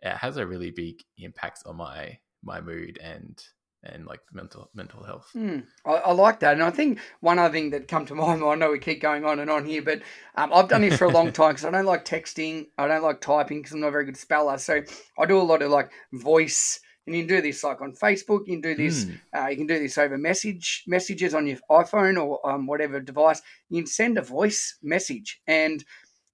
it 0.02 0.16
has 0.16 0.36
a 0.36 0.46
really 0.46 0.70
big 0.70 1.02
impact 1.18 1.62
on 1.66 1.76
my 1.76 2.18
my 2.42 2.60
mood 2.60 2.98
and 3.02 3.42
and 3.82 4.06
like 4.06 4.20
mental 4.32 4.70
mental 4.74 5.04
health. 5.04 5.28
Hmm. 5.32 5.60
I, 5.84 5.92
I 5.92 6.12
like 6.12 6.40
that, 6.40 6.54
and 6.54 6.62
I 6.62 6.70
think 6.70 6.98
one 7.20 7.38
other 7.38 7.52
thing 7.52 7.70
that 7.70 7.88
come 7.88 8.06
to 8.06 8.14
my 8.14 8.26
mind. 8.36 8.42
I 8.42 8.54
know 8.54 8.72
we 8.72 8.78
keep 8.78 9.00
going 9.00 9.24
on 9.24 9.38
and 9.38 9.50
on 9.50 9.64
here, 9.64 9.82
but 9.82 10.02
um, 10.34 10.52
I've 10.52 10.68
done 10.68 10.82
this 10.82 10.98
for 10.98 11.04
a 11.04 11.10
long 11.10 11.32
time 11.32 11.50
because 11.50 11.64
I 11.64 11.70
don't 11.70 11.84
like 11.84 12.04
texting. 12.04 12.66
I 12.78 12.88
don't 12.88 13.02
like 13.02 13.20
typing 13.20 13.58
because 13.58 13.72
I'm 13.72 13.80
not 13.80 13.88
a 13.88 13.92
very 13.92 14.04
good 14.04 14.16
speller. 14.16 14.58
So 14.58 14.82
I 15.18 15.26
do 15.26 15.38
a 15.38 15.42
lot 15.42 15.62
of 15.62 15.70
like 15.70 15.90
voice, 16.12 16.80
and 17.06 17.14
you 17.14 17.22
can 17.24 17.36
do 17.36 17.42
this 17.42 17.62
like 17.62 17.80
on 17.80 17.92
Facebook. 17.92 18.46
You 18.46 18.60
can 18.60 18.60
do 18.60 18.74
this. 18.74 19.04
Mm. 19.04 19.20
Uh, 19.36 19.48
you 19.48 19.56
can 19.56 19.66
do 19.66 19.78
this 19.78 19.98
over 19.98 20.18
message 20.18 20.84
messages 20.86 21.34
on 21.34 21.46
your 21.46 21.58
iPhone 21.70 22.20
or 22.22 22.44
um, 22.48 22.66
whatever 22.66 23.00
device. 23.00 23.40
You 23.68 23.82
can 23.82 23.86
send 23.86 24.18
a 24.18 24.22
voice 24.22 24.76
message, 24.82 25.40
and 25.46 25.84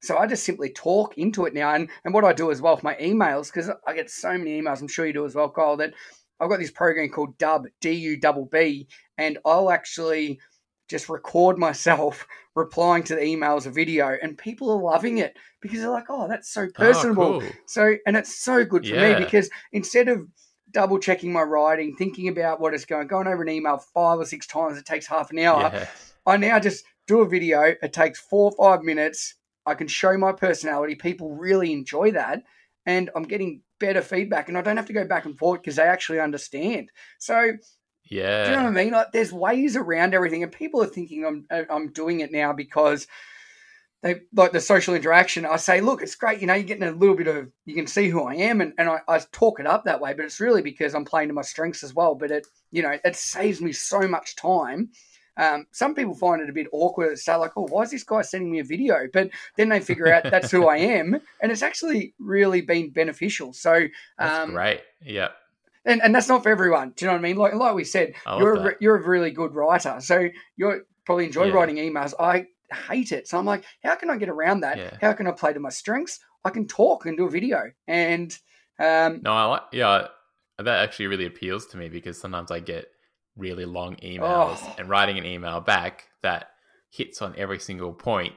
so 0.03 0.17
I 0.19 0.27
just 0.27 0.45
simply 0.45 0.71
talk 0.71 1.17
into 1.19 1.45
it 1.45 1.55
now. 1.55 1.75
And 1.75 1.89
and 2.05 2.15
what 2.15 2.25
I 2.25 2.33
do 2.33 2.51
as 2.51 2.63
well 2.63 2.75
with 2.75 2.85
my 2.85 2.95
emails 2.97 3.53
because 3.53 3.71
I 3.87 3.95
get 3.95 4.11
so 4.11 4.37
many 4.37 4.61
emails. 4.61 4.81
I'm 4.81 4.89
sure 4.89 5.07
you 5.07 5.13
do 5.13 5.27
as 5.27 5.35
well, 5.35 5.51
Kyle. 5.51 5.77
That 5.77 5.95
I've 6.41 6.49
got 6.51 6.59
this 6.59 6.71
program 6.71 7.09
called 7.11 7.39
Dubb 7.39 7.67
D 7.81 7.93
U 7.93 8.17
double 8.19 8.47
B, 8.47 8.89
and 9.19 9.39
I'll 9.45 9.71
actually 9.71 10.41
just 10.89 11.09
record 11.09 11.57
myself 11.59 12.27
replying 12.57 13.03
to 13.05 13.15
the 13.15 13.21
emails 13.21 13.67
a 13.67 13.71
video, 13.71 14.17
and 14.23 14.37
people 14.37 14.71
are 14.71 14.83
loving 14.83 15.19
it 15.19 15.37
because 15.61 15.81
they're 15.81 15.91
like, 15.91 16.07
"Oh, 16.09 16.27
that's 16.29 16.51
so 16.53 16.67
personable." 16.75 17.35
Oh, 17.37 17.41
cool. 17.41 17.51
So, 17.67 17.95
and 18.07 18.17
it's 18.17 18.43
so 18.43 18.65
good 18.65 18.87
for 18.87 18.95
Yeah. 18.95 19.19
me 19.19 19.25
because 19.25 19.49
instead 19.73 20.09
of 20.09 20.27
double 20.73 20.99
checking 20.99 21.33
my 21.33 21.43
writing, 21.43 21.95
thinking 21.97 22.29
about 22.29 22.61
what 22.61 22.75
it's 22.75 22.85
going, 22.85 23.07
going 23.07 23.27
over 23.27 23.43
an 23.43 23.49
email 23.49 23.79
five 23.79 24.19
or 24.19 24.25
six 24.25 24.47
times, 24.47 24.79
it 24.79 24.87
takes 24.87 25.07
half 25.07 25.31
an 25.31 25.39
hour. 25.39 25.71
Yeah. 25.73 25.87
I 26.27 26.37
now 26.37 26.59
just 26.59 26.85
do 27.07 27.21
a 27.21 27.29
video. 27.29 27.75
It 27.83 27.93
takes 27.93 28.21
four 28.21 28.53
or 28.53 28.57
five 28.57 28.85
minutes. 28.85 29.35
I 29.67 29.75
can 29.75 29.89
show 29.89 30.17
my 30.17 30.33
personality. 30.33 30.95
People 30.95 31.35
really 31.35 31.73
enjoy 31.73 32.13
that. 32.13 32.43
And 32.87 33.11
I'm 33.15 33.25
getting 33.25 33.63
better 33.79 34.03
feedback. 34.03 34.49
And 34.49 34.59
I 34.59 34.63
don't 34.63 34.77
have 34.77 34.87
to 34.87 34.93
go 34.93 35.05
back 35.05 35.25
and 35.25 35.39
forth 35.39 35.63
because 35.63 35.77
they 35.77 35.83
actually 35.83 36.21
understand. 36.21 36.91
So, 37.19 37.53
Yeah. 38.11 38.45
do 38.45 38.51
you 38.51 38.57
know 38.57 38.63
what 38.65 38.71
I 38.71 38.85
mean? 38.85 38.93
Like, 38.93 39.13
there's 39.13 39.33
ways 39.33 39.77
around 39.77 40.15
everything. 40.15 40.43
And 40.43 40.53
people 40.53 40.83
are 40.83 40.87
thinking 40.87 41.25
I'm, 41.25 41.47
I'm 41.71 41.93
doing 41.93 42.21
it 42.21 42.33
now 42.33 42.53
because 42.53 43.07
they 44.03 44.23
like 44.35 44.53
the 44.53 44.61
social 44.61 44.95
interaction. 44.95 45.47
I 45.47 45.57
say, 45.57 45.81
look, 45.81 46.03
it's 46.03 46.17
great. 46.17 46.41
You 46.41 46.47
know, 46.49 46.55
you're 46.55 46.65
getting 46.65 46.83
a 46.83 46.91
little 46.93 47.15
bit 47.15 47.29
of, 47.29 47.51
you 47.67 47.75
can 47.75 47.87
see 47.87 48.09
who 48.09 48.25
I 48.25 48.35
am. 48.35 48.61
And, 48.61 48.73
and 48.77 48.89
I, 48.89 49.01
I 49.09 49.21
talk 49.31 49.61
it 49.61 49.67
up 49.67 49.85
that 49.85 50.01
way. 50.01 50.13
But 50.13 50.25
it's 50.25 50.41
really 50.41 50.61
because 50.63 50.95
I'm 50.95 51.05
playing 51.05 51.29
to 51.29 51.35
my 51.35 51.43
strengths 51.43 51.85
as 51.85 51.95
well. 51.95 52.15
But 52.17 52.31
it, 52.33 52.47
you 52.73 52.83
know, 52.83 52.99
it 53.05 53.17
saves 53.17 53.61
me 53.61 53.73
so 53.73 54.01
much 54.09 54.35
time. 54.37 54.91
Um, 55.37 55.67
some 55.71 55.95
people 55.95 56.15
find 56.15 56.43
it 56.43 56.51
a 56.51 56.53
bit 56.53 56.67
awkward. 56.73 57.11
To 57.11 57.17
say 57.17 57.35
like, 57.37 57.53
"Oh, 57.57 57.67
why 57.69 57.85
is 57.85 57.91
this 57.91 58.05
guy 58.05 58.21
sending 58.21 58.53
me 58.53 58.59
a 58.59 58.65
video?" 58.65 59.09
But 59.11 59.31
then 59.57 59.71
they 59.71 59.81
figure 59.81 60.13
out 60.13 60.25
that's 60.25 60.51
who 60.51 60.67
I 60.67 60.77
am, 60.77 61.19
and 61.41 61.51
it's 61.51 61.63
actually 61.63 62.13
really 62.19 62.61
been 62.61 62.91
beneficial. 62.91 63.55
So, 63.55 63.87
That's 64.19 64.41
um, 64.41 64.51
great. 64.51 64.83
Yeah. 65.03 65.29
and 65.87 66.03
and 66.03 66.15
that's 66.15 66.29
not 66.29 66.43
for 66.43 66.51
everyone. 66.51 66.93
Do 66.97 67.07
you 67.07 67.07
know 67.07 67.15
what 67.15 67.21
I 67.21 67.23
mean? 67.23 67.37
Like 67.37 67.55
like 67.55 67.75
we 67.75 67.85
said, 67.85 68.13
you're 68.27 68.55
a, 68.69 68.75
you're 68.79 68.97
a 68.97 69.09
really 69.09 69.31
good 69.31 69.55
writer, 69.55 69.97
so 70.01 70.29
you 70.57 70.85
probably 71.07 71.25
enjoy 71.25 71.45
Yeah. 71.47 71.55
writing 71.55 71.77
emails. 71.77 72.13
I 72.21 72.49
hate 72.73 73.13
it, 73.13 73.29
so 73.29 73.39
I'm 73.39 73.45
like, 73.47 73.65
how 73.85 73.95
can 73.95 74.11
I 74.11 74.17
get 74.17 74.29
around 74.29 74.61
that? 74.61 74.77
Yeah. 74.79 74.97
How 75.01 75.13
can 75.13 75.27
I 75.27 75.33
play 75.33 75.53
to 75.53 75.61
my 75.61 75.71
strengths? 75.71 76.19
I 76.45 76.51
can 76.51 76.67
talk 76.67 77.07
and 77.07 77.17
do 77.17 77.27
a 77.27 77.31
video, 77.31 77.71
and 77.87 78.37
um, 78.79 79.21
No, 79.23 79.33
I 79.33 79.45
like 79.45 79.63
yeah, 79.73 80.09
that 80.59 80.83
actually 80.83 81.07
really 81.07 81.27
appeals 81.27 81.67
to 81.69 81.77
me 81.77 81.89
because 81.89 82.21
sometimes 82.21 82.51
I 82.51 82.61
get 82.61 82.87
really 83.37 83.65
long 83.65 83.97
emails 83.97 84.59
Oh. 84.63 84.75
and 84.79 84.89
writing 84.89 85.19
an 85.19 85.25
email 85.25 85.61
back 85.61 86.09
that 86.23 86.49
hits 86.91 87.23
on 87.23 87.35
every 87.39 87.59
single 87.59 87.93
point 87.93 88.35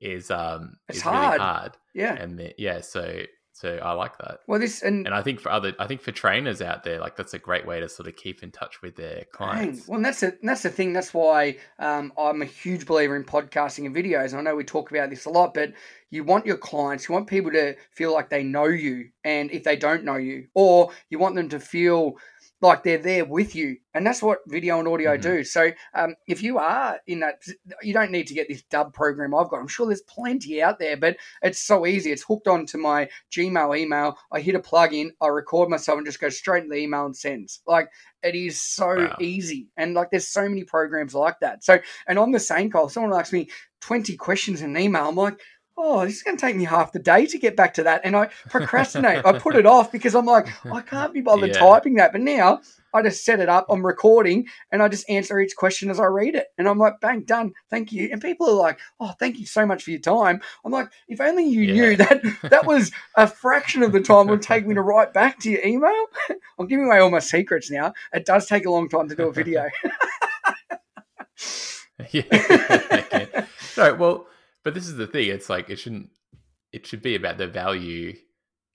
is 0.00 0.30
um 0.30 0.74
It's 0.88 0.98
is 0.98 1.02
hard. 1.02 1.32
really 1.32 1.38
hard. 1.38 1.76
yeah. 1.94 2.14
And 2.14 2.38
the, 2.38 2.54
yeah, 2.58 2.80
so 2.82 3.22
so 3.54 3.76
I 3.76 3.92
like 3.92 4.18
that. 4.18 4.40
Well, 4.48 4.58
this 4.58 4.82
and 4.82 5.06
And 5.06 5.14
I 5.14 5.22
think 5.22 5.38
for 5.38 5.50
other 5.50 5.74
I 5.78 5.86
think 5.86 6.00
for 6.02 6.10
trainers 6.10 6.60
out 6.60 6.82
there, 6.82 6.98
like 6.98 7.14
that's 7.14 7.34
a 7.34 7.38
great 7.38 7.64
way 7.64 7.78
to 7.78 7.88
sort 7.88 8.08
of 8.08 8.16
keep 8.16 8.42
in 8.42 8.50
touch 8.50 8.82
with 8.82 8.96
their 8.96 9.14
Dang. 9.14 9.26
clients. 9.32 9.86
Well, 9.86 9.96
and 9.96 10.04
that's 10.04 10.20
the 10.20 10.36
that's 10.42 10.62
the 10.62 10.70
thing. 10.70 10.92
That's 10.92 11.14
why 11.14 11.58
um, 11.78 12.12
I'm 12.18 12.42
a 12.42 12.46
huge 12.46 12.84
believer 12.84 13.14
in 13.14 13.22
podcasting 13.22 13.86
and 13.86 13.94
videos. 13.94 14.30
And 14.30 14.38
I 14.38 14.42
know 14.42 14.56
we 14.56 14.64
talk 14.64 14.90
about 14.90 15.08
this 15.08 15.24
a 15.26 15.30
lot, 15.30 15.54
but 15.54 15.72
you 16.10 16.24
want 16.24 16.46
your 16.46 16.56
clients, 16.56 17.08
you 17.08 17.12
want 17.12 17.28
people 17.28 17.52
to 17.52 17.76
feel 17.92 18.12
like 18.12 18.28
they 18.28 18.42
know 18.42 18.66
you, 18.66 19.10
and 19.22 19.52
if 19.52 19.62
they 19.62 19.76
don't 19.76 20.04
know 20.04 20.16
you, 20.16 20.48
or 20.54 20.90
you 21.08 21.20
want 21.20 21.36
them 21.36 21.48
to 21.50 21.60
feel 21.60 22.14
like 22.64 22.82
they're 22.82 22.98
there 22.98 23.24
with 23.24 23.54
you, 23.54 23.76
and 23.92 24.06
that's 24.06 24.22
what 24.22 24.40
video 24.48 24.78
and 24.78 24.88
audio 24.88 25.16
Mhm. 25.16 25.22
do. 25.22 25.44
So, 25.44 25.70
um, 25.94 26.16
if 26.26 26.42
you 26.42 26.58
are 26.58 26.98
in 27.06 27.20
that, 27.20 27.42
you 27.82 27.92
don't 27.92 28.10
need 28.10 28.26
to 28.28 28.34
get 28.34 28.48
this 28.48 28.62
Dubb 28.62 28.92
program 28.94 29.34
I've 29.34 29.48
got. 29.50 29.60
I'm 29.60 29.68
sure 29.68 29.86
there's 29.86 30.02
plenty 30.02 30.62
out 30.62 30.78
there, 30.78 30.96
but 30.96 31.16
it's 31.42 31.60
so 31.60 31.86
easy. 31.86 32.10
It's 32.10 32.24
hooked 32.24 32.48
onto 32.48 32.78
my 32.78 33.08
Gmail 33.30 33.78
email. 33.78 34.18
I 34.32 34.40
hit 34.40 34.54
a 34.54 34.60
plug 34.60 34.94
in, 34.94 35.12
I 35.20 35.28
record 35.28 35.68
myself, 35.68 35.98
and 35.98 36.06
just 36.06 36.20
go 36.20 36.30
straight 36.30 36.64
into 36.64 36.74
the 36.74 36.80
email 36.80 37.04
and 37.04 37.16
sends. 37.16 37.60
Like 37.66 37.88
it 38.22 38.34
is 38.34 38.60
so 38.60 38.88
Wow. 38.96 39.16
easy, 39.20 39.68
and 39.76 39.94
like 39.94 40.10
there's 40.10 40.26
so 40.28 40.48
many 40.48 40.64
programs 40.64 41.14
like 41.14 41.38
that. 41.40 41.62
So, 41.62 41.78
and 42.08 42.18
on 42.18 42.32
the 42.32 42.40
same 42.40 42.70
call, 42.70 42.88
someone 42.88 43.12
asks 43.12 43.32
me 43.32 43.50
20 43.80 44.16
questions 44.16 44.62
in 44.62 44.74
an 44.74 44.82
email. 44.82 45.08
I'm 45.08 45.16
like. 45.16 45.38
Oh, 45.76 46.04
this 46.04 46.16
is 46.16 46.22
going 46.22 46.36
to 46.36 46.40
take 46.40 46.54
me 46.54 46.64
half 46.64 46.92
the 46.92 47.00
day 47.00 47.26
to 47.26 47.38
get 47.38 47.56
back 47.56 47.74
to 47.74 47.82
that. 47.82 48.02
And 48.04 48.14
I 48.14 48.26
procrastinate. 48.48 49.24
I 49.26 49.32
put 49.38 49.56
it 49.56 49.66
off 49.66 49.90
because 49.90 50.14
I'm 50.14 50.24
like, 50.26 50.46
I 50.72 50.80
can't 50.80 51.12
be 51.12 51.20
bothered 51.20 51.50
Yeah. 51.50 51.58
typing 51.58 51.94
that. 51.96 52.12
But 52.12 52.20
now 52.20 52.60
I 52.92 53.02
just 53.02 53.24
set 53.24 53.40
it 53.40 53.48
up. 53.48 53.66
I'm 53.68 53.84
recording 53.84 54.46
and 54.70 54.80
I 54.82 54.88
just 54.88 55.08
answer 55.10 55.40
each 55.40 55.56
question 55.56 55.90
as 55.90 55.98
I 55.98 56.04
read 56.04 56.36
it. 56.36 56.46
And 56.58 56.68
I'm 56.68 56.78
like, 56.78 57.00
bang, 57.00 57.22
done. 57.22 57.54
Thank 57.70 57.90
you. 57.92 58.08
And 58.12 58.22
people 58.22 58.48
are 58.48 58.54
like, 58.54 58.78
oh, 59.00 59.14
thank 59.18 59.38
you 59.40 59.46
so 59.46 59.66
much 59.66 59.82
for 59.82 59.90
your 59.90 59.98
time. 59.98 60.40
I'm 60.64 60.70
like, 60.70 60.88
if 61.08 61.20
only 61.20 61.44
you 61.48 61.62
Yeah. 61.62 61.72
knew 61.74 61.96
that 61.96 62.22
that 62.50 62.66
was 62.68 62.92
a 63.16 63.26
fraction 63.26 63.82
of 63.82 63.90
the 63.90 64.00
time 64.00 64.28
it 64.28 64.30
would 64.30 64.42
take 64.42 64.66
me 64.66 64.76
to 64.76 64.80
write 64.82 65.12
back 65.12 65.40
to 65.40 65.50
your 65.50 65.64
email. 65.64 66.06
I'm 66.58 66.68
giving 66.68 66.86
away 66.86 66.98
all 67.00 67.10
my 67.10 67.18
secrets 67.18 67.68
now. 67.68 67.94
It 68.12 68.26
does 68.26 68.46
take 68.46 68.64
a 68.64 68.70
long 68.70 68.88
time 68.88 69.08
to 69.08 69.16
do 69.16 69.26
a 69.28 69.32
video. 69.32 69.68
yeah. 72.12 72.22
okay. 72.92 73.42
Well, 73.76 74.26
but 74.64 74.74
this 74.74 74.88
is 74.88 74.96
the 74.96 75.06
thing. 75.06 75.28
It's 75.28 75.48
like 75.48 75.70
it 75.70 75.76
shouldn't. 75.76 76.10
It 76.72 76.86
should 76.86 77.02
be 77.02 77.14
about 77.14 77.38
the 77.38 77.46
value, 77.46 78.16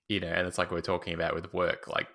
you 0.08 0.20
know. 0.20 0.28
And 0.28 0.46
it's 0.46 0.56
like 0.56 0.70
we're 0.70 0.80
talking 0.80 1.12
about 1.12 1.34
with 1.34 1.52
work, 1.52 1.88
like 1.88 2.08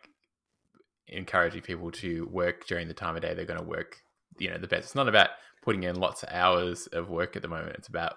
encouraging 1.08 1.62
people 1.62 1.92
to 1.92 2.28
work 2.32 2.66
during 2.66 2.88
the 2.88 2.94
time 2.94 3.16
of 3.16 3.22
day 3.22 3.34
they're 3.34 3.46
going 3.46 3.60
to 3.60 3.66
work. 3.66 3.98
You 4.40 4.50
know, 4.50 4.58
the 4.58 4.68
best. 4.68 4.86
It's 4.86 4.96
not 4.96 5.08
about 5.08 5.30
putting 5.62 5.84
in 5.84 6.00
lots 6.00 6.24
of 6.24 6.30
hours 6.32 6.88
of 6.88 7.10
work 7.10 7.36
at 7.36 7.42
the 7.42 7.48
moment. 7.48 7.76
It's 7.78 7.88
about 7.88 8.16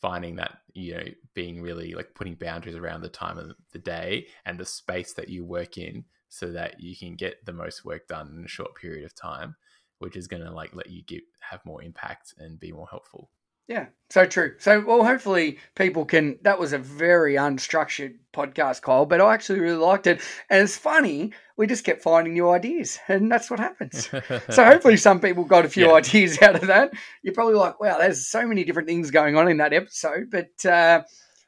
finding 0.00 0.36
that 0.36 0.58
you 0.74 0.94
know 0.94 1.04
being 1.34 1.62
really 1.62 1.94
like 1.94 2.14
putting 2.14 2.34
boundaries 2.34 2.76
around 2.76 3.00
the 3.00 3.08
time 3.08 3.38
of 3.38 3.52
the 3.72 3.78
day 3.78 4.26
and 4.44 4.58
the 4.58 4.64
space 4.64 5.14
that 5.14 5.28
you 5.28 5.44
work 5.44 5.78
in 5.78 6.04
so 6.28 6.52
that 6.52 6.80
you 6.80 6.94
can 6.96 7.14
get 7.14 7.44
the 7.46 7.52
most 7.52 7.84
work 7.84 8.06
done 8.06 8.34
in 8.36 8.44
a 8.44 8.48
short 8.48 8.74
period 8.74 9.04
of 9.04 9.14
time 9.14 9.56
which 9.98 10.16
is 10.16 10.28
going 10.28 10.42
to 10.42 10.50
like 10.50 10.74
let 10.74 10.90
you 10.90 11.02
give 11.02 11.22
have 11.40 11.64
more 11.64 11.82
impact 11.82 12.34
and 12.38 12.60
be 12.60 12.72
more 12.72 12.86
helpful 12.90 13.30
Yeah, 13.68 13.86
so 14.10 14.26
true. 14.26 14.54
So, 14.58 14.84
well, 14.86 15.04
hopefully 15.04 15.58
people 15.74 16.04
can. 16.04 16.38
That 16.42 16.60
was 16.60 16.72
a 16.72 16.78
very 16.78 17.34
unstructured 17.34 18.14
podcast, 18.32 18.82
Kyle, 18.82 19.06
but 19.06 19.20
I 19.20 19.34
actually 19.34 19.58
really 19.58 19.76
liked 19.78 20.06
it. 20.06 20.20
And 20.48 20.62
it's 20.62 20.76
funny, 20.76 21.32
we 21.56 21.66
just 21.66 21.84
kept 21.84 22.02
finding 22.02 22.34
new 22.34 22.48
ideas, 22.50 22.98
and 23.08 23.30
that's 23.30 23.50
what 23.50 23.58
happens. 23.58 24.08
So, 24.50 24.64
hopefully, 24.64 24.96
some 25.08 25.18
people 25.20 25.44
got 25.44 25.64
a 25.64 25.68
few 25.68 25.86
Yeah. 25.88 25.94
ideas 25.94 26.40
out 26.42 26.54
of 26.54 26.68
that. 26.68 26.92
You're 27.22 27.34
probably 27.34 27.54
like, 27.54 27.80
wow, 27.80 27.98
there's 27.98 28.28
so 28.28 28.46
many 28.46 28.62
different 28.62 28.86
things 28.88 29.10
going 29.10 29.36
on 29.36 29.48
in 29.48 29.56
that 29.56 29.72
episode. 29.72 30.30
But 30.30 30.64
uh, 30.64 31.02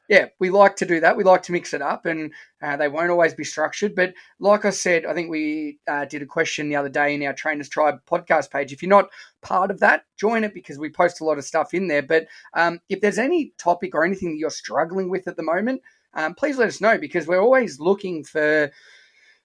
yeah, 0.09 0.25
we 0.39 0.49
like 0.49 0.75
to 0.77 0.87
do 0.87 0.99
that. 1.01 1.15
We 1.15 1.23
like 1.23 1.43
to 1.43 1.51
mix 1.51 1.71
it 1.75 1.83
up, 1.83 2.07
and 2.07 2.33
uh, 2.63 2.75
they 2.77 2.87
won't 2.87 3.11
always 3.11 3.35
be 3.35 3.43
structured. 3.43 3.93
But 3.93 4.15
like 4.39 4.65
I 4.65 4.71
said, 4.71 5.05
I 5.05 5.13
think 5.13 5.29
we 5.29 5.77
uh, 5.87 6.05
did 6.05 6.23
a 6.23 6.25
question 6.25 6.67
the 6.67 6.75
other 6.77 6.89
day 6.89 7.13
in 7.13 7.23
our 7.23 7.33
Trainers 7.33 7.69
Tribe 7.69 7.99
podcast 8.09 8.49
page. 8.49 8.73
If 8.73 8.81
you're 8.81 8.89
not 8.89 9.11
part 9.43 9.69
of 9.69 9.79
that, 9.81 10.05
join 10.17 10.43
it 10.43 10.55
because 10.55 10.79
we 10.79 10.89
post 10.89 11.21
a 11.21 11.23
lot 11.23 11.37
of 11.37 11.45
stuff 11.45 11.75
in 11.75 11.87
there. 11.87 12.01
But 12.01 12.25
um, 12.55 12.79
if 12.89 13.01
there's 13.01 13.19
any 13.19 13.53
topic 13.59 13.93
or 13.93 14.03
anything 14.03 14.31
that 14.31 14.39
you're 14.39 14.49
struggling 14.49 15.11
with 15.11 15.27
at 15.27 15.37
the 15.37 15.43
moment, 15.43 15.83
um, 16.15 16.33
please 16.33 16.57
let 16.57 16.69
us 16.69 16.81
know 16.81 16.97
because 16.97 17.27
we're 17.27 17.41
always 17.41 17.79
looking 17.79 18.23
for 18.23 18.71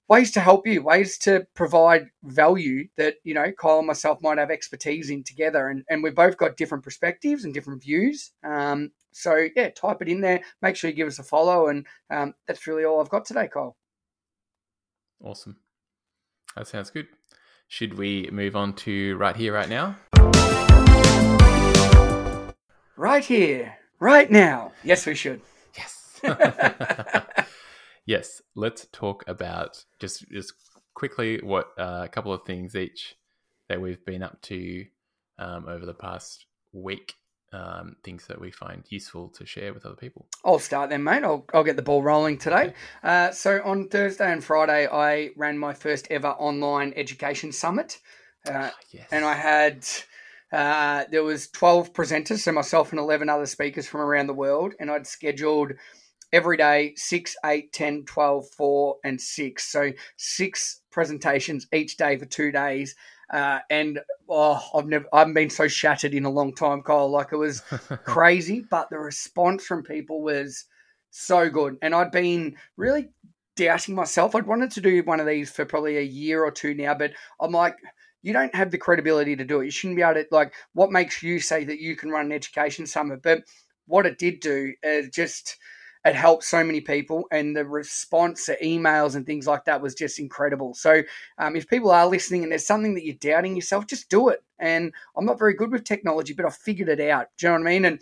ways 0.09 0.31
to 0.33 0.41
help 0.41 0.67
you, 0.67 0.83
ways 0.83 1.19
to 1.19 1.47
provide 1.55 2.07
value 2.23 2.89
that, 2.97 3.17
you 3.23 3.35
know, 3.35 3.53
Kyle 3.53 3.79
and 3.79 3.87
myself 3.87 4.23
might 4.23 4.39
have 4.39 4.51
expertise 4.51 5.11
in 5.11 5.25
together. 5.25 5.69
And, 5.69 5.85
and 5.91 6.03
we've 6.03 6.15
both 6.15 6.39
got 6.39 6.57
different 6.57 6.85
perspectives 6.85 7.45
and 7.45 7.53
different 7.53 7.83
views. 7.83 8.33
Um, 8.43 8.93
so, 9.15 9.49
yeah, 9.57 9.71
type 9.71 10.03
it 10.03 10.09
in 10.09 10.21
there. 10.21 10.43
Make 10.61 10.77
sure 10.77 10.91
you 10.91 10.97
give 10.97 11.09
us 11.09 11.19
a 11.19 11.23
follow. 11.23 11.69
And 11.69 11.87
um, 12.11 12.35
that's 12.47 12.67
really 12.67 12.85
all 12.85 13.01
I've 13.01 13.09
got 13.09 13.25
today, 13.25 13.49
Kyle. 13.53 13.77
awesome 15.23 15.57
that 16.57 16.67
sounds 16.67 16.91
good 16.91 17.07
should 17.69 17.97
we 17.97 18.29
move 18.31 18.55
on 18.57 18.75
to 18.75 19.17
right 19.17 19.37
here 19.37 19.55
right 19.55 19.69
now 19.69 19.97
Right 22.97 23.25
here, 23.25 23.77
right 23.99 24.31
now. 24.31 24.73
Yes, 24.85 25.05
we 25.05 25.15
should. 25.17 25.41
yes 25.77 26.21
yes 28.07 28.41
let's 28.55 28.87
talk 28.93 29.25
about 29.27 29.85
just 29.99 30.29
just 30.31 30.55
quickly 30.95 31.41
what 31.43 31.67
uh, 31.79 32.03
a 32.05 32.09
couple 32.09 32.33
of 32.33 32.45
things 32.45 32.77
each 32.77 33.17
that 33.69 33.81
we've 33.81 34.05
been 34.07 34.23
up 34.23 34.41
to 34.43 34.85
um, 35.39 35.67
over 35.69 35.85
the 35.85 35.95
past 35.95 36.47
week 36.73 37.15
um, 37.55 37.97
things 38.03 38.27
that 38.27 38.41
we 38.41 38.51
find 38.51 38.85
useful 38.89 39.29
to 39.29 39.47
share 39.47 39.73
with 39.73 39.87
other 39.87 39.95
people. 39.95 40.27
I'll 40.45 40.59
start 40.59 40.91
then, 40.91 41.05
mate. 41.05 41.23
I'll, 41.23 41.45
I'll 41.55 41.65
get 41.65 41.77
the 41.77 41.83
ball 41.83 42.03
rolling 42.03 42.39
today. 42.39 42.75
Uh, 43.03 43.31
so 43.31 43.61
on 43.65 43.89
Thursday 43.89 44.33
and 44.33 44.43
Friday, 44.43 44.89
I 44.91 45.31
ran 45.37 45.59
my 45.59 45.73
first 45.73 46.09
ever 46.11 46.29
online 46.29 46.93
education 46.97 47.53
summit, 47.53 48.01
uh, 48.49 48.71
yes. 48.91 49.07
and 49.13 49.25
I 49.25 49.35
had 49.35 49.87
uh, 50.53 51.05
there 51.11 51.23
was 51.23 51.49
twelve 51.49 51.93
presenters, 51.93 52.39
so 52.39 52.53
myself 52.53 52.91
and 52.91 52.99
eleven 52.99 53.29
other 53.29 53.47
speakers 53.47 53.87
from 53.87 54.01
around 54.01 54.27
the 54.27 54.35
world, 54.35 54.75
and 54.81 54.91
I'd 54.91 55.07
scheduled 55.07 55.73
every 56.33 56.57
day 56.57 56.93
6 56.97 57.37
8 57.45 57.73
10 57.73 58.05
12 58.07 58.49
4 58.57 58.97
and 59.05 59.21
6 59.21 59.65
so 59.71 59.93
six 60.17 60.81
presentations 60.91 61.69
each 61.73 61.97
day 61.97 62.19
for 62.19 62.25
two 62.25 62.51
days 62.51 62.97
uh, 63.35 63.59
and 63.69 64.01
oh 64.29 64.63
i've 64.75 64.87
never 64.87 65.05
i've 65.13 65.35
been 65.35 65.51
so 65.51 65.69
shattered 65.69 66.15
in 66.15 66.25
a 66.25 66.31
long 66.31 66.55
time 66.55 66.81
kyle 66.81 67.11
like 67.11 67.33
it 67.33 67.37
was 67.37 67.61
crazy, 68.05 68.65
but 68.71 68.89
the 68.89 68.99
response 68.99 69.67
from 69.67 69.83
people 69.83 70.23
was 70.23 70.65
so 71.15 71.49
good. 71.49 71.79
And 71.81 71.95
I'd 71.95 72.11
been 72.11 72.57
really 72.77 73.09
doubting 73.57 73.95
myself. 73.95 74.35
I'd 74.35 74.47
wanted 74.47 74.73
to 74.73 74.81
do 74.81 75.03
one 75.05 75.21
of 75.21 75.27
these 75.27 75.51
for 75.51 75.65
probably 75.65 75.97
a 75.97 76.03
year 76.03 76.45
or 76.45 76.51
two 76.51 76.75
now, 76.75 76.95
but 76.95 77.13
I'm 77.41 77.53
like, 77.53 77.77
you 78.23 78.33
don't 78.33 78.55
have 78.55 78.71
the 78.71 78.79
credibility 78.79 79.37
to 79.37 79.45
do 79.45 79.61
it. 79.61 79.67
You 79.67 79.71
shouldn't 79.71 79.97
be 79.97 80.03
able 80.03 80.15
to, 80.15 80.27
like, 80.33 80.55
what 80.73 80.91
makes 80.91 81.23
you 81.23 81.39
say 81.39 81.63
that 81.65 81.79
you 81.79 81.95
can 81.95 82.11
run 82.11 82.27
an 82.27 82.33
education 82.33 82.87
summit? 82.87 83.23
But 83.23 83.45
what 83.87 84.07
it 84.07 84.19
did 84.19 84.41
do 84.41 84.73
is 84.83 85.09
just, 85.11 85.57
it 86.05 86.15
helped 86.15 86.45
so 86.45 86.63
many 86.63 86.81
people, 86.81 87.25
and 87.31 87.57
the 87.57 87.65
response 87.65 88.47
to 88.47 88.59
emails 88.63 89.17
and 89.17 89.25
things 89.25 89.47
like 89.47 89.65
that 89.65 89.81
was 89.81 89.95
just 89.95 90.19
incredible. 90.19 90.75
So, 90.75 91.03
um, 91.39 91.57
if 91.57 91.67
people 91.69 91.91
are 91.91 92.07
listening 92.07 92.43
and 92.43 92.53
there's 92.53 92.67
something 92.67 92.95
that 92.95 93.05
you're 93.05 93.15
doubting 93.15 93.57
yourself, 93.57 93.87
just 93.87 94.11
do 94.11 94.29
it. 94.29 94.43
And 94.59 94.93
I'm 95.17 95.25
not 95.25 95.39
very 95.39 95.55
good 95.55 95.73
with 95.73 95.85
technology, 95.85 96.35
but 96.35 96.47
I 96.47 96.51
figured 96.51 96.89
it 96.89 97.01
out. 97.01 97.29
Do 97.39 97.47
you 97.47 97.53
know 97.53 97.59
what 97.61 97.69
I 97.69 97.73
mean? 97.73 97.85
And 97.87 98.01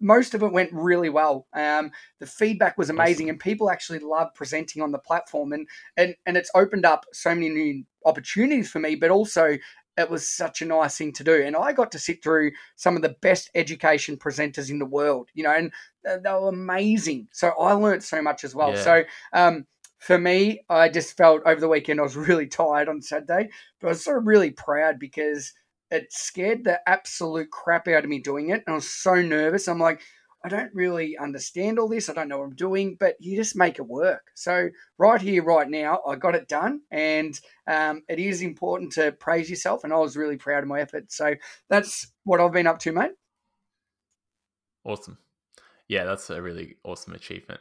most 0.00 0.34
of 0.34 0.42
it 0.42 0.52
went 0.52 0.72
really 0.72 1.08
well. 1.08 1.46
Um, 1.54 1.90
the 2.20 2.26
feedback 2.26 2.76
was 2.76 2.90
amazing, 2.90 3.26
Awesome. 3.26 3.30
and 3.30 3.40
people 3.40 3.70
actually 3.70 4.00
love 4.00 4.28
presenting 4.34 4.82
on 4.82 4.92
the 4.92 4.98
platform, 4.98 5.52
and 5.52 5.66
and 5.96 6.14
and 6.26 6.36
it's 6.36 6.50
opened 6.54 6.84
up 6.84 7.04
so 7.12 7.34
many 7.34 7.48
new 7.48 7.84
opportunities 8.04 8.70
for 8.70 8.80
me. 8.80 8.94
But 8.96 9.10
also, 9.10 9.56
it 9.96 10.10
was 10.10 10.28
such 10.28 10.62
a 10.62 10.66
nice 10.66 10.96
thing 10.96 11.12
to 11.12 11.24
do, 11.24 11.42
and 11.42 11.56
I 11.56 11.72
got 11.72 11.92
to 11.92 11.98
sit 11.98 12.22
through 12.22 12.52
some 12.76 12.96
of 12.96 13.02
the 13.02 13.16
best 13.20 13.50
education 13.54 14.16
presenters 14.16 14.70
in 14.70 14.78
the 14.78 14.86
world. 14.86 15.28
You 15.34 15.44
know, 15.44 15.54
and 15.54 15.72
they 16.04 16.30
were 16.30 16.48
amazing. 16.48 17.28
So 17.32 17.50
I 17.50 17.72
learned 17.72 18.02
so 18.02 18.22
much 18.22 18.44
as 18.44 18.54
well. 18.54 18.70
Yeah. 18.70 18.82
So. 18.82 19.04
Um, 19.32 19.66
for 20.00 20.18
me, 20.18 20.60
I 20.68 20.90
just 20.90 21.16
felt 21.16 21.40
over 21.46 21.58
the 21.58 21.68
weekend 21.68 21.98
I 21.98 22.02
was 22.02 22.14
really 22.28 22.46
tired 22.46 22.90
on 22.90 23.00
Saturday, 23.00 23.48
but 23.80 23.86
I 23.86 23.90
was 23.90 24.04
sort 24.04 24.18
of 24.18 24.26
really 24.26 24.50
proud 24.50 24.98
because 24.98 25.54
it 25.90 26.12
scared 26.12 26.64
the 26.64 26.80
absolute 26.86 27.50
crap 27.50 27.88
out 27.88 28.04
of 28.04 28.10
me 28.10 28.18
doing 28.18 28.50
it. 28.50 28.62
And 28.66 28.72
I 28.72 28.74
was 28.74 28.90
so 28.90 29.14
nervous. 29.14 29.66
I'm 29.66 29.78
like, 29.78 30.02
I 30.44 30.48
don't 30.48 30.70
really 30.74 31.16
understand 31.16 31.78
all 31.78 31.88
this. 31.88 32.10
I 32.10 32.12
don't 32.12 32.28
know 32.28 32.38
what 32.38 32.44
I'm 32.44 32.54
doing, 32.54 32.98
but 33.00 33.16
you 33.18 33.34
just 33.34 33.56
make 33.56 33.78
it 33.78 33.86
work. 33.86 34.30
So 34.34 34.68
right 34.98 35.20
here, 35.20 35.42
right 35.42 35.68
now, 35.68 36.00
I 36.06 36.16
got 36.16 36.34
it 36.34 36.48
done, 36.48 36.82
and 36.90 37.38
um, 37.66 38.02
it 38.10 38.18
is 38.18 38.42
important 38.42 38.92
to 38.92 39.12
praise 39.12 39.48
yourself. 39.48 39.84
And 39.84 39.92
I 39.92 39.96
was 39.96 40.18
really 40.18 40.36
proud 40.36 40.62
of 40.62 40.68
my 40.68 40.82
effort. 40.82 41.10
So 41.10 41.34
that's 41.70 42.12
what 42.24 42.40
I've 42.40 42.52
been 42.52 42.66
up 42.66 42.78
to, 42.80 42.92
mate. 42.92 43.12
Awesome. 44.84 45.16
Yeah, 45.88 46.04
that's 46.04 46.28
a 46.28 46.42
really 46.42 46.76
awesome 46.84 47.14
achievement. 47.14 47.60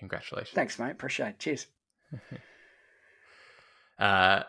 Congratulations. 0.00 0.54
Thanks, 0.54 0.80
mate. 0.80 0.90
Appreciate 0.90 1.28
it. 1.28 1.38
Cheers. 1.38 1.68
uh, 4.00 4.42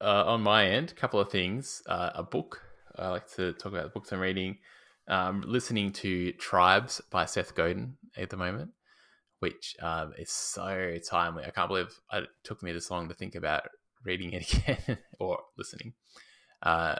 uh, 0.00 0.24
on 0.26 0.42
my 0.42 0.66
end, 0.66 0.92
a 0.92 0.94
couple 0.94 1.18
of 1.18 1.28
things. 1.28 1.82
Uh, 1.86 2.10
a 2.14 2.22
book. 2.22 2.62
I 2.96 3.08
like 3.08 3.28
to 3.32 3.52
talk 3.54 3.72
about 3.72 3.82
the 3.82 3.88
books 3.88 4.12
I'm 4.12 4.20
reading. 4.20 4.58
Um, 5.06 5.44
listening 5.46 5.92
to 5.92 6.32
Tribes 6.32 7.00
by 7.10 7.26
Seth 7.26 7.54
Godin 7.54 7.96
at 8.16 8.30
the 8.30 8.36
moment, 8.36 8.70
which 9.40 9.76
um, 9.82 10.14
is 10.18 10.30
so 10.30 10.96
timely. 11.08 11.44
I 11.44 11.50
can't 11.50 11.68
believe 11.68 11.98
it 12.12 12.28
took 12.42 12.62
me 12.62 12.72
this 12.72 12.90
long 12.90 13.08
to 13.08 13.14
think 13.14 13.34
about 13.34 13.68
reading 14.04 14.32
it 14.32 14.52
again 14.54 14.98
or 15.20 15.40
listening. 15.58 15.92
Uh, 16.62 16.96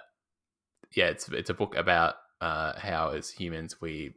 yeah, 0.94 1.07
it's 1.07 1.28
it's 1.30 1.50
a 1.50 1.55
book 1.55 1.76
about 1.76 2.16
uh, 2.40 2.78
how 2.78 3.11
as 3.11 3.30
humans 3.30 3.80
we 3.80 4.14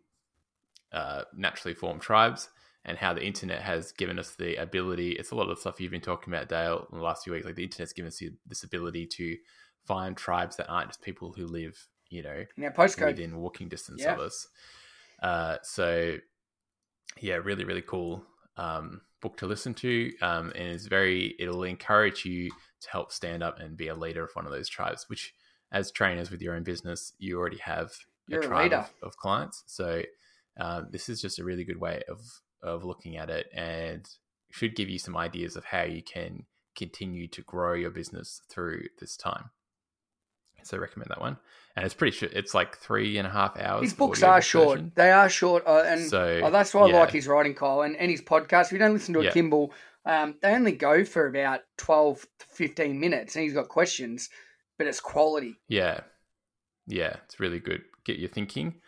uh, 0.92 1.24
naturally 1.36 1.74
form 1.74 2.00
tribes 2.00 2.50
and 2.86 2.98
how 2.98 3.14
the 3.14 3.24
internet 3.24 3.62
has 3.62 3.92
given 3.92 4.18
us 4.18 4.36
the 4.36 4.56
ability. 4.56 5.12
It's 5.12 5.32
a 5.32 5.36
lot 5.36 5.50
of 5.50 5.60
stuff 5.60 5.80
you've 5.80 5.92
been 5.92 6.02
talking 6.02 6.34
about, 6.34 6.50
Dale, 6.50 6.88
in 6.92 6.98
the 6.98 7.04
last 7.04 7.24
few 7.24 7.34
weeks. 7.34 7.46
Like 7.46 7.56
the 7.56 7.64
internet's 7.64 7.94
given 7.94 8.08
us 8.08 8.24
this 8.48 8.64
ability 8.64 9.08
to 9.08 9.36
find 9.86 10.16
tribes 10.16 10.56
that 10.56 10.70
aren't 10.70 10.90
just 10.90 11.02
people 11.02 11.34
who 11.34 11.46
live, 11.46 11.88
you 12.10 12.24
know, 12.24 12.44
our 12.64 12.72
postcode 12.72 13.18
within 13.18 13.38
walking 13.38 13.70
distance 13.70 14.02
yeah. 14.04 14.14
of 14.14 14.20
us. 14.20 14.48
Uh, 15.22 15.58
so, 15.64 16.18
yeah, 17.20 17.36
really, 17.36 17.64
really 17.64 17.82
cool 17.82 18.24
um, 18.58 19.02
book 19.22 19.38
to 19.38 19.48
listen 19.48 19.74
to, 19.76 20.12
um, 20.22 20.52
and 20.56 20.68
it's 20.70 20.88
very. 20.88 21.36
It'll 21.40 21.64
encourage 21.64 22.26
you 22.26 22.50
to 22.82 22.90
help 22.92 23.12
stand 23.12 23.44
up 23.44 23.60
and 23.60 23.78
be 23.78 23.88
a 23.88 23.96
leader 23.96 24.24
of 24.24 24.32
one 24.34 24.46
of 24.46 24.52
those 24.52 24.70
tribes. 24.70 25.06
Which, 25.10 25.34
as 25.72 25.92
trainers 25.92 26.32
with 26.32 26.42
your 26.42 26.56
own 26.56 26.64
business, 26.64 27.14
you 27.18 27.38
already 27.38 27.58
have 27.58 27.92
You're 28.28 28.42
a 28.42 28.46
tribe 28.46 28.74
a 28.74 28.80
of, 28.80 28.94
of 29.04 29.18
clients. 29.18 29.64
So, 29.66 30.04
um, 30.60 30.88
this 30.92 31.10
is 31.10 31.22
just 31.22 31.40
a 31.40 31.44
really 31.44 31.64
good 31.64 31.80
way 31.80 32.04
of 32.08 32.20
of 32.62 32.84
looking 32.84 33.18
at 33.18 33.30
it 33.30 33.48
and 33.54 34.08
should 34.52 34.76
give 34.76 34.90
you 34.90 35.00
some 35.00 35.16
ideas 35.16 35.56
of 35.56 35.66
how 35.66 35.84
you 35.84 36.02
can 36.02 36.46
continue 36.76 37.28
to 37.28 37.42
grow 37.42 37.74
your 37.74 37.90
business 37.90 38.42
through 38.50 38.84
this 39.00 39.18
time. 39.18 39.50
So 40.64 40.78
I 40.78 40.80
recommend 40.80 41.10
that 41.12 41.22
one, 41.22 41.38
and 41.76 41.86
it's 41.86 41.94
pretty 41.94 42.16
short. 42.16 42.34
It's 42.34 42.54
like 42.54 42.78
three 42.78 43.18
and 43.18 43.28
a 43.28 43.32
half 43.32 43.58
hours. 43.58 43.84
His 43.84 43.94
books 43.94 44.22
are 44.24 44.42
short. 44.42 44.80
Version. 44.80 44.92
They 44.96 45.12
are 45.12 45.30
short, 45.30 45.64
uh, 45.66 45.84
and 45.86 46.10
so, 46.10 46.42
oh, 46.44 46.52
that's 46.52 46.74
why 46.74 46.88
yeah. 46.88 46.96
I 46.96 47.00
like 47.00 47.12
his 47.12 47.28
writing, 47.28 47.56
Kyle, 47.56 47.82
and, 47.82 47.96
and 47.96 48.12
his 48.12 48.22
podcast. 48.22 48.66
If 48.66 48.74
you 48.74 48.80
don't 48.80 48.94
listen 48.94 49.14
to 49.14 49.22
a 49.22 49.26
yeah. 49.26 49.32
Kimball, 49.32 49.74
um, 50.06 50.36
they 50.42 50.54
only 50.54 50.74
go 50.74 51.06
for 51.06 51.28
about 51.28 51.62
twelve 51.78 52.26
to 52.40 52.46
fifteen 52.48 53.00
minutes, 53.00 53.36
and 53.36 53.44
he's 53.44 53.54
got 53.54 53.70
questions, 53.70 54.30
but 54.78 54.88
it's 54.88 55.00
quality. 55.00 55.56
Yeah, 55.70 56.02
yeah, 56.86 57.16
it's 57.26 57.40
really 57.40 57.60
good. 57.60 57.84
Get 58.04 58.18
you 58.18 58.28
thinking. 58.28 58.82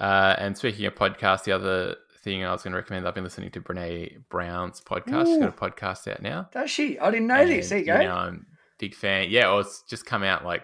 Uh, 0.00 0.34
and 0.38 0.58
speaking 0.58 0.86
of 0.86 0.94
podcasts, 0.96 1.44
the 1.44 1.52
other 1.52 1.96
thing 2.24 2.44
I 2.44 2.50
was 2.50 2.62
going 2.62 2.72
to 2.72 2.78
recommend. 2.78 3.06
I've 3.06 3.14
been 3.14 3.22
listening 3.22 3.50
to 3.52 3.60
Brene 3.60 4.24
Brown's 4.30 4.80
podcast. 4.80 5.26
Ooh. 5.26 5.26
She's 5.26 5.38
got 5.38 5.48
a 5.50 5.52
podcast 5.52 6.10
out 6.10 6.22
now. 6.22 6.48
Does 6.52 6.70
she? 6.70 6.98
I 6.98 7.10
didn't 7.12 7.28
know 7.28 7.34
and, 7.34 7.50
this. 7.50 7.68
There 7.68 7.78
you 7.78 7.84
go. 7.84 8.00
You 8.00 8.08
know, 8.08 8.16
I'm 8.16 8.46
big 8.78 8.94
fan. 8.94 9.28
Yeah, 9.30 9.46
well, 9.48 9.60
it's 9.60 9.82
just 9.88 10.06
come 10.06 10.24
out 10.24 10.44
like 10.44 10.62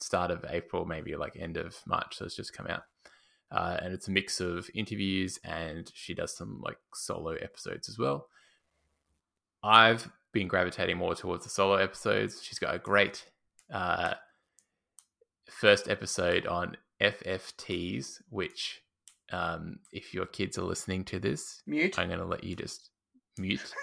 start 0.00 0.30
of 0.30 0.44
April, 0.48 0.84
maybe 0.84 1.16
like 1.16 1.36
end 1.36 1.56
of 1.56 1.76
March. 1.86 2.16
So 2.16 2.24
it's 2.24 2.36
just 2.36 2.52
come 2.52 2.66
out. 2.66 2.82
Uh, 3.50 3.78
and 3.82 3.94
it's 3.94 4.08
a 4.08 4.10
mix 4.10 4.40
of 4.40 4.68
interviews 4.74 5.38
and 5.42 5.90
she 5.94 6.12
does 6.12 6.36
some 6.36 6.60
like 6.62 6.76
solo 6.94 7.32
episodes 7.32 7.88
as 7.88 7.98
well. 7.98 8.28
I've 9.62 10.08
been 10.32 10.48
gravitating 10.48 10.98
more 10.98 11.14
towards 11.14 11.44
the 11.44 11.50
solo 11.50 11.76
episodes. 11.76 12.42
She's 12.42 12.58
got 12.58 12.74
a 12.74 12.78
great 12.78 13.24
uh, 13.72 14.14
first 15.48 15.88
episode 15.88 16.46
on 16.46 16.76
FFTs, 17.00 18.20
which 18.28 18.82
um, 19.32 19.78
if 19.92 20.14
your 20.14 20.26
kids 20.26 20.58
are 20.58 20.62
listening 20.62 21.04
to 21.04 21.18
this, 21.18 21.62
mute. 21.66 21.98
I'm 21.98 22.08
going 22.08 22.20
to 22.20 22.26
let 22.26 22.44
you 22.44 22.54
just 22.54 22.90
mute 23.38 23.74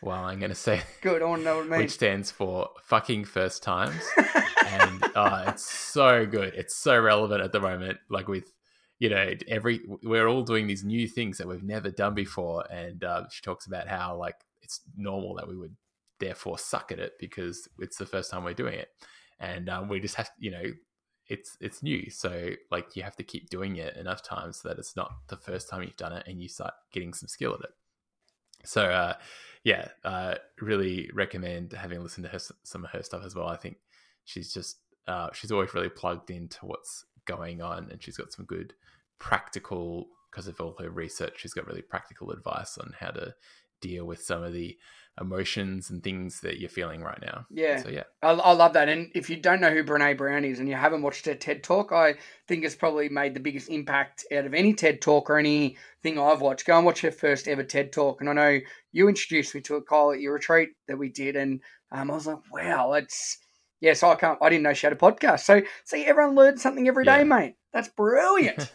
while 0.00 0.24
I'm 0.24 0.38
going 0.38 0.50
to 0.50 0.54
say 0.54 0.82
good. 1.00 1.22
I 1.22 1.24
want 1.24 1.40
to 1.40 1.44
know 1.44 1.56
what 1.56 1.66
it 1.66 1.70
means. 1.70 1.82
Which 1.82 1.90
stands 1.92 2.30
for 2.30 2.70
fucking 2.82 3.24
first 3.24 3.62
times, 3.62 4.02
and 4.66 5.04
uh, 5.14 5.44
it's 5.48 5.64
so 5.64 6.26
good. 6.26 6.54
It's 6.54 6.76
so 6.76 6.98
relevant 7.00 7.42
at 7.42 7.52
the 7.52 7.60
moment. 7.60 7.98
Like 8.10 8.28
with 8.28 8.52
you 8.98 9.10
know 9.10 9.32
every 9.48 9.80
we're 10.02 10.28
all 10.28 10.42
doing 10.42 10.66
these 10.66 10.84
new 10.84 11.08
things 11.08 11.38
that 11.38 11.48
we've 11.48 11.62
never 11.62 11.90
done 11.90 12.14
before, 12.14 12.64
and 12.70 13.02
uh, 13.02 13.24
she 13.30 13.42
talks 13.42 13.66
about 13.66 13.88
how 13.88 14.16
like 14.16 14.36
it's 14.62 14.80
normal 14.96 15.34
that 15.36 15.48
we 15.48 15.56
would 15.56 15.76
therefore 16.20 16.58
suck 16.58 16.92
at 16.92 16.98
it 16.98 17.12
because 17.18 17.68
it's 17.78 17.96
the 17.96 18.06
first 18.06 18.30
time 18.30 18.44
we're 18.44 18.54
doing 18.54 18.74
it, 18.74 18.88
and 19.40 19.68
um, 19.68 19.88
we 19.88 20.00
just 20.00 20.14
have 20.16 20.26
to, 20.26 20.32
you 20.38 20.50
know 20.50 20.64
it's 21.26 21.56
it's 21.60 21.82
new 21.82 22.10
so 22.10 22.50
like 22.70 22.94
you 22.96 23.02
have 23.02 23.16
to 23.16 23.22
keep 23.22 23.48
doing 23.48 23.76
it 23.76 23.96
enough 23.96 24.22
times 24.22 24.60
so 24.60 24.68
that 24.68 24.78
it's 24.78 24.94
not 24.94 25.10
the 25.28 25.36
first 25.36 25.70
time 25.70 25.82
you've 25.82 25.96
done 25.96 26.12
it 26.12 26.22
and 26.26 26.42
you 26.42 26.48
start 26.48 26.74
getting 26.92 27.14
some 27.14 27.28
skill 27.28 27.54
at 27.54 27.60
it 27.60 27.70
so 28.64 28.84
uh, 28.84 29.14
yeah 29.64 29.88
uh, 30.04 30.34
really 30.60 31.10
recommend 31.14 31.72
having 31.72 32.02
listened 32.02 32.24
to 32.24 32.30
her 32.30 32.38
some 32.38 32.84
of 32.84 32.90
her 32.90 33.02
stuff 33.02 33.24
as 33.24 33.34
well. 33.34 33.48
I 33.48 33.56
think 33.56 33.76
she's 34.24 34.52
just 34.52 34.78
uh, 35.06 35.28
she's 35.32 35.52
always 35.52 35.74
really 35.74 35.88
plugged 35.88 36.30
into 36.30 36.64
what's 36.66 37.04
going 37.26 37.62
on 37.62 37.88
and 37.90 38.02
she's 38.02 38.16
got 38.16 38.32
some 38.32 38.44
good 38.44 38.74
practical 39.18 40.08
because 40.30 40.46
of 40.48 40.60
all 40.60 40.76
her 40.78 40.90
research 40.90 41.34
she's 41.38 41.54
got 41.54 41.66
really 41.66 41.82
practical 41.82 42.30
advice 42.30 42.76
on 42.76 42.92
how 42.98 43.08
to 43.08 43.34
deal 43.80 44.04
with 44.04 44.22
some 44.22 44.42
of 44.42 44.52
the 44.52 44.76
emotions 45.20 45.90
and 45.90 46.02
things 46.02 46.40
that 46.40 46.58
you're 46.58 46.68
feeling 46.68 47.02
right 47.02 47.20
now. 47.22 47.46
Yeah. 47.50 47.82
So 47.82 47.88
yeah, 47.88 48.04
I, 48.22 48.30
I 48.30 48.52
love 48.52 48.72
that. 48.72 48.88
And 48.88 49.10
if 49.14 49.30
you 49.30 49.36
don't 49.36 49.60
know 49.60 49.70
who 49.70 49.84
Brene 49.84 50.18
Brown 50.18 50.44
is 50.44 50.58
and 50.58 50.68
you 50.68 50.74
haven't 50.74 51.02
watched 51.02 51.26
her 51.26 51.34
TED 51.34 51.62
Talk, 51.62 51.92
I 51.92 52.14
think 52.48 52.64
it's 52.64 52.74
probably 52.74 53.08
made 53.08 53.34
the 53.34 53.40
biggest 53.40 53.68
impact 53.68 54.24
out 54.32 54.44
of 54.44 54.54
any 54.54 54.74
TED 54.74 55.00
Talk 55.00 55.30
or 55.30 55.38
anything 55.38 56.18
I've 56.18 56.40
watched. 56.40 56.66
Go 56.66 56.76
and 56.76 56.86
watch 56.86 57.00
her 57.02 57.12
first 57.12 57.46
ever 57.46 57.62
TED 57.62 57.92
Talk. 57.92 58.20
And 58.20 58.28
I 58.28 58.32
know 58.32 58.60
you 58.92 59.08
introduced 59.08 59.54
me 59.54 59.60
to 59.62 59.76
it, 59.76 59.86
Kyle, 59.88 60.12
at 60.12 60.20
your 60.20 60.34
retreat 60.34 60.70
that 60.88 60.98
we 60.98 61.10
did, 61.10 61.36
and 61.36 61.60
um, 61.92 62.10
I 62.10 62.14
was 62.14 62.26
like, 62.26 62.38
wow, 62.52 62.94
it's 62.94 63.38
yeah. 63.80 63.94
So 63.94 64.10
I 64.10 64.16
can't. 64.16 64.38
I 64.42 64.48
didn't 64.48 64.64
know 64.64 64.74
she 64.74 64.86
had 64.86 64.92
a 64.92 64.96
podcast. 64.96 65.40
So 65.40 65.62
see, 65.84 66.04
everyone 66.04 66.34
learns 66.34 66.62
something 66.62 66.88
every 66.88 67.04
day, 67.04 67.18
yeah. 67.18 67.24
mate. 67.24 67.54
That's 67.72 67.88
brilliant. 67.88 68.58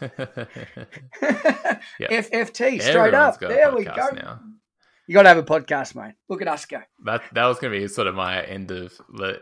FFT, 1.20 2.52
straight 2.52 2.86
Everyone's 2.86 3.14
up. 3.14 3.40
There 3.40 3.74
we 3.74 3.84
go. 3.84 4.08
Now. 4.14 4.40
You 5.10 5.14
got 5.14 5.22
to 5.24 5.28
have 5.30 5.38
a 5.38 5.42
podcast, 5.42 5.96
mate. 5.96 6.14
Look 6.28 6.40
at 6.40 6.46
us 6.46 6.66
go. 6.66 6.82
That 7.04 7.22
that 7.32 7.44
was 7.46 7.58
going 7.58 7.72
to 7.72 7.80
be 7.80 7.88
sort 7.88 8.06
of 8.06 8.14
my 8.14 8.44
end 8.44 8.70
of 8.70 8.92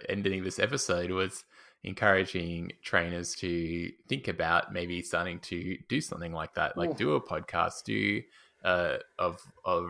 ending 0.08 0.42
this 0.42 0.58
episode 0.58 1.10
was 1.10 1.44
encouraging 1.84 2.72
trainers 2.82 3.34
to 3.34 3.92
think 4.08 4.28
about 4.28 4.72
maybe 4.72 5.02
starting 5.02 5.40
to 5.40 5.76
do 5.90 6.00
something 6.00 6.32
like 6.32 6.54
that, 6.54 6.78
like 6.78 6.88
Ooh. 6.88 6.94
do 6.94 7.12
a 7.16 7.20
podcast, 7.20 7.84
do 7.84 8.22
uh, 8.64 8.96
of 9.18 9.42
a 9.66 9.88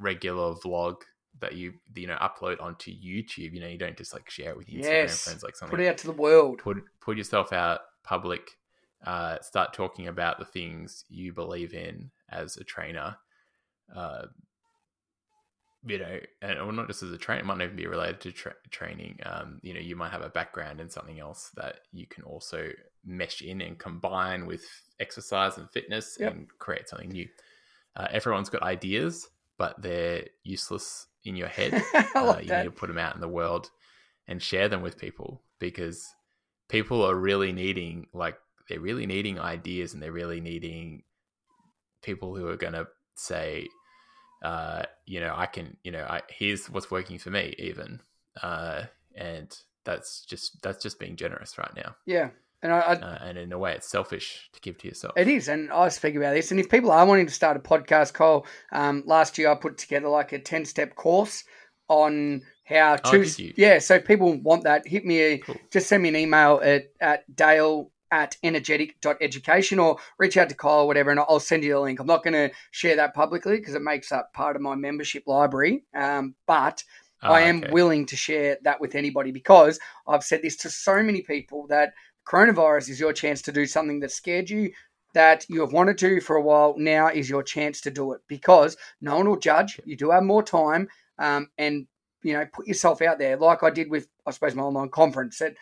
regular 0.00 0.54
vlog 0.54 1.02
that 1.40 1.52
you 1.52 1.74
you 1.94 2.06
know 2.06 2.16
upload 2.22 2.58
onto 2.62 2.90
YouTube. 2.90 3.52
You 3.52 3.60
know, 3.60 3.68
you 3.68 3.76
don't 3.76 3.98
just 3.98 4.14
like 4.14 4.30
share 4.30 4.52
it 4.52 4.56
with 4.56 4.70
your 4.70 4.82
yes. 4.82 5.12
Instagram 5.12 5.24
friends, 5.24 5.42
like 5.42 5.56
something. 5.56 5.76
Put 5.76 5.84
it 5.84 5.88
out 5.88 5.98
to 5.98 6.06
the 6.06 6.14
world. 6.14 6.60
Put 6.60 6.78
put 7.02 7.18
yourself 7.18 7.52
out 7.52 7.80
public. 8.02 8.52
Uh, 9.04 9.36
start 9.42 9.74
talking 9.74 10.08
about 10.08 10.38
the 10.38 10.46
things 10.46 11.04
you 11.10 11.34
believe 11.34 11.74
in 11.74 12.12
as 12.30 12.56
a 12.56 12.64
trainer. 12.64 13.18
Uh, 13.94 14.22
you 15.88 15.98
know, 15.98 16.18
and 16.42 16.58
or 16.58 16.72
not 16.72 16.86
just 16.86 17.02
as 17.02 17.12
a 17.12 17.18
trainer, 17.18 17.40
it 17.40 17.46
might 17.46 17.60
even 17.60 17.76
be 17.76 17.86
related 17.86 18.20
to 18.20 18.32
tra- 18.32 18.54
training. 18.70 19.18
Um, 19.24 19.58
you 19.62 19.74
know, 19.74 19.80
you 19.80 19.96
might 19.96 20.10
have 20.10 20.22
a 20.22 20.28
background 20.28 20.80
in 20.80 20.90
something 20.90 21.18
else 21.18 21.50
that 21.56 21.80
you 21.92 22.06
can 22.06 22.24
also 22.24 22.68
mesh 23.04 23.40
in 23.40 23.60
and 23.60 23.78
combine 23.78 24.46
with 24.46 24.64
exercise 25.00 25.56
and 25.56 25.70
fitness 25.70 26.16
yep. 26.20 26.32
and 26.32 26.46
create 26.58 26.88
something 26.88 27.10
new. 27.10 27.26
Uh, 27.96 28.06
everyone's 28.10 28.50
got 28.50 28.62
ideas, 28.62 29.28
but 29.56 29.80
they're 29.80 30.24
useless 30.44 31.06
in 31.24 31.36
your 31.36 31.48
head. 31.48 31.74
uh, 32.14 32.38
you 32.40 32.48
that. 32.48 32.64
need 32.64 32.64
to 32.64 32.70
put 32.70 32.88
them 32.88 32.98
out 32.98 33.14
in 33.14 33.20
the 33.20 33.28
world 33.28 33.70
and 34.26 34.42
share 34.42 34.68
them 34.68 34.82
with 34.82 34.98
people 34.98 35.42
because 35.58 36.06
people 36.68 37.02
are 37.02 37.16
really 37.16 37.52
needing, 37.52 38.06
like, 38.12 38.36
they're 38.68 38.80
really 38.80 39.06
needing 39.06 39.38
ideas 39.38 39.94
and 39.94 40.02
they're 40.02 40.12
really 40.12 40.40
needing 40.40 41.02
people 42.02 42.36
who 42.36 42.46
are 42.46 42.56
going 42.56 42.74
to 42.74 42.86
say, 43.14 43.68
uh, 44.42 44.82
you 45.06 45.20
know, 45.20 45.34
I 45.36 45.46
can, 45.46 45.76
you 45.82 45.92
know, 45.92 46.04
I, 46.04 46.22
here's 46.28 46.70
what's 46.70 46.90
working 46.90 47.18
for 47.18 47.30
me, 47.30 47.54
even, 47.58 48.00
uh, 48.42 48.84
and 49.14 49.56
that's 49.84 50.24
just 50.24 50.62
that's 50.62 50.82
just 50.82 50.98
being 50.98 51.16
generous 51.16 51.58
right 51.58 51.74
now. 51.74 51.96
Yeah, 52.06 52.30
and 52.62 52.72
I, 52.72 52.78
I 52.78 52.92
uh, 52.94 53.18
and 53.22 53.38
in 53.38 53.52
a 53.52 53.58
way, 53.58 53.74
it's 53.74 53.88
selfish 53.88 54.48
to 54.52 54.60
give 54.60 54.78
to 54.78 54.88
yourself. 54.88 55.14
It 55.16 55.28
is, 55.28 55.48
and 55.48 55.72
I 55.72 55.88
speak 55.88 56.14
about 56.14 56.34
this. 56.34 56.50
And 56.50 56.60
if 56.60 56.68
people 56.68 56.90
are 56.90 57.06
wanting 57.06 57.26
to 57.26 57.32
start 57.32 57.56
a 57.56 57.60
podcast, 57.60 58.14
Cole, 58.14 58.46
um, 58.72 59.02
last 59.06 59.38
year 59.38 59.50
I 59.50 59.54
put 59.54 59.78
together 59.78 60.08
like 60.08 60.32
a 60.32 60.38
ten 60.38 60.64
step 60.64 60.94
course 60.94 61.44
on 61.88 62.42
how 62.64 62.96
oh, 63.04 63.10
to. 63.10 63.22
Oh, 63.22 63.52
yeah, 63.56 63.78
so 63.78 63.98
people 63.98 64.34
want 64.40 64.64
that. 64.64 64.86
Hit 64.86 65.04
me, 65.04 65.18
a, 65.20 65.38
cool. 65.38 65.56
just 65.72 65.88
send 65.88 66.02
me 66.02 66.10
an 66.10 66.16
email 66.16 66.60
at 66.62 66.84
at 67.00 67.34
Dale 67.34 67.90
at 68.10 68.36
energetic.education 68.42 69.78
or 69.78 69.98
reach 70.18 70.36
out 70.36 70.48
to 70.48 70.54
Kyle 70.54 70.80
or 70.80 70.86
whatever, 70.86 71.10
and 71.10 71.20
I'll 71.20 71.40
send 71.40 71.64
you 71.64 71.74
the 71.74 71.80
link. 71.80 72.00
I'm 72.00 72.06
not 72.06 72.24
going 72.24 72.34
to 72.34 72.54
share 72.70 72.96
that 72.96 73.14
publicly 73.14 73.56
because 73.56 73.74
it 73.74 73.82
makes 73.82 74.12
up 74.12 74.32
part 74.32 74.56
of 74.56 74.62
my 74.62 74.74
membership 74.74 75.24
library. 75.26 75.84
Um, 75.94 76.34
but 76.46 76.82
oh, 77.22 77.32
I 77.32 77.42
am 77.42 77.58
okay. 77.58 77.70
willing 77.70 78.06
to 78.06 78.16
share 78.16 78.58
that 78.64 78.80
with 78.80 78.94
anybody 78.94 79.30
because 79.30 79.78
I've 80.06 80.24
said 80.24 80.42
this 80.42 80.56
to 80.58 80.70
so 80.70 81.02
many 81.02 81.22
people 81.22 81.66
that 81.68 81.92
coronavirus 82.26 82.90
is 82.90 83.00
your 83.00 83.12
chance 83.12 83.42
to 83.42 83.52
do 83.52 83.66
something 83.66 84.00
that 84.00 84.12
scared 84.12 84.50
you, 84.50 84.72
that 85.14 85.46
you 85.48 85.60
have 85.60 85.72
wanted 85.72 85.98
to 85.98 86.20
for 86.20 86.36
a 86.36 86.42
while. 86.42 86.74
Now 86.76 87.08
is 87.08 87.30
your 87.30 87.42
chance 87.42 87.80
to 87.82 87.90
do 87.90 88.12
it 88.12 88.20
because 88.28 88.76
no 89.00 89.16
one 89.16 89.28
will 89.28 89.38
judge. 89.38 89.80
You 89.84 89.96
do 89.96 90.10
have 90.10 90.22
more 90.22 90.42
time, 90.42 90.88
um, 91.18 91.48
and 91.58 91.86
you 92.22 92.32
know, 92.32 92.44
put 92.52 92.66
yourself 92.66 93.00
out 93.00 93.18
there, 93.18 93.36
like 93.36 93.62
I 93.62 93.70
did 93.70 93.90
with, 93.90 94.08
I 94.26 94.32
suppose, 94.32 94.54
my 94.54 94.64
online 94.64 94.90
conference. 94.90 95.38
That 95.38 95.54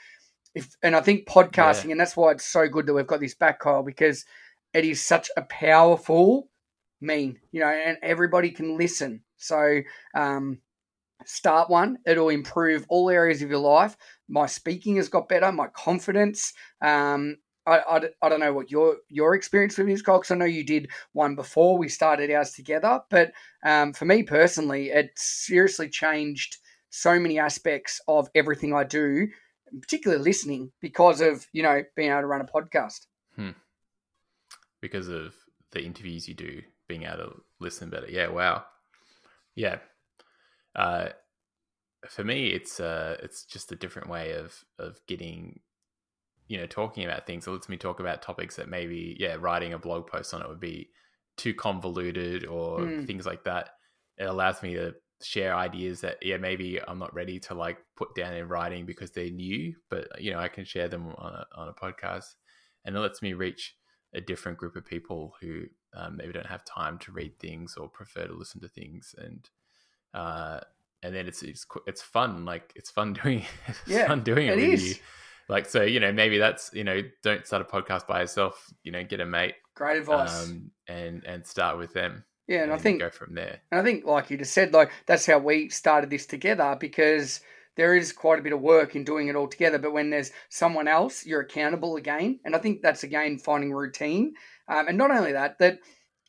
if, 0.57 0.75
and 0.83 0.97
I 0.97 1.03
think 1.03 1.29
podcasting, 1.29 1.85
yeah. 1.85 1.91
and 1.93 2.01
that's 2.01 2.17
why 2.17 2.33
it's 2.33 2.47
so 2.47 2.67
good 2.67 2.87
that 2.87 2.95
we've 2.95 3.07
got 3.07 3.21
this 3.21 3.35
back, 3.35 3.61
Kyle, 3.61 3.83
because 3.83 4.25
it 4.73 4.87
is 4.87 5.03
such 5.03 5.31
a 5.37 5.43
powerful 5.43 6.49
mean, 7.01 7.39
you 7.53 7.61
know, 7.61 7.69
and 7.69 7.99
everybody 8.03 8.51
can 8.51 8.79
listen. 8.79 9.21
So, 9.37 9.83
um, 10.15 10.59
start 11.27 11.69
one. 11.69 11.99
It'll 12.07 12.31
improve 12.31 12.87
all 12.89 13.11
areas 13.11 13.43
of 13.43 13.51
your 13.51 13.59
life. 13.59 13.99
My 14.29 14.47
speaking 14.47 14.97
has 14.97 15.11
got 15.11 15.29
better. 15.29 15.53
My 15.53 15.69
confidence. 15.69 16.55
Um, 16.81 17.37
I, 17.67 17.81
I, 17.81 18.01
I 18.23 18.29
don't 18.31 18.41
know 18.41 18.55
what 18.55 18.71
your 18.71 18.97
your 19.11 19.35
experience 19.35 19.77
with 19.77 19.91
is, 19.91 20.01
Kyle, 20.01 20.19
because 20.19 20.31
I 20.31 20.37
know 20.37 20.47
you 20.47 20.65
did 20.65 20.89
one 21.13 21.37
before 21.37 21.77
we 21.77 21.91
started 21.91 22.31
ours 22.31 22.53
together. 22.53 23.01
But 23.11 23.33
um, 23.63 23.93
for 23.93 24.07
me 24.07 24.23
personally, 24.23 24.89
it 24.89 25.11
seriously 25.17 25.91
changed 25.91 26.57
so 26.89 27.21
many 27.21 27.39
aspects 27.39 28.01
of 28.09 28.31
everything 28.35 28.73
I 28.73 28.85
do 28.85 29.29
particularly 29.81 30.23
listening 30.23 30.73
because 30.81 31.21
of 31.21 31.47
you 31.53 31.63
know 31.63 31.83
being 31.95 32.11
able 32.11 32.23
to 32.23 32.27
run 32.27 32.41
a 32.41 32.45
podcast. 32.45 33.07
Hmm. 33.35 33.51
Because 34.81 35.09
of 35.09 35.35
the 35.73 35.83
interviews 35.83 36.29
you 36.29 36.35
do, 36.35 36.63
being 36.89 37.05
able 37.05 37.17
to 37.17 37.43
listen 37.61 37.91
better. 37.91 38.07
Yeah, 38.09 38.29
wow. 38.29 38.65
Yeah. 39.55 39.79
Uh, 40.75 41.09
for 42.09 42.25
me, 42.25 42.49
it's 42.49 42.79
uh, 42.79 43.17
it's 43.23 43.45
just 43.45 43.73
a 43.73 43.77
different 43.77 44.09
way 44.09 44.33
of 44.33 44.65
of 44.79 45.01
getting, 45.07 45.61
you 46.47 46.59
know, 46.59 46.67
talking 46.67 47.05
about 47.05 47.27
things. 47.27 47.47
It 47.47 47.51
lets 47.51 47.69
me 47.69 47.77
talk 47.77 48.01
about 48.01 48.23
topics 48.23 48.57
that 48.57 48.69
maybe, 48.69 49.17
yeah, 49.19 49.37
writing 49.39 49.73
a 49.73 49.79
blog 49.79 50.07
post 50.07 50.33
on 50.35 50.43
it 50.43 50.49
would 50.49 50.61
be 50.61 50.91
too 51.37 51.55
convoluted 51.55 52.47
or 52.47 52.81
mm. 52.81 53.07
things 53.07 53.27
like 53.27 53.45
that. 53.45 53.71
It 54.19 54.25
allows 54.25 54.63
me 54.63 54.75
to 54.75 54.95
share 55.23 55.55
ideas 55.55 56.01
that 56.03 56.19
yeah 56.23 56.37
maybe 56.37 56.79
I'm 56.87 56.99
not 56.99 57.15
ready 57.15 57.39
to 57.41 57.55
like 57.55 57.79
put 57.97 58.15
down 58.15 58.35
in 58.35 58.49
writing 58.49 58.85
because 58.87 59.11
they're 59.11 59.31
new, 59.31 59.75
but 59.91 60.09
you 60.21 60.31
know 60.31 60.39
I 60.39 60.49
can 60.49 60.65
share 60.65 60.89
them 60.89 61.09
on 61.17 61.33
a, 61.33 61.47
on 61.55 61.69
a 61.69 61.73
podcast, 61.73 62.35
and 62.85 62.97
it 62.97 63.01
lets 63.01 63.23
me 63.23 63.33
reach 63.33 63.75
a 64.15 64.21
different 64.21 64.59
group 64.59 64.77
of 64.77 64.85
people 64.85 65.35
who 65.41 65.65
um, 65.95 66.17
maybe 66.17 66.33
don't 66.33 66.47
have 66.47 66.65
time 66.65 66.99
to 66.99 67.13
read 67.13 67.39
things 67.39 67.77
or 67.77 67.89
prefer 67.89 68.27
to 68.27 68.35
listen 68.35 68.61
to 68.61 68.69
things, 68.69 69.15
and 69.19 69.49
uh, 70.15 70.61
and 71.03 71.15
then 71.15 71.27
it's 71.27 71.43
it's 71.43 71.67
it's 71.87 72.03
fun 72.03 72.45
like 72.45 72.73
it's 72.77 72.91
fun 72.91 73.13
doing 73.23 73.45
it's 73.67 73.81
yeah, 73.87 74.07
fun 74.09 74.23
doing 74.23 74.49
it, 74.49 74.59
it 74.59 74.71
with 74.71 74.75
is. 74.75 74.89
you. 74.89 74.95
Like 75.49 75.67
so, 75.67 75.83
you 75.83 76.01
know, 76.01 76.13
maybe 76.13 76.39
that's 76.39 76.71
you 76.75 76.83
know, 76.83 77.03
don't 77.23 77.47
start 77.47 77.63
a 77.63 77.65
podcast 77.65 78.09
by 78.09 78.21
yourself. 78.21 78.69
You 78.83 78.91
know, 78.91 79.05
get 79.05 79.21
a 79.21 79.27
mate. 79.27 79.55
Great 79.77 79.99
advice. 79.99 80.45
Um, 80.45 80.73
and 80.89 81.25
and 81.25 81.47
start 81.47 81.79
with 81.79 81.93
them 81.93 82.25
yeah, 82.47 82.63
and, 82.63 82.71
and 82.71 82.73
I 82.73 82.79
think 82.79 83.01
go 83.01 83.11
from 83.11 83.35
there. 83.35 83.61
And 83.71 83.81
I 83.81 83.85
think, 83.85 84.05
like 84.05 84.31
you 84.31 84.39
just 84.39 84.53
said, 84.55 84.73
like 84.73 84.91
that's 85.07 85.27
how 85.27 85.39
we 85.39 85.69
started 85.69 86.11
this 86.11 86.27
together 86.27 86.77
because 86.79 87.41
there 87.77 87.95
is 87.95 88.13
quite 88.13 88.39
a 88.39 88.43
bit 88.43 88.53
of 88.53 88.61
work 88.61 88.97
in 88.97 89.05
doing 89.05 89.29
it 89.29 89.37
all 89.37 89.49
together. 89.49 89.79
But 89.79 89.93
when 89.93 90.11
there's 90.11 90.33
someone 90.49 90.89
else, 90.89 91.27
you're 91.27 91.41
accountable 91.41 91.97
again, 91.97 92.41
and 92.45 92.55
I 92.55 92.59
think 92.59 92.83
that's 92.83 93.05
again 93.05 93.39
finding 93.39 93.73
routine. 93.73 94.35
Um, 94.69 94.89
and 94.89 94.99
not 94.99 95.11
only 95.11 95.33
that, 95.33 95.59
that 95.59 95.79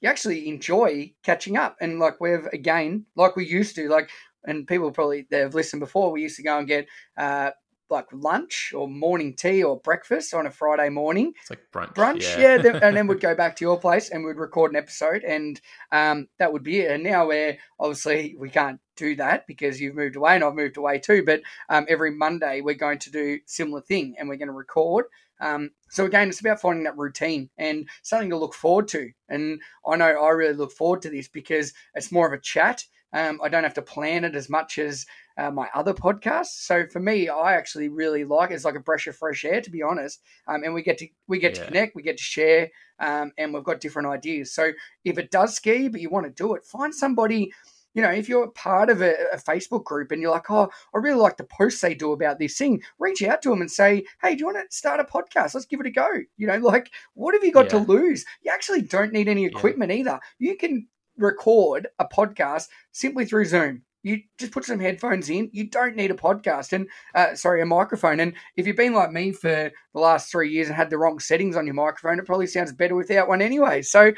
you 0.01 0.09
actually 0.09 0.47
enjoy 0.47 1.13
catching 1.23 1.57
up. 1.57 1.77
And 1.81 1.99
like 1.99 2.19
we've 2.19 2.45
again, 2.53 3.05
like 3.15 3.35
we 3.35 3.45
used 3.45 3.75
to, 3.75 3.89
like 3.89 4.09
and 4.47 4.67
people 4.67 4.91
probably 4.91 5.27
they've 5.29 5.53
listened 5.53 5.81
before. 5.81 6.11
We 6.11 6.23
used 6.23 6.37
to 6.37 6.43
go 6.43 6.57
and 6.57 6.67
get 6.67 6.87
uh, 7.17 7.51
like 7.89 8.07
lunch 8.11 8.73
or 8.75 8.87
morning 8.87 9.33
tea 9.33 9.63
or 9.63 9.79
breakfast 9.79 10.33
on 10.33 10.45
a 10.45 10.51
Friday 10.51 10.89
morning. 10.89 11.33
It's 11.41 11.49
like 11.49 11.71
brunch. 11.71 11.93
Brunch, 11.93 12.37
yeah. 12.37 12.61
yeah 12.63 12.79
and 12.81 12.95
then 12.95 13.07
we'd 13.07 13.19
go 13.21 13.35
back 13.35 13.55
to 13.57 13.65
your 13.65 13.79
place 13.79 14.09
and 14.09 14.23
we'd 14.23 14.37
record 14.37 14.71
an 14.71 14.77
episode, 14.77 15.23
and 15.23 15.59
um, 15.91 16.27
that 16.39 16.51
would 16.51 16.63
be 16.63 16.79
it. 16.79 16.91
And 16.91 17.03
now 17.03 17.27
we're 17.27 17.57
obviously 17.79 18.35
we 18.37 18.49
can't 18.49 18.79
do 18.95 19.15
that 19.15 19.47
because 19.47 19.79
you've 19.79 19.95
moved 19.95 20.15
away 20.15 20.35
and 20.35 20.43
I've 20.43 20.55
moved 20.55 20.77
away 20.77 20.99
too. 20.99 21.23
But 21.25 21.41
um, 21.69 21.85
every 21.87 22.11
Monday 22.11 22.61
we're 22.61 22.75
going 22.75 22.99
to 22.99 23.11
do 23.11 23.39
similar 23.45 23.81
thing 23.81 24.15
and 24.17 24.27
we're 24.27 24.37
going 24.37 24.47
to 24.47 24.53
record. 24.53 25.05
Um, 25.39 25.71
so 25.89 26.05
again, 26.05 26.29
it's 26.29 26.39
about 26.39 26.59
finding 26.59 26.83
that 26.83 26.97
routine 26.97 27.49
and 27.57 27.87
something 28.01 28.29
to 28.31 28.37
look 28.37 28.53
forward 28.53 28.87
to. 28.89 29.11
And 29.29 29.61
I 29.85 29.95
know 29.95 30.05
I 30.05 30.29
really 30.29 30.55
look 30.55 30.71
forward 30.71 31.01
to 31.03 31.09
this 31.09 31.27
because 31.27 31.73
it's 31.93 32.11
more 32.11 32.27
of 32.27 32.33
a 32.33 32.41
chat. 32.41 32.83
Um, 33.13 33.39
I 33.41 33.49
don't 33.49 33.63
have 33.63 33.75
to 33.75 33.81
plan 33.81 34.25
it 34.25 34.35
as 34.35 34.49
much 34.49 34.77
as 34.77 35.05
uh, 35.37 35.51
my 35.51 35.69
other 35.73 35.93
podcasts. 35.93 36.65
So 36.65 36.85
for 36.87 36.99
me, 36.99 37.29
I 37.29 37.53
actually 37.53 37.89
really 37.89 38.23
like 38.23 38.51
it. 38.51 38.55
It's 38.55 38.65
like 38.65 38.75
a 38.75 38.79
breath 38.79 39.07
of 39.07 39.15
fresh 39.15 39.45
air, 39.45 39.61
to 39.61 39.69
be 39.69 39.83
honest. 39.83 40.21
Um, 40.47 40.63
and 40.63 40.73
we 40.73 40.81
get 40.81 40.97
to 40.99 41.07
we 41.27 41.39
get 41.39 41.55
yeah. 41.55 41.61
to 41.61 41.67
connect, 41.67 41.95
we 41.95 42.01
get 42.01 42.17
to 42.17 42.23
share, 42.23 42.69
um, 42.99 43.31
and 43.37 43.53
we've 43.53 43.63
got 43.63 43.79
different 43.79 44.07
ideas. 44.07 44.53
So 44.53 44.71
if 45.05 45.17
it 45.17 45.31
does 45.31 45.55
scare 45.55 45.75
you, 45.75 45.89
but 45.89 46.01
you 46.01 46.09
want 46.09 46.25
to 46.25 46.31
do 46.31 46.55
it, 46.55 46.65
find 46.65 46.93
somebody. 46.93 47.51
You 47.93 48.03
know, 48.03 48.11
if 48.11 48.29
you're 48.29 48.51
part 48.51 48.91
of 48.91 49.01
a, 49.01 49.15
a, 49.33 49.37
Facebook 49.37 49.83
group 49.83 50.11
and 50.11 50.21
you're 50.21 50.29
like, 50.29 50.51
oh, 50.51 50.69
I 50.93 50.97
really 50.99 51.19
like 51.19 51.37
the 51.37 51.45
posts 51.45 51.81
they 51.81 51.95
do 51.95 52.11
about 52.11 52.37
this 52.37 52.55
thing, 52.55 52.83
reach 52.99 53.23
out 53.23 53.41
to 53.41 53.49
them 53.49 53.61
and 53.61 53.71
say, 53.71 54.05
hey, 54.21 54.35
do 54.35 54.41
you 54.41 54.45
want 54.45 54.57
to 54.57 54.75
start 54.75 54.99
a 54.99 55.03
podcast? 55.03 55.55
Let's 55.55 55.65
give 55.65 55.79
it 55.79 55.87
a 55.87 55.91
go. 55.91 56.07
You 56.35 56.45
know, 56.45 56.57
like, 56.61 56.91
what 57.15 57.33
have 57.33 57.43
you 57.43 57.51
got 57.51 57.73
yeah. 57.73 57.79
to 57.79 57.91
lose? 57.91 58.23
You 58.43 58.51
actually 58.51 58.83
don't 58.83 59.13
need 59.13 59.27
any 59.27 59.45
equipment 59.45 59.91
yeah. 59.91 59.97
either. 59.97 60.19
You 60.37 60.55
can 60.57 60.87
record 61.17 61.87
a 61.97 62.05
podcast 62.05 62.67
simply 62.91 63.25
through 63.25 63.45
Zoom. 63.45 63.81
You 64.07 64.21
just 64.37 64.51
put 64.51 64.65
some 64.65 64.79
headphones 64.79 65.29
in. 65.29 65.49
You 65.51 65.69
don't 65.69 65.95
need 65.95 66.11
a 66.11 66.15
podcast 66.15 66.73
and 66.73 66.87
uh, 67.13 67.35
sorry, 67.35 67.61
a 67.61 67.65
microphone. 67.65 68.19
And 68.19 68.33
if 68.55 68.65
you've 68.65 68.75
been 68.75 68.93
like 68.93 69.11
me 69.11 69.31
for 69.31 69.71
the 69.93 69.99
last 69.99 70.31
three 70.31 70.51
years 70.51 70.67
and 70.67 70.75
had 70.75 70.89
the 70.89 70.97
wrong 70.97 71.19
settings 71.19 71.55
on 71.55 71.65
your 71.65 71.75
microphone, 71.75 72.19
it 72.19 72.25
probably 72.25 72.47
sounds 72.47 72.71
better 72.73 72.95
without 72.95 73.27
one 73.27 73.41
anyway. 73.41 73.81
So 73.81 74.13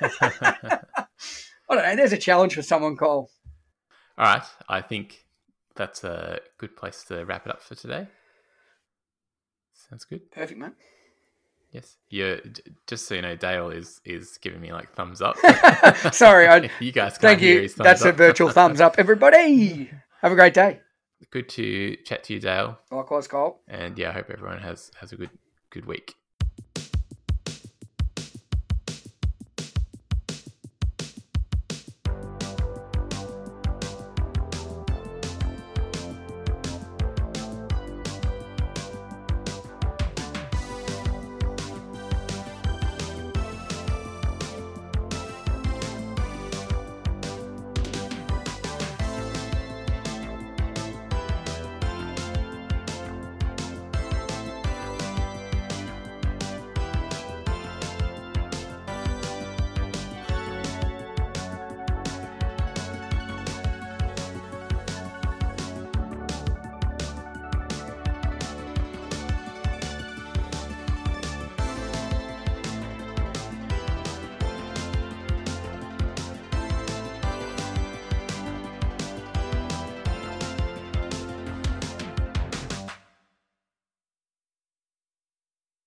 I 0.00 0.80
don't 1.70 1.82
know. 1.82 1.96
There's 1.96 2.12
a 2.12 2.18
challenge 2.18 2.54
for 2.54 2.62
someone, 2.62 2.96
Cole. 2.96 3.30
All 4.18 4.24
right, 4.24 4.44
I 4.68 4.80
think 4.80 5.26
that's 5.74 6.04
a 6.04 6.40
good 6.58 6.76
place 6.76 7.04
to 7.08 7.24
wrap 7.24 7.46
it 7.46 7.52
up 7.52 7.62
for 7.62 7.74
today. 7.74 8.06
Sounds 9.74 10.04
good. 10.04 10.30
Perfect, 10.30 10.58
mate. 10.58 10.72
Yes, 11.76 11.98
yeah. 12.08 12.36
Just 12.86 13.06
so 13.06 13.16
you 13.16 13.20
know, 13.22 13.36
Dale 13.36 13.68
is 13.68 14.00
is 14.06 14.38
giving 14.38 14.62
me 14.62 14.72
like 14.72 14.90
thumbs 14.94 15.20
up. 15.20 15.36
Sorry, 16.12 16.48
I, 16.48 16.70
you 16.80 16.90
guys. 16.90 17.18
thank 17.18 17.42
you. 17.42 17.68
That's 17.68 18.00
up. 18.00 18.14
a 18.14 18.16
virtual 18.16 18.48
thumbs 18.48 18.80
up, 18.80 18.94
everybody. 18.96 19.90
Have 20.22 20.32
a 20.32 20.34
great 20.34 20.54
day. 20.54 20.80
Good 21.30 21.50
to 21.50 21.96
chat 21.96 22.24
to 22.24 22.32
you, 22.32 22.40
Dale. 22.40 22.78
Likewise, 22.90 23.28
Cole. 23.28 23.60
And 23.68 23.98
yeah, 23.98 24.08
I 24.08 24.12
hope 24.12 24.30
everyone 24.30 24.60
has 24.60 24.90
has 25.00 25.12
a 25.12 25.16
good 25.16 25.28
good 25.68 25.84
week. 25.84 26.14